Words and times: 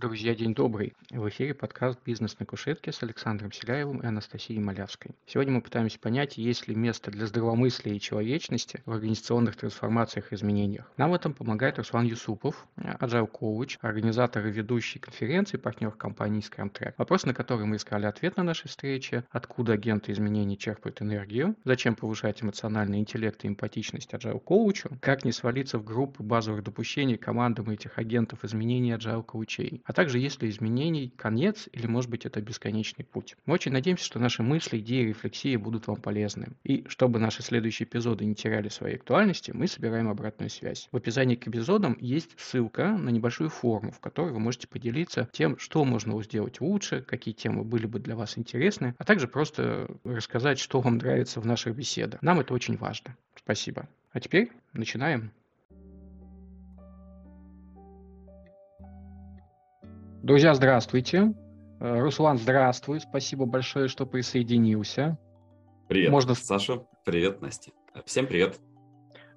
Друзья, 0.00 0.34
день 0.34 0.54
добрый. 0.54 0.94
В 1.10 1.28
эфире 1.28 1.52
подкаст 1.52 1.98
«Бизнес 2.06 2.38
на 2.38 2.46
кушетке» 2.46 2.90
с 2.90 3.02
Александром 3.02 3.52
Селяевым 3.52 3.98
и 3.98 4.06
Анастасией 4.06 4.58
Малявской. 4.58 5.10
Сегодня 5.26 5.52
мы 5.52 5.60
пытаемся 5.60 5.98
понять, 5.98 6.38
есть 6.38 6.68
ли 6.68 6.74
место 6.74 7.10
для 7.10 7.26
здравомыслия 7.26 7.92
и 7.92 8.00
человечности 8.00 8.80
в 8.86 8.92
организационных 8.92 9.56
трансформациях 9.56 10.32
и 10.32 10.36
изменениях. 10.36 10.90
Нам 10.96 11.10
в 11.10 11.14
этом 11.14 11.34
помогает 11.34 11.76
Руслан 11.76 12.06
Юсупов, 12.06 12.66
agile 12.78 13.26
коуч, 13.26 13.76
организатор 13.82 14.46
и 14.46 14.50
ведущий 14.50 14.98
конференции, 14.98 15.58
партнер 15.58 15.90
компании 15.90 16.40
ScrumTrack. 16.40 16.94
Вопрос, 16.96 17.26
на 17.26 17.34
который 17.34 17.66
мы 17.66 17.76
искали 17.76 18.06
ответ 18.06 18.38
на 18.38 18.42
нашей 18.42 18.68
встрече, 18.68 19.24
откуда 19.28 19.74
агенты 19.74 20.12
изменений 20.12 20.56
черпают 20.56 21.02
энергию, 21.02 21.56
зачем 21.64 21.94
повышать 21.94 22.42
эмоциональный 22.42 23.00
интеллект 23.00 23.44
и 23.44 23.48
эмпатичность 23.48 24.14
agile 24.14 24.40
коучу, 24.40 24.88
как 25.02 25.26
не 25.26 25.32
свалиться 25.32 25.76
в 25.76 25.84
группы 25.84 26.22
базовых 26.22 26.64
допущений 26.64 27.18
командам 27.18 27.68
этих 27.68 27.98
агентов 27.98 28.46
изменений 28.46 28.92
agile 28.92 29.22
коучей 29.22 29.82
а 29.90 29.92
также 29.92 30.20
есть 30.20 30.40
ли 30.40 30.48
изменений 30.48 31.12
конец 31.16 31.68
или 31.72 31.88
может 31.88 32.10
быть 32.10 32.24
это 32.24 32.40
бесконечный 32.40 33.04
путь. 33.04 33.34
Мы 33.44 33.54
очень 33.54 33.72
надеемся, 33.72 34.04
что 34.04 34.20
наши 34.20 34.40
мысли, 34.40 34.78
идеи, 34.78 35.08
рефлексии 35.08 35.56
будут 35.56 35.88
вам 35.88 35.96
полезны. 35.96 36.50
И 36.62 36.84
чтобы 36.86 37.18
наши 37.18 37.42
следующие 37.42 37.88
эпизоды 37.88 38.24
не 38.24 38.36
теряли 38.36 38.68
своей 38.68 38.94
актуальности, 38.94 39.50
мы 39.50 39.66
собираем 39.66 40.08
обратную 40.08 40.48
связь. 40.48 40.88
В 40.92 40.96
описании 40.96 41.34
к 41.34 41.48
эпизодам 41.48 41.96
есть 42.00 42.38
ссылка 42.38 42.96
на 42.96 43.08
небольшую 43.08 43.50
форму, 43.50 43.90
в 43.90 43.98
которой 43.98 44.30
вы 44.30 44.38
можете 44.38 44.68
поделиться 44.68 45.28
тем, 45.32 45.58
что 45.58 45.84
можно 45.84 46.22
сделать 46.22 46.60
лучше, 46.60 47.02
какие 47.02 47.34
темы 47.34 47.64
были 47.64 47.86
бы 47.86 47.98
для 47.98 48.14
вас 48.14 48.38
интересны, 48.38 48.94
а 48.96 49.02
также 49.02 49.26
просто 49.26 49.90
рассказать, 50.04 50.60
что 50.60 50.80
вам 50.80 50.98
нравится 50.98 51.40
в 51.40 51.46
наших 51.46 51.74
беседах. 51.74 52.22
Нам 52.22 52.38
это 52.38 52.54
очень 52.54 52.76
важно. 52.76 53.16
Спасибо. 53.34 53.88
А 54.12 54.20
теперь 54.20 54.52
начинаем. 54.72 55.32
Друзья, 60.22 60.52
здравствуйте. 60.52 61.32
Э, 61.80 61.98
Руслан, 62.00 62.36
здравствуй. 62.36 63.00
Спасибо 63.00 63.46
большое, 63.46 63.88
что 63.88 64.04
присоединился. 64.04 65.18
Привет, 65.88 66.10
Можно... 66.10 66.34
Саша. 66.34 66.82
Привет, 67.04 67.40
Настя. 67.40 67.72
Всем 68.04 68.26
привет. 68.26 68.60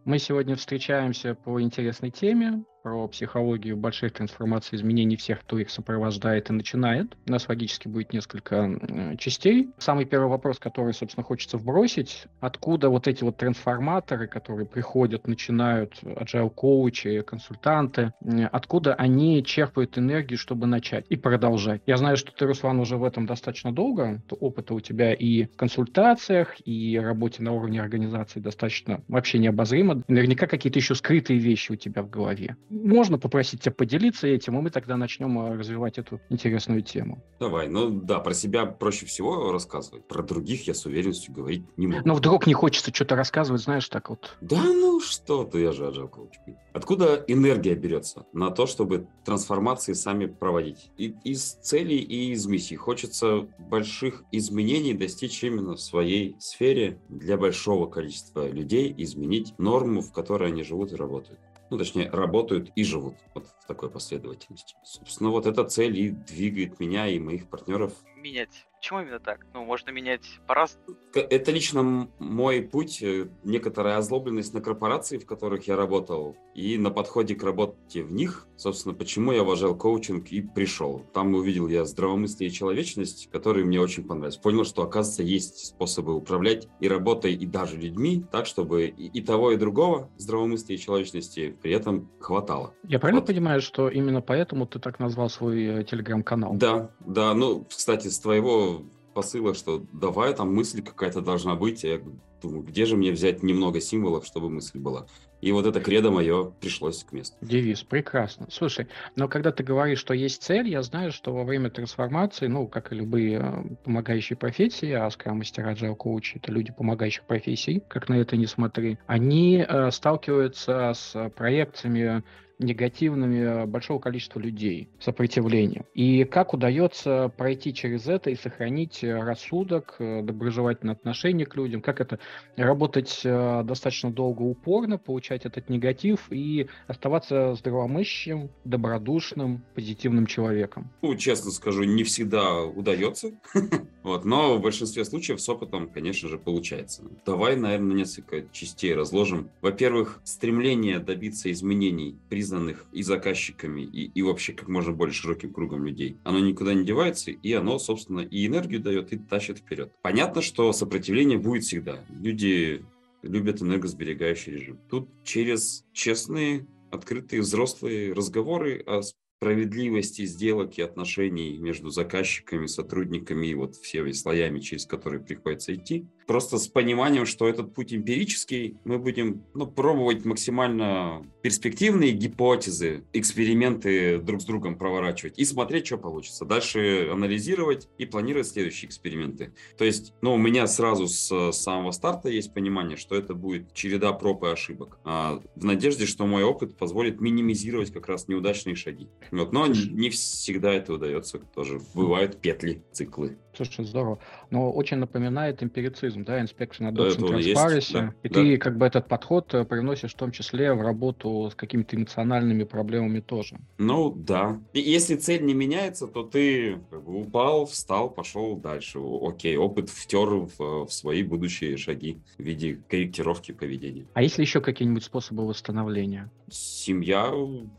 Мы 0.04 0.20
сегодня 0.20 0.58
встречаемся 0.58 1.36
по 1.36 1.62
интересной 1.62 2.12
теме 2.12 2.66
про 2.84 3.08
психологию 3.08 3.78
больших 3.78 4.12
трансформаций 4.12 4.76
изменений 4.76 5.16
всех, 5.16 5.40
кто 5.40 5.58
их 5.58 5.70
сопровождает 5.70 6.50
и 6.50 6.54
начинает. 6.54 7.16
У 7.26 7.32
нас 7.32 7.48
логически 7.48 7.88
будет 7.88 8.12
несколько 8.12 9.16
частей. 9.18 9.70
Самый 9.78 10.04
первый 10.04 10.28
вопрос, 10.28 10.60
который, 10.60 10.94
собственно, 10.94 11.24
хочется 11.24 11.58
вбросить, 11.58 12.26
откуда 12.42 12.90
вот 12.90 13.08
эти 13.08 13.24
вот 13.24 13.38
трансформаторы, 13.38 14.28
которые 14.28 14.68
приходят, 14.68 15.28
начинают, 15.28 15.98
agile 16.04 16.50
коучи, 16.50 17.22
консультанты, 17.22 18.14
откуда 18.52 18.94
они 18.96 19.44
черпают 19.46 19.98
энергию, 19.98 20.38
чтобы 20.38 20.68
начать 20.68 21.06
и 21.08 21.16
продолжать. 21.16 21.82
Я 21.86 21.96
знаю, 21.96 22.18
что 22.18 22.34
ты, 22.34 22.46
Руслан, 22.46 22.82
уже 22.82 22.98
в 22.98 23.06
этом 23.06 23.26
достаточно 23.26 23.72
долго, 23.72 24.22
опыта 24.30 24.74
у 24.74 24.82
тебя 24.82 25.14
и 25.14 25.46
в 25.46 25.56
консультациях, 25.56 26.56
и 26.66 27.00
работе 27.00 27.44
на 27.44 27.54
уровне 27.54 27.82
организации 27.82 28.42
достаточно 28.42 29.02
вообще 29.08 29.40
необозримо. 29.40 30.04
Наверняка 30.10 30.48
какие-то 30.48 30.80
еще 30.80 30.96
скрытые 30.96 31.40
вещи 31.40 31.72
у 31.72 31.76
тебя 31.76 32.02
в 32.02 32.10
голове 32.10 32.58
можно 32.74 33.20
попросить 33.20 33.62
тебя 33.62 33.72
поделиться 33.72 34.28
этим, 34.28 34.58
и 34.58 34.62
мы 34.62 34.70
тогда 34.70 34.98
начнем 34.98 35.38
э, 35.40 35.58
развивать 35.58 35.98
эту 35.98 36.20
интересную 36.30 36.82
тему. 36.82 37.24
Давай, 37.40 37.68
ну 37.68 37.90
да, 37.90 38.20
про 38.20 38.34
себя 38.34 38.66
проще 38.66 39.06
всего 39.06 39.52
рассказывать, 39.52 40.08
про 40.08 40.24
других 40.24 40.68
я 40.68 40.74
с 40.74 40.86
уверенностью 40.86 41.34
говорить 41.34 41.64
не 41.78 41.88
могу. 41.88 42.02
Но 42.06 42.16
вдруг 42.16 42.48
не 42.48 42.54
хочется 42.54 42.94
что-то 42.94 43.16
рассказывать, 43.16 43.62
знаешь, 43.62 43.88
так 43.90 44.10
вот. 44.10 44.38
Да 44.42 44.62
ну 44.64 45.00
что 45.00 45.44
ты, 45.44 45.60
я 45.62 45.72
же 45.72 45.86
agile 45.86 46.08
коуч. 46.08 46.34
Откуда 46.74 47.24
энергия 47.28 47.76
берется 47.76 48.26
на 48.34 48.50
то, 48.50 48.66
чтобы 48.66 49.08
трансформации 49.24 49.94
сами 49.94 50.26
проводить? 50.26 50.92
И 50.98 51.16
из 51.24 51.54
целей, 51.54 51.98
и 51.98 52.32
из 52.32 52.46
миссий. 52.48 52.76
Хочется 52.76 53.48
больших 53.60 54.24
изменений 54.32 54.94
достичь 54.94 55.44
именно 55.44 55.76
в 55.76 55.82
своей 55.82 56.36
сфере 56.40 57.00
для 57.10 57.38
большого 57.38 57.88
количества 57.88 58.50
людей, 58.50 58.94
изменить 58.98 59.54
норму, 59.60 60.02
в 60.02 60.12
которой 60.12 60.50
они 60.50 60.64
живут 60.64 60.92
и 60.94 60.96
работают 60.96 61.40
ну, 61.74 61.80
точнее, 61.80 62.08
работают 62.12 62.72
и 62.76 62.84
живут 62.84 63.16
вот 63.34 63.48
в 63.48 63.68
такой 63.68 63.90
последовательности. 63.90 64.76
Собственно, 64.84 65.32
вот 65.32 65.48
эта 65.48 65.64
цель 65.64 65.98
и 66.00 66.10
двигает 66.12 66.80
меня 66.80 67.08
и 67.08 67.18
моих 67.18 67.50
партнеров. 67.50 67.94
Менять 68.24 68.66
Почему 68.84 69.00
именно 69.00 69.20
так? 69.22 69.46
Ну, 69.54 69.64
можно 69.64 69.92
менять 69.92 70.42
по-разному. 70.46 70.98
Это 71.14 71.52
лично 71.52 72.10
мой 72.20 72.62
путь, 72.62 73.02
э, 73.02 73.30
некоторая 73.46 73.96
озлобленность 73.96 74.54
на 74.54 74.60
корпорации, 74.60 75.18
в 75.20 75.26
которых 75.26 75.70
я 75.70 75.78
работал, 75.78 76.36
и 76.54 76.78
на 76.78 76.90
подходе 76.90 77.34
к 77.34 77.44
работе 77.44 78.04
в 78.04 78.12
них, 78.12 78.46
собственно, 78.58 78.94
почему 78.94 79.32
я 79.32 79.44
уважал 79.44 79.78
коучинг 79.78 80.28
и 80.34 80.42
пришел. 80.42 81.02
Там 81.14 81.34
увидел 81.34 81.70
я 81.70 81.86
здравомыслие 81.86 82.50
и 82.50 82.54
человечность, 82.54 83.30
которые 83.32 83.66
мне 83.66 83.80
очень 83.80 84.04
понравились. 84.04 84.36
Понял, 84.36 84.66
что, 84.66 84.82
оказывается, 84.82 85.24
есть 85.24 85.66
способы 85.68 86.14
управлять 86.14 86.68
и 86.82 86.90
работой, 86.90 87.36
и 87.36 87.46
даже 87.46 87.78
людьми, 87.78 88.26
так, 88.34 88.46
чтобы 88.46 88.88
и 88.88 89.22
того, 89.22 89.54
и 89.54 89.56
другого 89.56 90.10
здравомыслия 90.18 90.76
и 90.76 90.80
человечности 90.80 91.56
при 91.62 91.72
этом 91.72 92.12
хватало. 92.20 92.74
Я 92.84 93.00
правильно 93.00 93.22
вот. 93.22 93.28
понимаю, 93.28 93.62
что 93.62 93.88
именно 93.88 94.22
поэтому 94.22 94.68
ты 94.68 94.80
так 94.80 95.00
назвал 95.00 95.30
свой 95.30 95.64
э, 95.64 95.84
телеграм-канал? 95.86 96.54
Да, 96.56 96.92
да. 97.00 97.34
Ну, 97.34 97.64
кстати, 97.64 98.10
с 98.14 98.20
твоего 98.20 98.84
посыла, 99.14 99.54
что 99.54 99.84
давай, 99.92 100.34
там 100.34 100.54
мысль 100.54 100.82
какая-то 100.82 101.22
должна 101.22 101.56
быть. 101.56 101.84
Я 101.84 102.02
думаю, 102.42 102.64
где 102.64 102.86
же 102.86 102.96
мне 102.96 103.12
взять 103.12 103.44
немного 103.44 103.80
символов, 103.80 104.26
чтобы 104.26 104.50
мысль 104.50 104.80
была? 104.80 105.08
И 105.42 105.52
вот 105.52 105.66
это 105.66 105.82
кредо 105.82 106.10
мое 106.10 106.52
пришлось 106.62 107.04
к 107.04 107.12
месту. 107.12 107.36
Девиз, 107.42 107.84
прекрасно. 107.84 108.48
Слушай, 108.50 108.88
но 109.18 109.28
когда 109.28 109.52
ты 109.52 109.62
говоришь, 109.62 110.00
что 110.00 110.14
есть 110.14 110.42
цель, 110.42 110.70
я 110.70 110.82
знаю, 110.84 111.12
что 111.12 111.34
во 111.34 111.44
время 111.44 111.70
трансформации, 111.70 112.48
ну, 112.48 112.66
как 112.68 112.94
и 112.94 112.96
любые 112.96 113.40
э, 113.44 113.76
помогающие 113.84 114.38
профессии, 114.38 114.92
а 114.92 115.10
скрам-мастера, 115.10 115.74
agile 115.74 115.96
коучи, 115.96 116.38
это 116.38 116.50
люди 116.50 116.72
помогающих 116.72 117.26
профессий, 117.26 117.84
как 117.90 118.08
на 118.08 118.16
это 118.16 118.38
не 118.38 118.46
смотри, 118.46 118.98
они 119.06 119.66
э, 119.68 119.92
сталкиваются 119.92 120.94
с 120.96 121.30
проекциями 121.36 122.24
негативными 122.64 123.66
большого 123.66 124.00
количества 124.00 124.40
людей, 124.40 124.90
сопротивлением. 125.00 125.86
И 125.94 126.24
как 126.24 126.54
удается 126.54 127.32
пройти 127.38 127.74
через 127.74 128.08
это 128.08 128.30
и 128.30 128.36
сохранить 128.36 129.04
рассудок, 129.04 129.96
э, 130.00 130.22
доброжелательное 130.24 130.96
отношение 130.96 131.46
к 131.46 131.56
людям, 131.56 131.82
как 131.82 132.02
это 132.02 132.20
работать 132.56 133.22
э, 133.24 133.64
достаточно 133.64 134.12
долго, 134.12 134.42
упорно, 134.42 134.98
получать 134.98 135.46
этот 135.46 135.70
негатив 135.70 136.28
и 136.32 136.68
оставаться 136.88 137.56
здравомыслящим, 137.56 138.50
добродушным, 138.64 139.64
позитивным 139.76 140.26
человеком? 140.26 140.92
Ну, 141.02 141.16
честно 141.16 141.52
скажу, 141.52 141.84
не 141.84 142.04
всегда 142.04 142.64
удается, 142.64 143.32
вот, 144.04 144.26
но 144.26 144.58
в 144.58 144.62
большинстве 144.62 145.06
случаев 145.06 145.42
с 145.42 145.50
опытом, 145.50 145.90
конечно 145.90 146.30
же, 146.30 146.38
получается. 146.38 147.04
Давай, 147.26 147.56
наверное, 147.56 147.96
несколько 147.96 148.44
частей 148.52 148.94
разложим. 148.94 149.50
Во-первых, 149.62 150.20
стремление 150.24 151.00
добиться 151.00 151.52
изменений 151.52 152.18
признано 152.30 152.53
признанных 152.54 152.86
и 152.92 153.02
заказчиками, 153.04 153.82
и, 153.82 154.12
и 154.14 154.22
вообще 154.22 154.54
как 154.54 154.68
можно 154.68 154.92
более 154.92 155.14
широким 155.14 155.52
кругом 155.52 155.86
людей. 155.86 156.18
Оно 156.24 156.40
никуда 156.40 156.74
не 156.74 156.86
девается, 156.86 157.32
и 157.32 157.54
оно, 157.54 157.80
собственно, 157.80 158.20
и 158.20 158.46
энергию 158.46 158.80
дает, 158.80 159.12
и 159.12 159.18
тащит 159.18 159.60
вперед. 159.60 159.92
Понятно, 160.04 160.42
что 160.42 160.72
сопротивление 160.72 161.40
будет 161.40 161.64
всегда. 161.64 162.06
Люди 162.10 162.86
любят 163.24 163.62
энергосберегающий 163.62 164.54
режим. 164.54 164.80
Тут 164.90 165.10
через 165.24 165.86
честные, 165.94 166.68
открытые 166.92 167.42
взрослые 167.42 168.14
разговоры 168.14 168.84
о 168.86 169.02
справедливости 169.02 170.26
сделок 170.26 170.78
и 170.78 170.82
отношений 170.82 171.58
между 171.58 171.90
заказчиками, 171.90 172.68
сотрудниками 172.68 173.48
и 173.48 173.56
вот 173.56 173.76
всеми 173.76 174.12
слоями, 174.12 174.60
через 174.60 174.86
которые 174.86 175.22
приходится 175.22 175.74
идти. 175.74 176.06
Просто 176.28 176.58
с 176.58 176.68
пониманием, 176.68 177.26
что 177.26 177.48
этот 177.48 177.74
путь 177.74 177.94
эмпирический, 177.94 178.78
мы 178.84 179.00
будем 179.00 179.44
ну, 179.54 179.68
пробовать 179.68 180.26
максимально 180.26 181.26
перспективные 181.42 182.12
гипотезы, 182.12 183.04
эксперименты 183.14 184.18
друг 184.20 184.42
с 184.42 184.46
другом 184.46 184.78
проворачивать 184.78 185.38
и 185.38 185.46
смотреть, 185.46 185.88
что 185.88 185.98
получится. 185.98 186.46
Дальше 186.46 187.10
анализировать 187.12 187.90
и 187.98 188.06
планировать 188.06 188.48
следующие 188.48 188.88
эксперименты. 188.88 189.54
То 189.78 189.86
есть, 189.86 190.14
ну, 190.22 190.34
у 190.34 190.38
меня 190.38 190.68
сразу 190.68 191.08
с 191.08 191.52
самого 191.52 191.92
старта 191.92 192.30
есть 192.30 192.54
понимание, 192.54 192.98
что 192.98 193.16
это 193.16 193.34
будет 193.34 193.74
череда 193.74 194.14
проб 194.14 194.44
и 194.44 194.48
ошибок. 194.48 195.00
А, 195.04 195.42
в 195.56 195.66
надежде, 195.66 196.06
что 196.06 196.26
мой 196.26 196.44
опыт 196.44 196.78
позволит 196.78 197.20
минимизировать 197.20 197.92
как 197.92 198.08
раз 198.08 198.28
неудачные 198.28 198.76
шаги. 198.76 199.10
Вот, 199.32 199.52
но 199.52 199.68
не 199.68 200.10
всегда 200.10 200.74
это 200.74 200.94
удается, 200.94 201.40
тоже 201.40 201.80
бывают 201.94 202.40
петли, 202.40 202.84
циклы. 202.92 203.38
Слушай, 203.56 203.86
здорово. 203.86 204.20
Но 204.50 204.72
очень 204.72 204.98
напоминает 204.98 205.62
эмпирицизм, 205.62 206.24
да, 206.24 206.42
Inspection 206.42 206.92
Adoption 206.92 207.14
Это 207.14 207.26
он 207.26 207.38
есть, 207.38 207.60
Transparency. 207.62 207.94
да, 207.94 208.16
И 208.24 208.30
да. 208.30 208.34
ты 208.36 208.58
как 208.58 208.78
бы 208.78 208.86
этот 208.86 209.08
подход 209.08 209.54
э, 209.54 209.64
приносишь 209.64 210.14
в 210.14 210.18
том 210.18 210.32
числе 210.32 210.74
в 210.74 210.82
работу 210.82 211.50
с 211.52 211.56
какими-то 211.56 211.96
эмоциональными 211.96 212.64
проблемами 212.64 213.20
тоже. 213.20 213.60
Ну, 213.78 214.12
да. 214.12 214.60
И 214.74 214.80
если 214.80 215.16
цель 215.16 215.44
не 215.44 215.54
меняется, 215.54 216.08
то 216.08 216.24
ты 216.24 216.80
как 216.90 217.04
бы 217.04 217.22
упал, 217.22 217.66
встал, 217.66 218.10
пошел 218.10 218.56
дальше. 218.56 219.00
Окей, 219.00 219.56
опыт 219.58 219.90
втер 219.90 220.30
в, 220.30 220.86
в 220.86 220.90
свои 220.90 221.24
будущие 221.24 221.78
шаги 221.78 222.18
в 222.38 222.44
виде 222.44 222.82
корректировки 222.90 223.52
поведения. 223.52 224.06
А 224.14 224.24
есть 224.24 224.38
ли 224.38 224.44
еще 224.44 224.62
какие-нибудь 224.62 225.04
способы 225.04 225.46
восстановления? 225.48 226.32
Семья, 226.50 227.32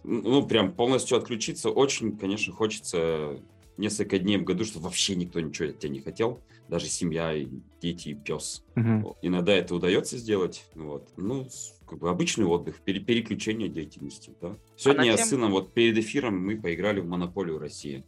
ну, 0.04 0.46
прям 0.46 0.72
полностью 0.72 1.18
отключиться, 1.18 1.70
очень, 1.70 2.16
конечно, 2.16 2.52
хочется 2.52 3.38
несколько 3.76 4.18
дней 4.18 4.36
в 4.38 4.44
году, 4.44 4.64
чтобы 4.64 4.84
вообще 4.86 5.14
никто 5.16 5.40
ничего 5.40 5.68
от 5.68 5.78
тебя 5.78 5.92
не 5.92 6.00
хотел, 6.00 6.40
даже 6.68 6.86
семья, 6.86 7.32
и 7.34 7.46
дети, 7.80 8.10
и 8.10 8.14
пес. 8.14 8.64
Вот. 8.74 9.18
Иногда 9.22 9.52
это 9.52 9.74
удается 9.74 10.16
сделать. 10.16 10.64
Вот. 10.74 11.08
Ну, 11.16 11.46
как 11.86 11.98
бы 11.98 12.08
обычный 12.08 12.46
отдых, 12.46 12.80
пере- 12.80 13.00
переключение 13.00 13.68
деятельности. 13.68 14.32
Да? 14.40 14.56
Сегодня 14.76 15.02
на 15.02 15.06
я 15.06 15.16
тем- 15.16 15.26
с 15.26 15.28
сыном, 15.30 15.50
вот 15.52 15.74
перед 15.74 15.98
эфиром 15.98 16.38
мы 16.38 16.56
поиграли 16.60 17.00
в 17.00 17.06
Монополию 17.06 17.58
России. 17.58 18.04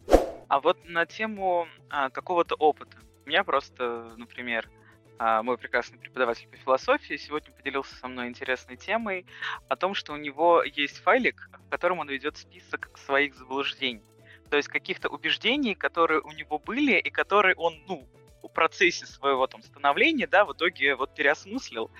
А 0.48 0.60
вот 0.60 0.78
на 0.88 1.06
тему 1.06 1.66
а, 1.90 2.08
какого-то 2.10 2.54
опыта. 2.54 2.96
У 3.24 3.28
меня 3.28 3.42
просто, 3.44 4.12
например, 4.16 4.70
а, 5.18 5.42
мой 5.42 5.58
прекрасный 5.58 5.98
преподаватель 5.98 6.46
по 6.48 6.56
философии 6.56 7.16
сегодня 7.16 7.50
поделился 7.52 7.94
со 7.96 8.06
мной 8.06 8.28
интересной 8.28 8.76
темой 8.76 9.26
о 9.68 9.76
том, 9.76 9.94
что 9.94 10.12
у 10.12 10.16
него 10.16 10.62
есть 10.62 10.98
файлик, 10.98 11.50
в 11.66 11.70
котором 11.70 11.98
он 11.98 12.08
ведет 12.08 12.36
список 12.36 12.90
своих 12.96 13.34
заблуждений. 13.34 14.02
То 14.50 14.56
есть 14.56 14.68
каких-то 14.68 15.08
убеждений, 15.08 15.74
которые 15.74 16.20
у 16.20 16.32
него 16.32 16.58
были 16.58 16.98
и 16.98 17.10
которые 17.10 17.54
он, 17.56 17.82
ну, 17.88 18.08
в 18.42 18.48
процессе 18.48 19.06
своего 19.06 19.46
там 19.46 19.62
становления, 19.62 20.26
да, 20.26 20.44
в 20.44 20.52
итоге 20.52 20.94
вот 20.94 21.14
переосмыслил. 21.14 21.90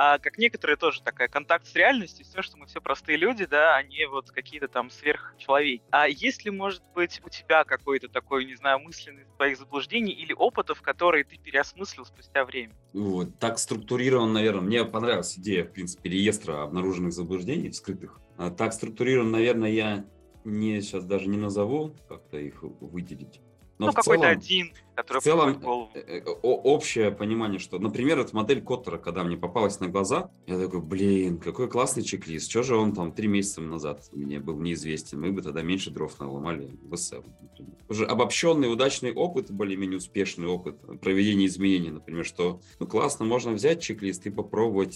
А 0.00 0.18
как 0.18 0.38
некоторые 0.38 0.76
тоже 0.76 1.02
такая 1.02 1.26
контакт 1.26 1.66
с 1.66 1.74
реальностью, 1.74 2.24
все, 2.24 2.40
что 2.40 2.56
мы 2.56 2.66
все 2.66 2.80
простые 2.80 3.18
люди, 3.18 3.46
да, 3.46 3.74
они 3.74 4.04
вот 4.06 4.30
какие-то 4.30 4.68
там 4.68 4.90
сверхчеловеки. 4.90 5.82
А 5.90 6.06
есть 6.06 6.44
ли, 6.44 6.52
может 6.52 6.84
быть, 6.94 7.20
у 7.24 7.28
тебя 7.28 7.64
какой-то 7.64 8.08
такой, 8.08 8.44
не 8.44 8.54
знаю, 8.54 8.78
мысленный 8.78 9.24
твоих 9.36 9.58
заблуждений 9.58 10.12
или 10.12 10.32
опытов, 10.32 10.82
которые 10.82 11.24
ты 11.24 11.36
переосмыслил 11.36 12.04
спустя 12.04 12.44
время? 12.44 12.76
Вот. 12.92 13.36
Так 13.40 13.58
структурирован, 13.58 14.32
наверное, 14.32 14.60
мне 14.60 14.84
понравилась 14.84 15.36
идея, 15.36 15.64
в 15.64 15.72
принципе, 15.72 16.10
реестра 16.10 16.62
обнаруженных 16.62 17.12
заблуждений, 17.12 17.70
вскрытых. 17.70 18.20
А 18.36 18.52
так 18.52 18.74
структурирован, 18.74 19.32
наверное, 19.32 19.70
я 19.70 20.04
не 20.48 20.80
сейчас 20.80 21.04
даже 21.04 21.28
не 21.28 21.36
назову, 21.36 21.94
как-то 22.08 22.38
их 22.38 22.62
выделить. 22.62 23.40
Но 23.78 23.86
ну, 23.86 23.92
в 23.92 23.94
какой-то 23.94 24.22
целом- 24.22 24.38
один, 24.38 24.72
который 24.96 25.20
в 25.20 25.24
целом, 25.24 25.44
приходит 25.44 25.62
в 25.62 25.64
голову. 25.64 25.90
э, 25.94 26.18
э, 26.18 26.24
общее 26.42 27.12
понимание, 27.12 27.60
что, 27.60 27.78
например, 27.78 28.18
эта 28.18 28.34
модель 28.34 28.60
Коттера, 28.60 28.98
когда 28.98 29.22
мне 29.22 29.36
попалась 29.36 29.78
на 29.78 29.86
глаза, 29.86 30.30
я 30.48 30.58
такой, 30.58 30.80
блин, 30.80 31.38
какой 31.38 31.68
классный 31.68 32.02
чек-лист, 32.02 32.50
что 32.50 32.64
же 32.64 32.76
он 32.76 32.92
там 32.92 33.12
три 33.12 33.28
месяца 33.28 33.60
назад 33.60 34.02
мне 34.12 34.40
был 34.40 34.58
неизвестен, 34.58 35.20
мы 35.20 35.30
бы 35.30 35.42
тогда 35.42 35.62
меньше 35.62 35.90
дров 35.90 36.18
наломали 36.18 36.76
в 36.82 36.90
например. 36.90 37.74
Уже 37.88 38.04
обобщенный 38.04 38.70
удачный 38.70 39.12
опыт, 39.12 39.52
более-менее 39.52 39.98
успешный 39.98 40.48
опыт 40.48 40.80
проведения 41.00 41.46
изменений, 41.46 41.90
например, 41.90 42.24
что, 42.24 42.60
ну, 42.80 42.86
классно, 42.88 43.24
можно 43.24 43.52
взять 43.52 43.80
чек-лист 43.80 44.26
и 44.26 44.30
попробовать 44.30 44.94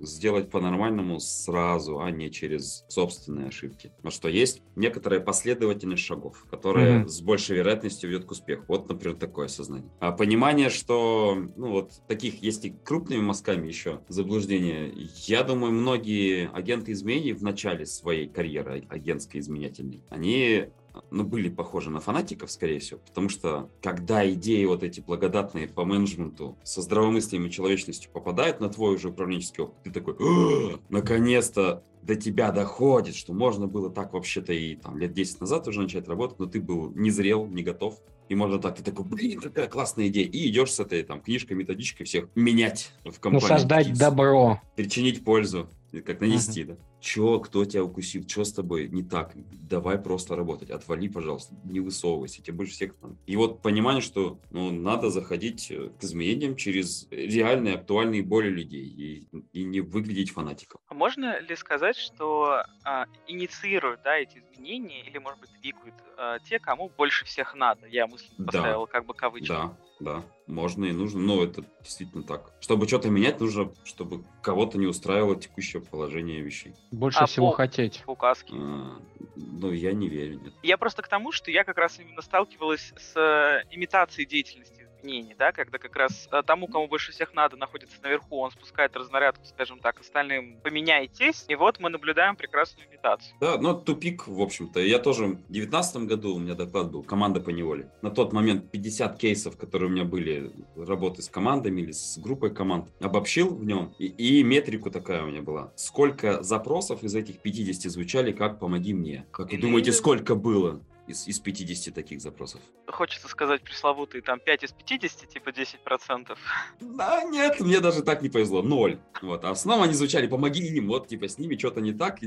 сделать 0.00 0.50
по-нормальному 0.50 1.20
сразу, 1.20 2.00
а 2.00 2.10
не 2.10 2.30
через 2.30 2.84
собственные 2.88 3.48
ошибки. 3.48 3.92
Но 4.02 4.10
что 4.10 4.28
есть 4.28 4.62
некоторая 4.76 5.20
последовательность 5.20 6.02
шагов, 6.02 6.46
которая 6.50 7.00
Мгм. 7.00 7.08
с 7.08 7.20
большей 7.20 7.56
вероятностью 7.56 8.10
ведет 8.10 8.24
к 8.26 8.30
успеху. 8.30 8.64
Вот, 8.68 8.88
например, 8.88 9.16
такое 9.16 9.48
сознание. 9.48 9.90
А 10.00 10.12
понимание, 10.12 10.70
что, 10.70 11.36
ну 11.56 11.70
вот, 11.70 11.92
таких, 12.08 12.42
есть 12.42 12.64
и 12.64 12.70
крупными 12.84 13.20
мазками 13.20 13.66
еще 13.68 14.00
заблуждения. 14.08 14.92
Я 15.26 15.42
думаю, 15.44 15.72
многие 15.72 16.50
агенты 16.52 16.92
изменений 16.92 17.32
в 17.32 17.42
начале 17.42 17.86
своей 17.86 18.28
карьеры 18.28 18.84
а, 18.88 18.94
агентской 18.94 19.40
изменятельной, 19.40 20.02
они 20.10 20.66
ну, 21.10 21.24
были 21.24 21.48
похожи 21.48 21.90
на 21.90 22.00
фанатиков, 22.00 22.50
скорее 22.50 22.78
всего, 22.80 23.00
потому 23.06 23.28
что 23.28 23.70
когда 23.82 24.28
идеи 24.32 24.64
вот 24.64 24.82
эти 24.82 25.00
благодатные 25.00 25.68
по 25.68 25.84
менеджменту 25.84 26.56
со 26.62 26.82
здравомыслием 26.82 27.46
и 27.46 27.50
человечностью 27.50 28.10
попадают 28.12 28.60
на 28.60 28.68
твой 28.68 28.94
уже 28.96 29.08
управленческий 29.08 29.64
опыт, 29.64 29.82
ты 29.84 29.90
такой, 29.90 30.14
«А, 30.18 30.78
наконец-то 30.88 31.82
до 32.02 32.16
тебя 32.16 32.52
доходит, 32.52 33.14
что 33.14 33.32
можно 33.32 33.66
было 33.66 33.90
так 33.90 34.12
вообще-то 34.12 34.52
и 34.52 34.76
там 34.76 34.98
лет 34.98 35.12
10 35.14 35.40
назад 35.40 35.66
уже 35.68 35.80
начать 35.80 36.06
работать, 36.06 36.38
но 36.38 36.46
ты 36.46 36.60
был 36.60 36.90
не 36.90 37.10
зрел, 37.10 37.46
не 37.46 37.62
готов. 37.62 37.98
И 38.28 38.34
можно 38.34 38.58
так, 38.58 38.76
ты 38.76 38.82
такой, 38.82 39.04
блин, 39.04 39.40
какая 39.40 39.68
классная 39.68 40.08
идея. 40.08 40.26
И 40.26 40.48
идешь 40.50 40.72
с 40.72 40.80
этой 40.80 41.02
там 41.02 41.20
книжкой, 41.20 41.56
методичкой 41.56 42.06
всех 42.06 42.28
менять 42.34 42.92
в 43.04 43.06
Ну, 43.06 43.12
компании. 43.20 43.46
создать 43.46 43.86
Такие, 43.86 43.98
добро. 43.98 44.60
причинить 44.76 45.24
пользу, 45.24 45.68
как 46.04 46.20
нанести, 46.20 46.64
да. 46.64 46.76
Чё, 47.04 47.38
кто 47.38 47.66
тебя 47.66 47.84
укусил, 47.84 48.26
что 48.26 48.44
с 48.44 48.52
тобой 48.54 48.88
не 48.88 49.02
так? 49.02 49.32
Давай 49.34 49.98
просто 49.98 50.36
работать, 50.36 50.70
отвали, 50.70 51.08
пожалуйста, 51.08 51.54
не 51.62 51.80
высовывайся, 51.80 52.42
тебе 52.42 52.56
больше 52.56 52.72
всех 52.72 52.96
там. 52.96 53.18
И 53.26 53.36
вот 53.36 53.60
понимание, 53.60 54.00
что 54.00 54.40
ну, 54.50 54.70
надо 54.70 55.10
заходить 55.10 55.70
э, 55.70 55.90
к 56.00 56.02
изменениям 56.02 56.56
через 56.56 57.06
реальные, 57.10 57.74
актуальные 57.74 58.22
боли 58.22 58.48
людей 58.48 58.86
и, 58.86 59.28
и 59.52 59.64
не 59.64 59.82
выглядеть 59.82 60.30
фанатиком. 60.30 60.80
А 60.88 60.94
можно 60.94 61.40
ли 61.40 61.54
сказать, 61.56 61.96
что 61.98 62.64
а, 62.84 63.04
инициируют 63.26 64.00
да, 64.02 64.16
эти 64.16 64.38
изменения 64.38 65.02
или, 65.02 65.18
может 65.18 65.40
быть, 65.40 65.50
двигают 65.60 65.94
а, 66.16 66.38
те, 66.38 66.58
кому 66.58 66.90
больше 66.96 67.26
всех 67.26 67.54
надо? 67.54 67.86
Я 67.86 68.06
мысленно 68.06 68.36
Да. 68.38 68.46
поставил 68.46 68.86
как 68.86 69.04
бы 69.04 69.12
кавычки. 69.12 69.48
Да, 69.48 69.76
да, 70.00 70.24
можно 70.46 70.84
и 70.84 70.92
нужно, 70.92 71.20
но 71.20 71.42
это 71.42 71.64
действительно 71.80 72.22
так. 72.22 72.52
Чтобы 72.60 72.86
что-то 72.88 73.10
менять, 73.10 73.40
нужно, 73.40 73.72
чтобы 73.84 74.24
кого-то 74.42 74.78
не 74.78 74.86
устраивало 74.86 75.36
текущее 75.36 75.82
положение 75.82 76.40
вещей. 76.40 76.74
Больше 76.94 77.18
А 77.20 77.26
всего 77.26 77.50
по- 77.50 77.56
хотеть. 77.56 78.02
В 78.06 78.10
указке. 78.10 78.54
А, 78.56 78.98
ну, 79.36 79.72
я 79.72 79.92
не 79.92 80.08
верю, 80.08 80.40
нет. 80.40 80.54
Я 80.62 80.76
просто 80.78 81.02
к 81.02 81.08
тому, 81.08 81.32
что 81.32 81.50
я 81.50 81.64
как 81.64 81.76
раз 81.76 81.98
именно 81.98 82.22
сталкивалась 82.22 82.92
с 82.96 83.16
э, 83.16 83.64
имитацией 83.70 84.26
деятельности 84.26 84.88
изменений, 85.04 85.34
да, 85.38 85.52
когда 85.52 85.78
как 85.78 85.94
раз 85.96 86.28
э, 86.32 86.42
тому, 86.42 86.66
кому 86.66 86.88
больше 86.88 87.12
всех 87.12 87.34
надо, 87.34 87.56
находится 87.56 87.96
наверху, 88.02 88.38
он 88.38 88.50
спускает 88.50 88.96
разнарядку, 88.96 89.44
скажем 89.44 89.78
так, 89.78 90.00
остальным 90.00 90.58
поменяйтесь, 90.62 91.44
и 91.48 91.54
вот 91.54 91.78
мы 91.80 91.90
наблюдаем 91.90 92.36
прекрасную 92.36 92.88
имитацию. 92.88 93.34
Да, 93.40 93.58
но 93.58 93.74
тупик, 93.74 94.26
в 94.26 94.40
общем-то. 94.40 94.80
Я 94.80 94.98
тоже 94.98 95.26
в 95.26 95.52
2019 95.52 95.96
году, 96.08 96.34
у 96.34 96.38
меня 96.38 96.54
доклад 96.54 96.90
был 96.90 97.02
«Команда 97.02 97.40
по 97.40 97.50
неволе». 97.50 97.90
На 98.02 98.10
тот 98.10 98.32
момент 98.32 98.70
50 98.70 99.18
кейсов, 99.18 99.56
которые 99.56 99.90
у 99.90 99.92
меня 99.92 100.04
были 100.04 100.50
работы 100.76 101.22
с 101.22 101.28
командами 101.28 101.82
или 101.82 101.92
с 101.92 102.18
группой 102.18 102.54
команд, 102.54 102.88
обобщил 103.00 103.54
в 103.54 103.64
нем. 103.64 103.94
И, 103.98 104.06
и 104.06 104.42
метрику 104.42 104.90
такая 104.90 105.22
у 105.22 105.26
меня 105.26 105.42
была. 105.42 105.72
Сколько 105.76 106.42
запросов 106.42 107.02
из 107.02 107.14
этих 107.14 107.40
50 107.40 107.90
звучали 107.90 108.32
как 108.32 108.58
«помоги 108.58 108.94
мне». 108.94 109.26
Как 109.30 109.50
вы 109.50 109.58
думаете, 109.58 109.92
сколько 109.92 110.34
было 110.34 110.80
из, 111.06 111.26
из 111.28 111.38
50 111.40 111.94
таких 111.94 112.20
запросов? 112.20 112.60
Хочется 112.86 113.28
сказать 113.28 113.62
пресловутые 113.62 114.22
там 114.22 114.40
5 114.40 114.64
из 114.64 114.72
50, 114.72 115.28
типа 115.28 115.50
10%. 115.50 116.36
Да, 116.80 117.24
нет, 117.24 117.60
мне 117.60 117.80
даже 117.80 118.02
так 118.02 118.22
не 118.22 118.28
повезло, 118.28 118.62
ноль. 118.62 118.98
Вот, 119.22 119.44
а 119.44 119.54
снова 119.54 119.84
они 119.84 119.94
звучали, 119.94 120.26
помоги 120.26 120.66
им, 120.66 120.88
вот, 120.88 121.08
типа, 121.08 121.28
с 121.28 121.38
ними 121.38 121.56
что-то 121.56 121.80
не 121.80 121.92
так, 121.92 122.20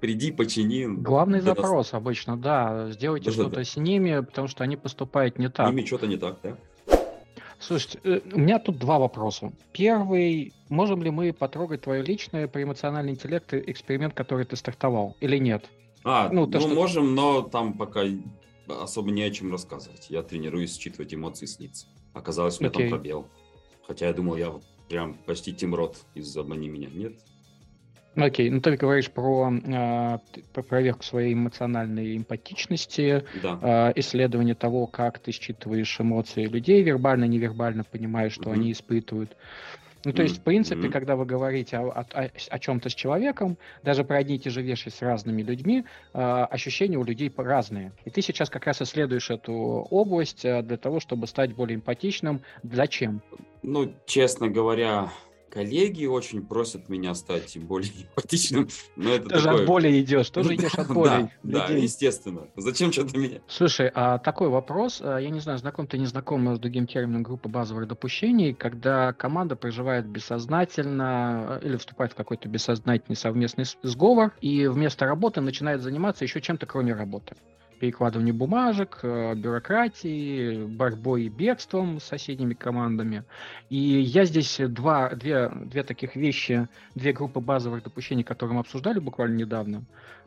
приди, 0.00 0.32
почини. 0.32 0.86
Главный 0.86 1.40
Да, 1.40 1.54
запрос 1.54 1.94
обычно, 1.94 2.36
да, 2.36 2.90
сделайте 2.90 3.30
Да-да-да. 3.30 3.48
что-то 3.48 3.64
с 3.64 3.76
ними, 3.76 4.20
потому 4.20 4.48
что 4.48 4.64
они 4.64 4.76
поступают 4.76 5.38
не 5.38 5.48
С 5.48 5.52
так. 5.52 5.68
ними 5.68 5.84
что-то 5.84 6.06
не 6.06 6.16
так, 6.16 6.38
да? 6.42 6.56
Слушайте, 7.58 8.00
э, 8.02 8.20
у 8.32 8.40
меня 8.40 8.58
тут 8.58 8.78
два 8.78 8.98
вопроса. 8.98 9.52
Первый, 9.72 10.52
можем 10.68 11.00
ли 11.02 11.10
мы 11.10 11.32
потрогать 11.32 11.82
твое 11.82 12.02
личное 12.02 12.48
про 12.48 12.60
эмоциональный 12.64 13.12
интеллект 13.12 13.54
и 13.54 13.62
эксперимент, 13.70 14.14
который 14.14 14.44
ты 14.44 14.56
стартовал, 14.56 15.16
или 15.20 15.36
нет? 15.38 15.64
А, 16.04 16.28
Ну, 16.30 16.46
ну, 16.46 16.50
то, 16.50 16.60
что- 16.60 16.68
можем, 16.74 17.14
но 17.14 17.42
там 17.42 17.74
пока 17.74 18.02
особо 18.68 19.10
не 19.10 19.22
о 19.22 19.30
чем 19.30 19.52
рассказывать. 19.52 20.06
Я 20.10 20.22
тренируюсь 20.22 20.76
считывать 20.76 21.14
эмоции 21.14 21.46
с 21.46 21.58
лиц. 21.60 21.86
Оказалось, 22.14 22.58
у 22.60 22.64
меня 22.64 22.70
Окей. 22.70 22.88
там 22.88 22.98
пробел. 22.98 23.26
Хотя 23.86 24.06
я 24.08 24.12
думал, 24.12 24.36
я 24.36 24.52
прям 24.88 25.14
почти 25.26 25.52
Тим 25.52 25.74
Рот 25.74 25.98
из 26.14 26.36
«Обмани 26.36 26.68
меня». 26.68 26.88
Нет? 26.92 27.14
Ну, 28.14 28.26
Окей, 28.26 28.50
ну 28.50 28.60
ты 28.60 28.76
говоришь 28.76 29.10
про, 29.10 29.50
э, 29.50 30.18
про 30.52 30.62
проверку 30.62 31.02
своей 31.02 31.32
эмоциональной 31.32 32.16
эмпатичности, 32.18 33.24
Да. 33.42 33.58
э, 33.62 33.92
исследование 34.00 34.54
того, 34.54 34.86
как 34.86 35.18
ты 35.18 35.32
считываешь 35.32 35.98
эмоции 35.98 36.44
людей, 36.44 36.82
вербально, 36.82 37.24
невербально 37.24 37.84
понимаешь, 37.84 38.32
что 38.34 38.50
Мгм. 38.50 38.52
они 38.60 38.72
испытывают. 38.72 39.34
Ну, 40.04 40.12
то 40.12 40.22
есть, 40.22 40.38
в 40.38 40.42
принципе, 40.42 40.82
Мгм. 40.82 40.92
когда 40.92 41.16
вы 41.16 41.24
говорите 41.24 41.76
о, 41.78 42.04
о, 42.12 42.58
чем-то 42.58 42.88
с 42.88 42.94
человеком, 42.94 43.56
даже 43.82 44.04
про 44.04 44.18
одни 44.18 44.36
и 44.36 44.38
те 44.38 44.50
же 44.50 44.62
вещи 44.62 44.88
с 44.88 45.00
разными 45.02 45.42
людьми, 45.42 45.84
э, 46.14 46.18
ощущения 46.18 46.96
у 46.96 47.04
людей 47.04 47.32
разные. 47.36 47.92
И 48.04 48.10
ты 48.10 48.22
сейчас 48.22 48.50
как 48.50 48.66
раз 48.66 48.82
исследуешь 48.82 49.30
эту 49.30 49.52
область 49.52 50.44
э, 50.44 50.62
для 50.62 50.76
того, 50.76 51.00
чтобы 51.00 51.26
стать 51.26 51.54
более 51.54 51.76
эмпатичным. 51.76 52.42
Зачем? 52.62 53.22
Ну, 53.62 53.92
честно 54.06 54.48
говоря, 54.48 55.10
коллеги 55.52 56.06
очень 56.06 56.42
просят 56.42 56.88
меня 56.88 57.14
стать 57.14 57.58
более 57.58 57.92
эмпатичным. 57.92 58.68
Но 58.96 59.10
это 59.10 59.28
Тоже 59.28 59.44
такое... 59.44 59.60
от 59.60 59.66
боли 59.66 60.00
идешь, 60.00 60.30
тоже 60.30 60.54
идешь 60.54 60.74
от 60.74 60.88
боли. 60.88 61.30
Да, 61.42 61.68
да, 61.68 61.74
естественно. 61.74 62.48
Зачем 62.56 62.90
что-то 62.90 63.18
менять? 63.18 63.42
Слушай, 63.48 63.90
а 63.94 64.18
такой 64.18 64.48
вопрос, 64.48 65.00
а, 65.02 65.18
я 65.18 65.28
не 65.28 65.40
знаю, 65.40 65.58
знаком 65.58 65.86
ты 65.86 65.98
не 65.98 66.06
знаком 66.06 66.54
с 66.56 66.58
другим 66.58 66.86
термином 66.86 67.22
группы 67.22 67.48
базовых 67.48 67.86
допущений, 67.86 68.54
когда 68.54 69.12
команда 69.12 69.54
проживает 69.54 70.06
бессознательно 70.06 71.60
э, 71.62 71.66
или 71.66 71.76
вступает 71.76 72.12
в 72.12 72.14
какой-то 72.14 72.48
бессознательный 72.48 73.16
совместный 73.16 73.64
сговор 73.82 74.32
и 74.40 74.66
вместо 74.66 75.04
работы 75.04 75.40
начинает 75.40 75.82
заниматься 75.82 76.24
еще 76.24 76.40
чем-то 76.40 76.66
кроме 76.66 76.94
работы 76.94 77.36
перекладыванием 77.82 78.36
бумажек, 78.36 79.00
э, 79.02 79.34
бюрократии, 79.34 80.66
борьбой 80.66 81.24
и 81.24 81.28
бегством 81.28 81.98
с 81.98 82.04
соседними 82.04 82.54
командами. 82.54 83.24
И 83.70 83.76
я 83.76 84.24
здесь 84.24 84.60
два, 84.68 85.10
две, 85.16 85.48
две 85.48 85.82
таких 85.82 86.14
вещи, 86.14 86.68
две 86.94 87.12
группы 87.12 87.40
базовых 87.40 87.82
допущений, 87.82 88.22
которые 88.22 88.54
мы 88.54 88.60
обсуждали 88.60 89.00
буквально 89.00 89.34
недавно. 89.34 89.82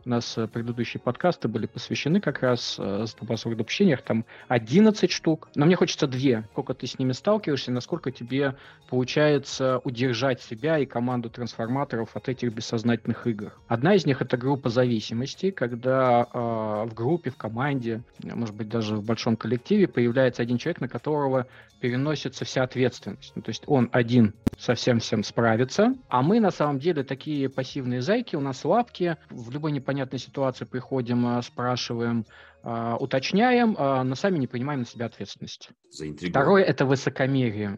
У 0.06 0.10
нас 0.10 0.38
э, 0.38 0.48
предыдущие 0.48 1.02
подкасты 1.02 1.48
были 1.48 1.66
посвящены 1.66 2.22
как 2.22 2.42
раз 2.42 2.76
э, 2.78 3.06
базовых 3.22 3.58
допущениях, 3.58 4.04
там 4.04 4.24
11 4.50 5.12
штук. 5.12 5.50
Но 5.56 5.66
мне 5.66 5.76
хочется 5.76 6.06
две. 6.06 6.44
Сколько 6.52 6.76
ты 6.76 6.86
с 6.86 7.00
ними 7.00 7.12
сталкиваешься, 7.12 7.72
насколько 7.72 8.12
тебе 8.12 8.56
получается 8.88 9.82
удержать 9.84 10.42
себя 10.42 10.78
и 10.78 10.86
команду 10.86 11.32
трансформаторов 11.32 12.16
от 12.16 12.30
этих 12.30 12.54
бессознательных 12.54 13.26
игр. 13.26 13.52
Одна 13.68 13.96
из 13.96 14.06
них 14.06 14.22
это 14.22 14.38
группа 14.38 14.70
зависимости, 14.70 15.50
когда 15.50 16.28
э, 16.32 16.38
в 16.88 16.94
группе, 16.94 17.32
в 17.32 17.38
команде, 17.46 18.02
может 18.24 18.56
быть, 18.56 18.70
даже 18.70 18.96
в 18.96 19.06
большом 19.06 19.38
коллективе 19.38 19.88
появляется 19.88 20.42
один 20.42 20.58
человек, 20.58 20.82
на 20.82 20.88
которого 20.88 21.46
переносится 21.80 22.44
вся 22.44 22.64
ответственность. 22.64 23.34
Ну, 23.36 23.44
то 23.44 23.50
есть 23.50 23.64
он 23.68 23.90
один 23.92 24.34
совсем 24.58 25.00
всем 25.00 25.24
справится, 25.24 25.94
а 26.10 26.24
мы 26.24 26.40
на 26.40 26.50
самом 26.50 26.80
деле 26.80 27.04
такие 27.04 27.48
пассивные 27.50 28.02
зайки, 28.02 28.36
у 28.36 28.42
нас 28.42 28.66
лапки, 28.66 29.18
в 29.30 29.52
любой 29.52 29.74
непонятной 29.74 30.18
ситуации 30.18 30.66
приходим, 30.66 31.24
а, 31.28 31.42
спрашиваем, 31.44 32.26
а, 32.64 32.96
уточняем, 32.98 33.76
а, 33.78 34.04
но 34.04 34.16
сами 34.16 34.40
не 34.40 34.48
принимаем 34.48 34.80
на 34.80 34.86
себя 34.88 35.06
ответственность. 35.06 35.70
Второе– 36.30 36.64
это 36.66 36.88
высокомерие. 36.88 37.78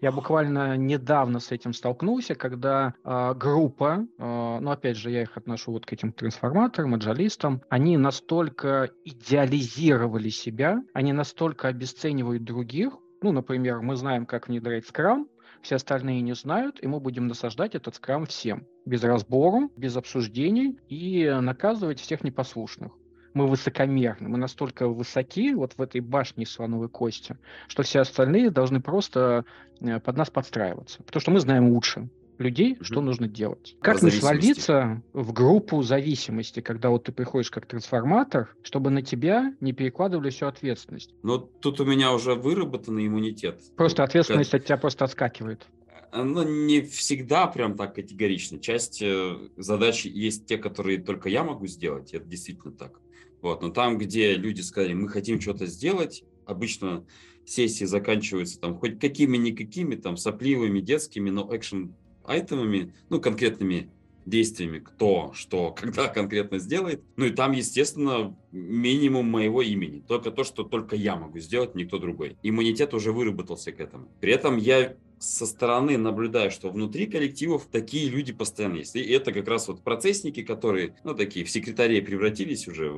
Я 0.00 0.12
буквально 0.12 0.76
недавно 0.76 1.40
с 1.40 1.52
этим 1.52 1.72
столкнулся, 1.72 2.34
когда 2.34 2.94
э, 3.04 3.34
группа, 3.34 4.06
э, 4.18 4.58
ну 4.60 4.70
опять 4.70 4.96
же 4.96 5.10
я 5.10 5.22
их 5.22 5.36
отношу 5.36 5.72
вот 5.72 5.86
к 5.86 5.92
этим 5.92 6.12
трансформаторам, 6.12 6.94
аджалистам, 6.94 7.62
они 7.68 7.96
настолько 7.96 8.90
идеализировали 9.04 10.28
себя, 10.28 10.82
они 10.92 11.12
настолько 11.12 11.68
обесценивают 11.68 12.44
других. 12.44 12.92
Ну, 13.22 13.32
например, 13.32 13.80
мы 13.80 13.96
знаем, 13.96 14.26
как 14.26 14.48
внедрять 14.48 14.86
скрам, 14.86 15.28
все 15.62 15.76
остальные 15.76 16.20
не 16.20 16.34
знают, 16.34 16.82
и 16.82 16.86
мы 16.86 17.00
будем 17.00 17.26
насаждать 17.26 17.74
этот 17.74 17.94
скрам 17.94 18.26
всем, 18.26 18.66
без 18.84 19.02
разбору, 19.02 19.70
без 19.76 19.96
обсуждений 19.96 20.78
и 20.88 21.28
наказывать 21.40 21.98
всех 21.98 22.22
непослушных 22.22 22.92
мы 23.36 23.46
высокомерны, 23.46 24.28
мы 24.28 24.38
настолько 24.38 24.88
высоки 24.88 25.54
вот 25.54 25.74
в 25.76 25.82
этой 25.82 26.00
башне 26.00 26.46
слоновой 26.46 26.88
кости, 26.88 27.36
что 27.68 27.82
все 27.82 28.00
остальные 28.00 28.50
должны 28.50 28.80
просто 28.80 29.44
э, 29.80 30.00
под 30.00 30.16
нас 30.16 30.30
подстраиваться, 30.30 31.02
потому 31.02 31.20
что 31.20 31.30
мы 31.30 31.40
знаем 31.40 31.68
лучше 31.68 32.08
людей, 32.38 32.74
mm-hmm. 32.74 32.84
что 32.84 33.00
нужно 33.02 33.28
делать. 33.28 33.76
Как 33.80 34.02
не 34.02 34.10
свалиться 34.10 35.02
в 35.12 35.32
группу 35.32 35.82
зависимости, 35.82 36.60
когда 36.60 36.88
вот 36.88 37.04
ты 37.04 37.12
приходишь 37.12 37.50
как 37.50 37.66
трансформатор, 37.66 38.54
чтобы 38.62 38.90
на 38.90 39.02
тебя 39.02 39.54
не 39.60 39.72
перекладывали 39.72 40.30
всю 40.30 40.46
ответственность? 40.46 41.14
Ну, 41.22 41.38
тут 41.38 41.80
у 41.80 41.84
меня 41.84 42.12
уже 42.12 42.34
выработанный 42.34 43.06
иммунитет. 43.06 43.60
Просто 43.76 44.02
ответственность 44.02 44.50
как... 44.50 44.62
от 44.62 44.66
тебя 44.66 44.76
просто 44.78 45.04
отскакивает. 45.04 45.66
Ну, 46.14 46.42
не 46.42 46.80
всегда 46.82 47.46
прям 47.46 47.76
так 47.76 47.94
категорично. 47.96 48.58
Часть 48.58 49.02
э, 49.02 49.36
задач 49.56 50.06
есть 50.06 50.46
те, 50.46 50.56
которые 50.56 50.98
только 50.98 51.28
я 51.28 51.44
могу 51.44 51.66
сделать, 51.66 52.14
это 52.14 52.24
действительно 52.24 52.72
так. 52.72 53.00
Вот. 53.46 53.62
Но 53.62 53.68
там, 53.68 53.96
где 53.96 54.34
люди 54.34 54.60
сказали, 54.60 54.92
мы 54.92 55.08
хотим 55.08 55.40
что-то 55.40 55.66
сделать, 55.66 56.24
обычно 56.46 57.06
сессии 57.44 57.84
заканчиваются 57.84 58.58
там 58.58 58.76
хоть 58.76 58.98
какими-никакими, 58.98 59.94
там 59.94 60.16
сопливыми, 60.16 60.80
детскими, 60.80 61.30
но 61.30 61.48
экшен 61.56 61.94
айтемами, 62.24 62.92
ну, 63.08 63.20
конкретными 63.20 63.88
действиями, 64.24 64.80
кто, 64.80 65.30
что, 65.32 65.70
когда 65.80 66.08
конкретно 66.08 66.58
сделает. 66.58 67.04
Ну 67.14 67.26
и 67.26 67.30
там, 67.30 67.52
естественно, 67.52 68.36
минимум 68.50 69.30
моего 69.30 69.62
имени. 69.62 70.00
Только 70.00 70.32
то, 70.32 70.42
что 70.42 70.64
только 70.64 70.96
я 70.96 71.14
могу 71.14 71.38
сделать, 71.38 71.76
никто 71.76 71.98
другой. 71.98 72.36
Иммунитет 72.42 72.94
уже 72.94 73.12
выработался 73.12 73.70
к 73.70 73.78
этому. 73.78 74.08
При 74.20 74.32
этом 74.32 74.56
я 74.56 74.96
со 75.18 75.46
стороны 75.46 75.96
наблюдаю, 75.96 76.50
что 76.50 76.70
внутри 76.70 77.06
коллективов 77.06 77.66
такие 77.70 78.08
люди 78.10 78.32
постоянно 78.32 78.76
есть. 78.76 78.96
И 78.96 79.12
это 79.12 79.32
как 79.32 79.48
раз 79.48 79.68
вот 79.68 79.82
процессники, 79.82 80.42
которые, 80.42 80.94
ну, 81.04 81.14
такие 81.14 81.44
в 81.44 81.50
секретарей 81.50 82.02
превратились 82.02 82.68
уже. 82.68 82.92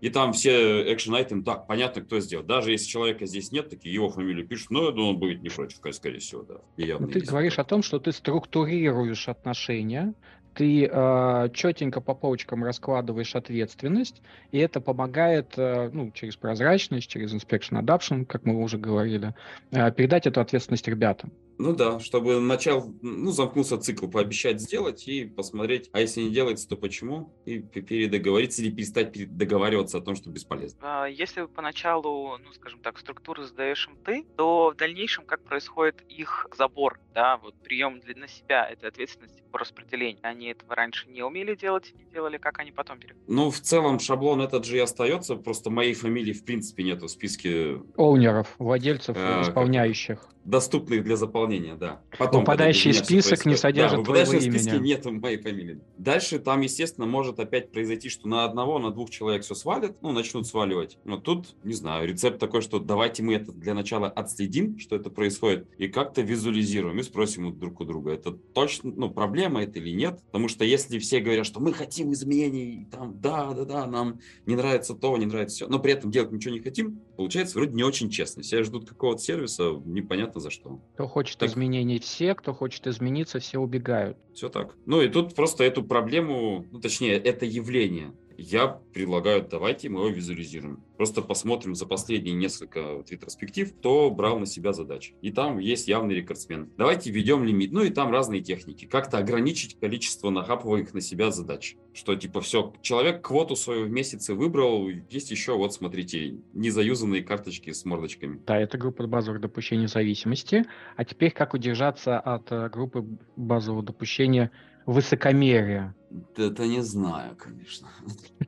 И 0.00 0.10
там 0.10 0.32
все 0.32 0.92
экшен 0.92 1.14
айтем, 1.14 1.42
так, 1.42 1.66
понятно, 1.66 2.02
кто 2.02 2.20
сделал. 2.20 2.44
Даже 2.44 2.72
если 2.72 2.86
человека 2.86 3.26
здесь 3.26 3.52
нет, 3.52 3.70
такие 3.70 3.94
его 3.94 4.08
фамилию 4.08 4.46
пишут, 4.46 4.70
но 4.70 4.86
я 4.86 4.90
думаю, 4.90 5.14
он 5.14 5.18
будет 5.18 5.42
не 5.42 5.48
против, 5.48 5.78
скорее 5.92 6.18
всего, 6.18 6.42
да. 6.42 6.56
Ну, 6.76 7.08
ты 7.08 7.20
говоришь 7.20 7.58
о 7.58 7.64
том, 7.64 7.82
что 7.82 7.98
ты 7.98 8.12
структурируешь 8.12 9.28
отношения, 9.28 10.14
ты 10.56 10.88
э, 10.90 11.48
четенько 11.52 12.00
по 12.00 12.14
полочкам 12.14 12.64
раскладываешь 12.64 13.36
ответственность, 13.36 14.22
и 14.52 14.58
это 14.58 14.80
помогает, 14.80 15.52
э, 15.56 15.90
ну, 15.92 16.10
через 16.12 16.36
прозрачность, 16.36 17.08
через 17.08 17.34
inspection 17.34 17.80
adoption, 17.82 18.24
как 18.24 18.44
мы 18.44 18.62
уже 18.62 18.78
говорили, 18.78 19.34
э, 19.70 19.92
передать 19.92 20.26
эту 20.26 20.40
ответственность 20.40 20.88
ребятам. 20.88 21.30
Ну 21.58 21.74
да, 21.74 21.98
чтобы 22.00 22.40
начал, 22.40 22.92
ну, 23.02 23.30
замкнулся 23.30 23.78
цикл, 23.78 24.08
пообещать 24.08 24.60
сделать 24.60 25.08
и 25.08 25.24
посмотреть, 25.24 25.88
а 25.92 26.00
если 26.00 26.22
не 26.22 26.30
делается, 26.30 26.68
то 26.68 26.76
почему, 26.76 27.34
и 27.44 27.60
передоговориться 27.60 28.62
или 28.62 28.70
перестать 28.70 29.36
договариваться 29.36 29.98
о 29.98 30.00
том, 30.00 30.16
что 30.16 30.30
бесполезно. 30.30 30.78
А, 30.82 31.06
если 31.06 31.46
поначалу, 31.46 32.38
ну, 32.38 32.52
скажем 32.52 32.80
так, 32.80 32.98
структуру 32.98 33.42
задаешь 33.42 33.88
им 33.88 33.96
ты, 34.04 34.26
то 34.36 34.72
в 34.74 34.76
дальнейшем 34.76 35.24
как 35.24 35.42
происходит 35.44 36.02
их 36.08 36.46
забор, 36.56 37.00
да, 37.14 37.38
вот 37.38 37.54
прием 37.62 38.00
для, 38.00 38.14
на 38.16 38.28
себя 38.28 38.68
этой 38.68 38.88
ответственности 38.88 39.42
по 39.50 39.58
распределению. 39.58 40.20
Они 40.22 40.48
этого 40.48 40.74
раньше 40.74 41.08
не 41.08 41.22
умели 41.22 41.54
делать, 41.54 41.94
не 41.94 42.04
делали, 42.04 42.36
как 42.36 42.58
они 42.58 42.72
потом 42.72 42.98
переходят. 42.98 43.28
Ну, 43.28 43.50
в 43.50 43.60
целом 43.60 43.98
шаблон 43.98 44.42
этот 44.42 44.64
же 44.64 44.76
и 44.76 44.80
остается, 44.80 45.36
просто 45.36 45.70
моей 45.70 45.94
фамилии 45.94 46.32
в 46.32 46.44
принципе 46.44 46.82
нет 46.82 47.02
в 47.02 47.08
списке... 47.08 47.80
Оунеров, 47.96 48.54
владельцев, 48.58 49.16
э, 49.16 49.42
исполняющих 49.42 50.28
доступных 50.46 51.02
для 51.02 51.16
заполнения, 51.16 51.45
да. 51.78 52.00
Потом, 52.18 52.40
Выпадающий 52.40 52.92
список 52.92 53.46
не 53.46 53.56
содержит 53.56 53.98
да, 53.98 54.04
твоего 54.04 54.32
имени. 54.32 54.50
списке 54.50 54.78
нет 54.78 55.04
моей 55.04 55.38
фамилии. 55.38 55.80
Дальше 55.98 56.38
там, 56.38 56.60
естественно, 56.60 57.06
может 57.06 57.38
опять 57.40 57.72
произойти, 57.72 58.08
что 58.08 58.28
на 58.28 58.44
одного, 58.44 58.78
на 58.78 58.90
двух 58.90 59.10
человек 59.10 59.42
все 59.42 59.54
свалят, 59.54 59.96
ну, 60.02 60.12
начнут 60.12 60.46
сваливать. 60.46 60.98
Но 61.04 61.18
тут, 61.18 61.56
не 61.64 61.74
знаю, 61.74 62.08
рецепт 62.08 62.38
такой, 62.38 62.62
что 62.62 62.78
давайте 62.78 63.22
мы 63.22 63.34
это 63.34 63.52
для 63.52 63.74
начала 63.74 64.08
отследим, 64.08 64.78
что 64.78 64.96
это 64.96 65.10
происходит, 65.10 65.68
и 65.78 65.88
как-то 65.88 66.22
визуализируем, 66.22 66.98
и 66.98 67.02
спросим 67.02 67.56
друг 67.58 67.80
у 67.80 67.84
друга, 67.84 68.12
это 68.12 68.32
точно, 68.32 68.92
ну, 68.94 69.10
проблема 69.10 69.62
это 69.62 69.78
или 69.78 69.90
нет. 69.90 70.20
Потому 70.26 70.48
что 70.48 70.64
если 70.64 70.98
все 70.98 71.20
говорят, 71.20 71.46
что 71.46 71.60
мы 71.60 71.72
хотим 71.72 72.12
изменений, 72.12 72.88
там, 72.90 73.20
да, 73.20 73.52
да, 73.52 73.64
да, 73.64 73.86
нам 73.86 74.20
не 74.46 74.56
нравится 74.56 74.94
то, 74.94 75.16
не 75.16 75.26
нравится 75.26 75.56
все, 75.56 75.68
но 75.68 75.78
при 75.78 75.92
этом 75.92 76.10
делать 76.10 76.32
ничего 76.32 76.54
не 76.54 76.60
хотим, 76.60 77.00
получается 77.16 77.58
вроде 77.58 77.72
не 77.72 77.82
очень 77.82 78.10
честно. 78.10 78.42
Все 78.42 78.62
ждут 78.62 78.88
какого-то 78.88 79.22
сервиса, 79.22 79.70
непонятно 79.84 80.40
за 80.40 80.50
что. 80.50 80.80
Кто 80.94 81.06
хочет 81.06 81.38
так. 81.38 81.48
изменений 81.48 81.98
все, 81.98 82.34
кто 82.34 82.52
хочет 82.52 82.86
измениться, 82.86 83.38
все 83.38 83.58
убегают. 83.58 84.16
Все 84.34 84.48
так. 84.48 84.74
Ну 84.86 85.00
и 85.00 85.08
тут 85.08 85.34
просто 85.34 85.64
эту 85.64 85.82
проблему, 85.82 86.66
ну 86.70 86.80
точнее, 86.80 87.16
это 87.16 87.44
явление 87.46 88.12
я 88.38 88.68
предлагаю, 88.68 89.46
давайте 89.48 89.88
мы 89.88 90.00
его 90.00 90.08
визуализируем. 90.10 90.82
Просто 90.96 91.22
посмотрим 91.22 91.74
за 91.74 91.86
последние 91.86 92.34
несколько 92.34 92.94
вот 92.94 93.10
ретроспектив, 93.10 93.74
кто 93.74 94.10
брал 94.10 94.38
на 94.38 94.46
себя 94.46 94.72
задачи. 94.72 95.14
И 95.20 95.30
там 95.30 95.58
есть 95.58 95.88
явный 95.88 96.14
рекордсмен. 96.14 96.70
Давайте 96.76 97.10
введем 97.10 97.44
лимит. 97.44 97.72
Ну 97.72 97.82
и 97.82 97.90
там 97.90 98.10
разные 98.10 98.40
техники. 98.40 98.86
Как-то 98.86 99.18
ограничить 99.18 99.78
количество 99.78 100.30
нахапываемых 100.30 100.94
на 100.94 101.00
себя 101.00 101.30
задач. 101.30 101.76
Что 101.92 102.14
типа 102.14 102.40
все, 102.40 102.72
человек 102.82 103.22
квоту 103.22 103.56
свою 103.56 103.86
в 103.86 103.90
месяце 103.90 104.34
выбрал, 104.34 104.88
есть 104.88 105.30
еще, 105.30 105.56
вот 105.56 105.74
смотрите, 105.74 106.38
незаюзанные 106.52 107.22
карточки 107.22 107.72
с 107.72 107.84
мордочками. 107.84 108.40
Да, 108.46 108.58
это 108.58 108.78
группа 108.78 109.06
базовых 109.06 109.40
допущений 109.40 109.86
зависимости. 109.86 110.64
А 110.96 111.04
теперь 111.04 111.30
как 111.30 111.54
удержаться 111.54 112.18
от 112.18 112.50
э, 112.52 112.68
группы 112.68 113.04
базового 113.36 113.82
допущения 113.82 114.50
высокомерия. 114.86 115.94
Это 116.36 116.66
не 116.66 116.82
знаю, 116.82 117.36
конечно. 117.36 117.88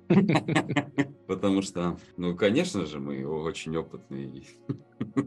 Потому 1.26 1.62
что, 1.62 1.98
ну, 2.16 2.36
конечно 2.36 2.86
же, 2.86 3.00
мы 3.00 3.26
очень 3.26 3.76
опытные. 3.76 4.44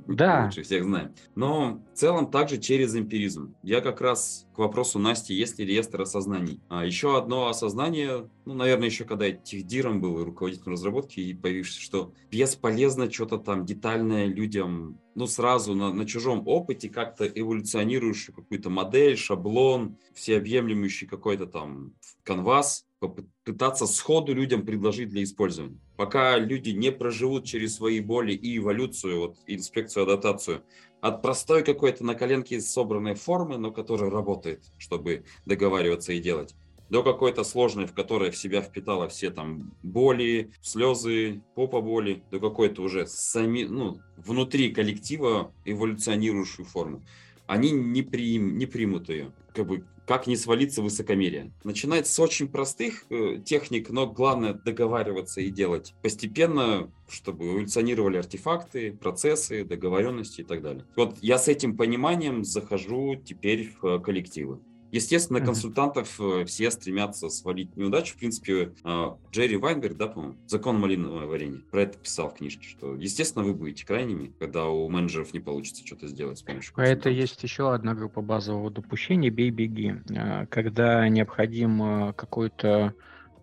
Да. 0.07 0.45
Лучше 0.45 0.63
всех 0.63 0.83
знаем. 0.83 1.13
Но 1.36 1.81
в 1.93 1.98
целом 1.98 2.29
также 2.31 2.57
через 2.57 2.95
эмпиризм. 2.95 3.55
Я 3.63 3.81
как 3.81 4.01
раз 4.01 4.48
к 4.53 4.57
вопросу 4.57 5.00
Насти, 5.00 5.33
есть 5.33 5.60
ли 5.60 5.65
реестр 5.65 6.01
осознаний. 6.01 6.60
А 6.69 6.86
еще 6.86 7.17
одно 7.17 7.48
осознание, 7.48 8.29
ну, 8.45 8.53
наверное, 8.53 8.88
еще 8.88 9.05
когда 9.05 9.25
я 9.25 9.33
техдиром 9.33 10.01
был 10.01 10.19
и 10.19 10.24
руководителем 10.24 10.74
разработки, 10.74 11.19
и 11.19 11.33
появился, 11.33 11.79
что 11.79 12.13
бесполезно 12.29 13.12
что-то 13.12 13.38
там 13.38 13.65
детальное 13.65 14.25
людям, 14.25 15.00
ну, 15.15 15.27
сразу 15.27 15.75
на, 15.75 15.93
на 15.93 16.05
чужом 16.05 16.43
опыте 16.48 16.89
как-то 16.89 17.25
эволюционирующую 17.25 18.36
какую-то 18.36 18.69
модель, 18.69 19.17
шаблон, 19.17 19.98
всеобъемлющий 20.13 21.07
какой-то 21.07 21.45
там 21.45 21.93
канвас, 22.31 22.85
попытаться 23.00 23.85
сходу 23.85 24.33
людям 24.33 24.65
предложить 24.65 25.09
для 25.09 25.23
использования. 25.23 25.77
Пока 25.97 26.38
люди 26.38 26.69
не 26.69 26.91
проживут 26.91 27.45
через 27.45 27.75
свои 27.75 28.00
боли 28.00 28.33
и 28.33 28.57
эволюцию, 28.57 29.19
вот, 29.19 29.38
инспекцию, 29.47 30.03
адаптацию, 30.03 30.63
от 31.01 31.21
простой 31.21 31.63
какой-то 31.63 32.05
на 32.05 32.15
коленке 32.15 32.61
собранной 32.61 33.15
формы, 33.15 33.57
но 33.57 33.71
которая 33.71 34.09
работает, 34.09 34.63
чтобы 34.77 35.25
договариваться 35.45 36.13
и 36.13 36.19
делать, 36.19 36.55
до 36.89 37.03
какой-то 37.03 37.43
сложной, 37.43 37.85
в 37.85 37.93
которой 37.93 38.31
в 38.31 38.38
себя 38.38 38.61
впитала 38.61 39.09
все 39.09 39.29
там 39.29 39.73
боли, 39.83 40.51
слезы, 40.61 41.41
попа 41.55 41.81
боли, 41.81 42.23
до 42.31 42.39
какой-то 42.39 42.81
уже 42.81 43.07
сами, 43.07 43.63
ну, 43.63 44.00
внутри 44.15 44.71
коллектива 44.71 45.53
эволюционирующую 45.65 46.65
форму 46.65 47.03
они 47.51 47.71
не, 47.71 48.01
прим, 48.01 48.57
не 48.57 48.65
примут 48.65 49.09
ее. 49.09 49.33
Как 49.53 49.67
бы 49.67 49.85
как 50.11 50.27
не 50.27 50.35
свалиться 50.35 50.81
в 50.81 50.83
высокомерие. 50.83 51.53
Начинается 51.63 52.13
с 52.13 52.19
очень 52.19 52.49
простых 52.49 53.05
э, 53.09 53.37
техник, 53.45 53.89
но 53.91 54.07
главное 54.07 54.53
договариваться 54.53 55.39
и 55.39 55.49
делать 55.49 55.93
постепенно, 56.01 56.91
чтобы 57.07 57.45
эволюционировали 57.47 58.17
артефакты, 58.17 58.91
процессы, 58.91 59.63
договоренности 59.63 60.41
и 60.41 60.43
так 60.43 60.61
далее. 60.63 60.85
Вот 60.97 61.15
я 61.21 61.37
с 61.37 61.47
этим 61.47 61.77
пониманием 61.77 62.43
захожу 62.43 63.15
теперь 63.15 63.73
в 63.81 63.99
коллективы. 63.99 64.59
Естественно, 64.91 65.38
mm-hmm. 65.38 65.45
консультантов 65.45 66.19
э, 66.19 66.45
все 66.45 66.69
стремятся 66.69 67.29
свалить 67.29 67.75
неудачу. 67.77 68.13
В 68.15 68.17
принципе, 68.17 68.74
э, 68.83 69.05
Джерри 69.31 69.55
Вайнберг, 69.55 69.95
да, 69.95 70.07
по-моему, 70.07 70.36
«Закон 70.48 70.79
малинового 70.79 71.27
варенья», 71.27 71.62
про 71.71 71.83
это 71.83 71.98
писал 71.98 72.29
в 72.29 72.36
книжке, 72.36 72.67
что, 72.67 72.95
естественно, 72.95 73.45
вы 73.45 73.53
будете 73.53 73.86
крайними, 73.86 74.33
когда 74.38 74.65
у 74.65 74.89
менеджеров 74.89 75.33
не 75.33 75.39
получится 75.39 75.86
что-то 75.86 76.07
сделать 76.07 76.39
с 76.39 76.41
помощью 76.41 76.74
А 76.75 76.83
это 76.83 77.10
есть 77.10 77.41
еще 77.41 77.74
одна 77.74 77.93
группа 77.93 78.21
базового 78.21 78.69
допущения 78.69 79.29
«бей-беги», 79.29 79.95
э, 80.10 80.45
когда 80.48 81.07
необходим 81.07 82.13
какой-то 82.13 82.93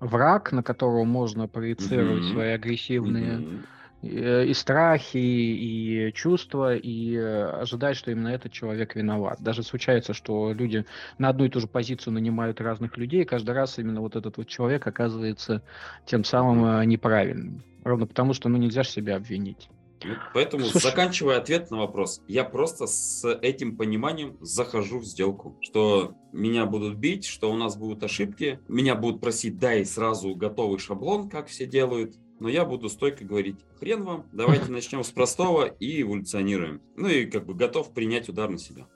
враг, 0.01 0.53
на 0.53 0.63
которого 0.63 1.05
можно 1.05 1.49
проецировать 1.49 2.25
mm-hmm. 2.25 2.33
свои 2.33 2.49
агрессивные 2.51 3.39
mm-hmm 3.39 3.65
и 4.03 4.55
страхи, 4.55 5.17
и 5.17 6.13
чувства, 6.15 6.77
и 6.77 7.17
э, 7.17 7.45
ожидать, 7.47 7.97
что 7.97 8.11
именно 8.11 8.29
этот 8.29 8.53
человек 8.53 8.95
виноват. 8.95 9.39
Даже 9.41 9.63
случается, 9.63 10.15
что 10.15 10.53
люди 10.53 10.85
на 11.19 11.29
одну 11.31 11.45
и 11.45 11.49
ту 11.49 11.61
же 11.61 11.67
позицию 11.67 12.15
нанимают 12.15 12.61
разных 12.61 12.97
людей, 12.97 13.23
и 13.23 13.27
каждый 13.27 13.51
раз 13.55 13.79
именно 13.79 14.01
вот 14.01 14.15
этот 14.15 14.37
вот 14.37 14.47
человек 14.47 14.87
оказывается 14.87 15.63
тем 16.07 16.25
самым 16.25 16.65
э, 16.65 16.85
неправильным. 16.85 17.63
Ровно 17.83 18.07
потому, 18.07 18.35
что 18.35 18.49
ну 18.49 18.57
нельзя 18.57 18.83
же 18.83 18.91
себя 18.91 19.17
обвинить. 19.17 19.69
Ну, 20.05 20.15
поэтому, 20.33 20.65
Слушай... 20.65 20.91
заканчивая 20.91 21.39
ответ 21.39 21.71
на 21.71 21.79
вопрос, 21.79 22.23
я 22.29 22.45
просто 22.45 22.87
с 22.87 23.29
этим 23.43 23.77
пониманием 23.77 24.37
захожу 24.41 25.01
в 25.01 25.05
сделку, 25.05 25.57
что 25.61 26.15
меня 26.33 26.67
будут 26.67 26.97
бить, 26.97 27.25
что 27.25 27.51
у 27.51 27.57
нас 27.57 27.77
будут 27.77 28.05
ошибки, 28.05 28.61
меня 28.69 28.95
будут 28.95 29.21
просить, 29.21 29.59
дай 29.59 29.85
сразу 29.85 30.35
готовый 30.37 30.79
шаблон, 30.79 31.29
как 31.29 31.49
все 31.49 31.67
делают, 31.67 32.15
но 32.41 32.49
я 32.49 32.65
буду 32.65 32.89
стойко 32.89 33.25
говорить, 33.25 33.57
хрен 33.79 34.03
вам, 34.05 34.27
давайте 34.33 34.71
начнем 34.71 35.05
с 35.05 35.11
простого 35.11 35.67
и 35.67 36.03
эволюционируем. 36.03 36.81
Ну 36.97 37.09
и 37.09 37.27
как 37.27 37.47
бы 37.47 37.55
готов 37.55 37.93
принять 37.93 38.29
удар 38.29 38.49
на 38.49 38.59
себя. 38.59 38.87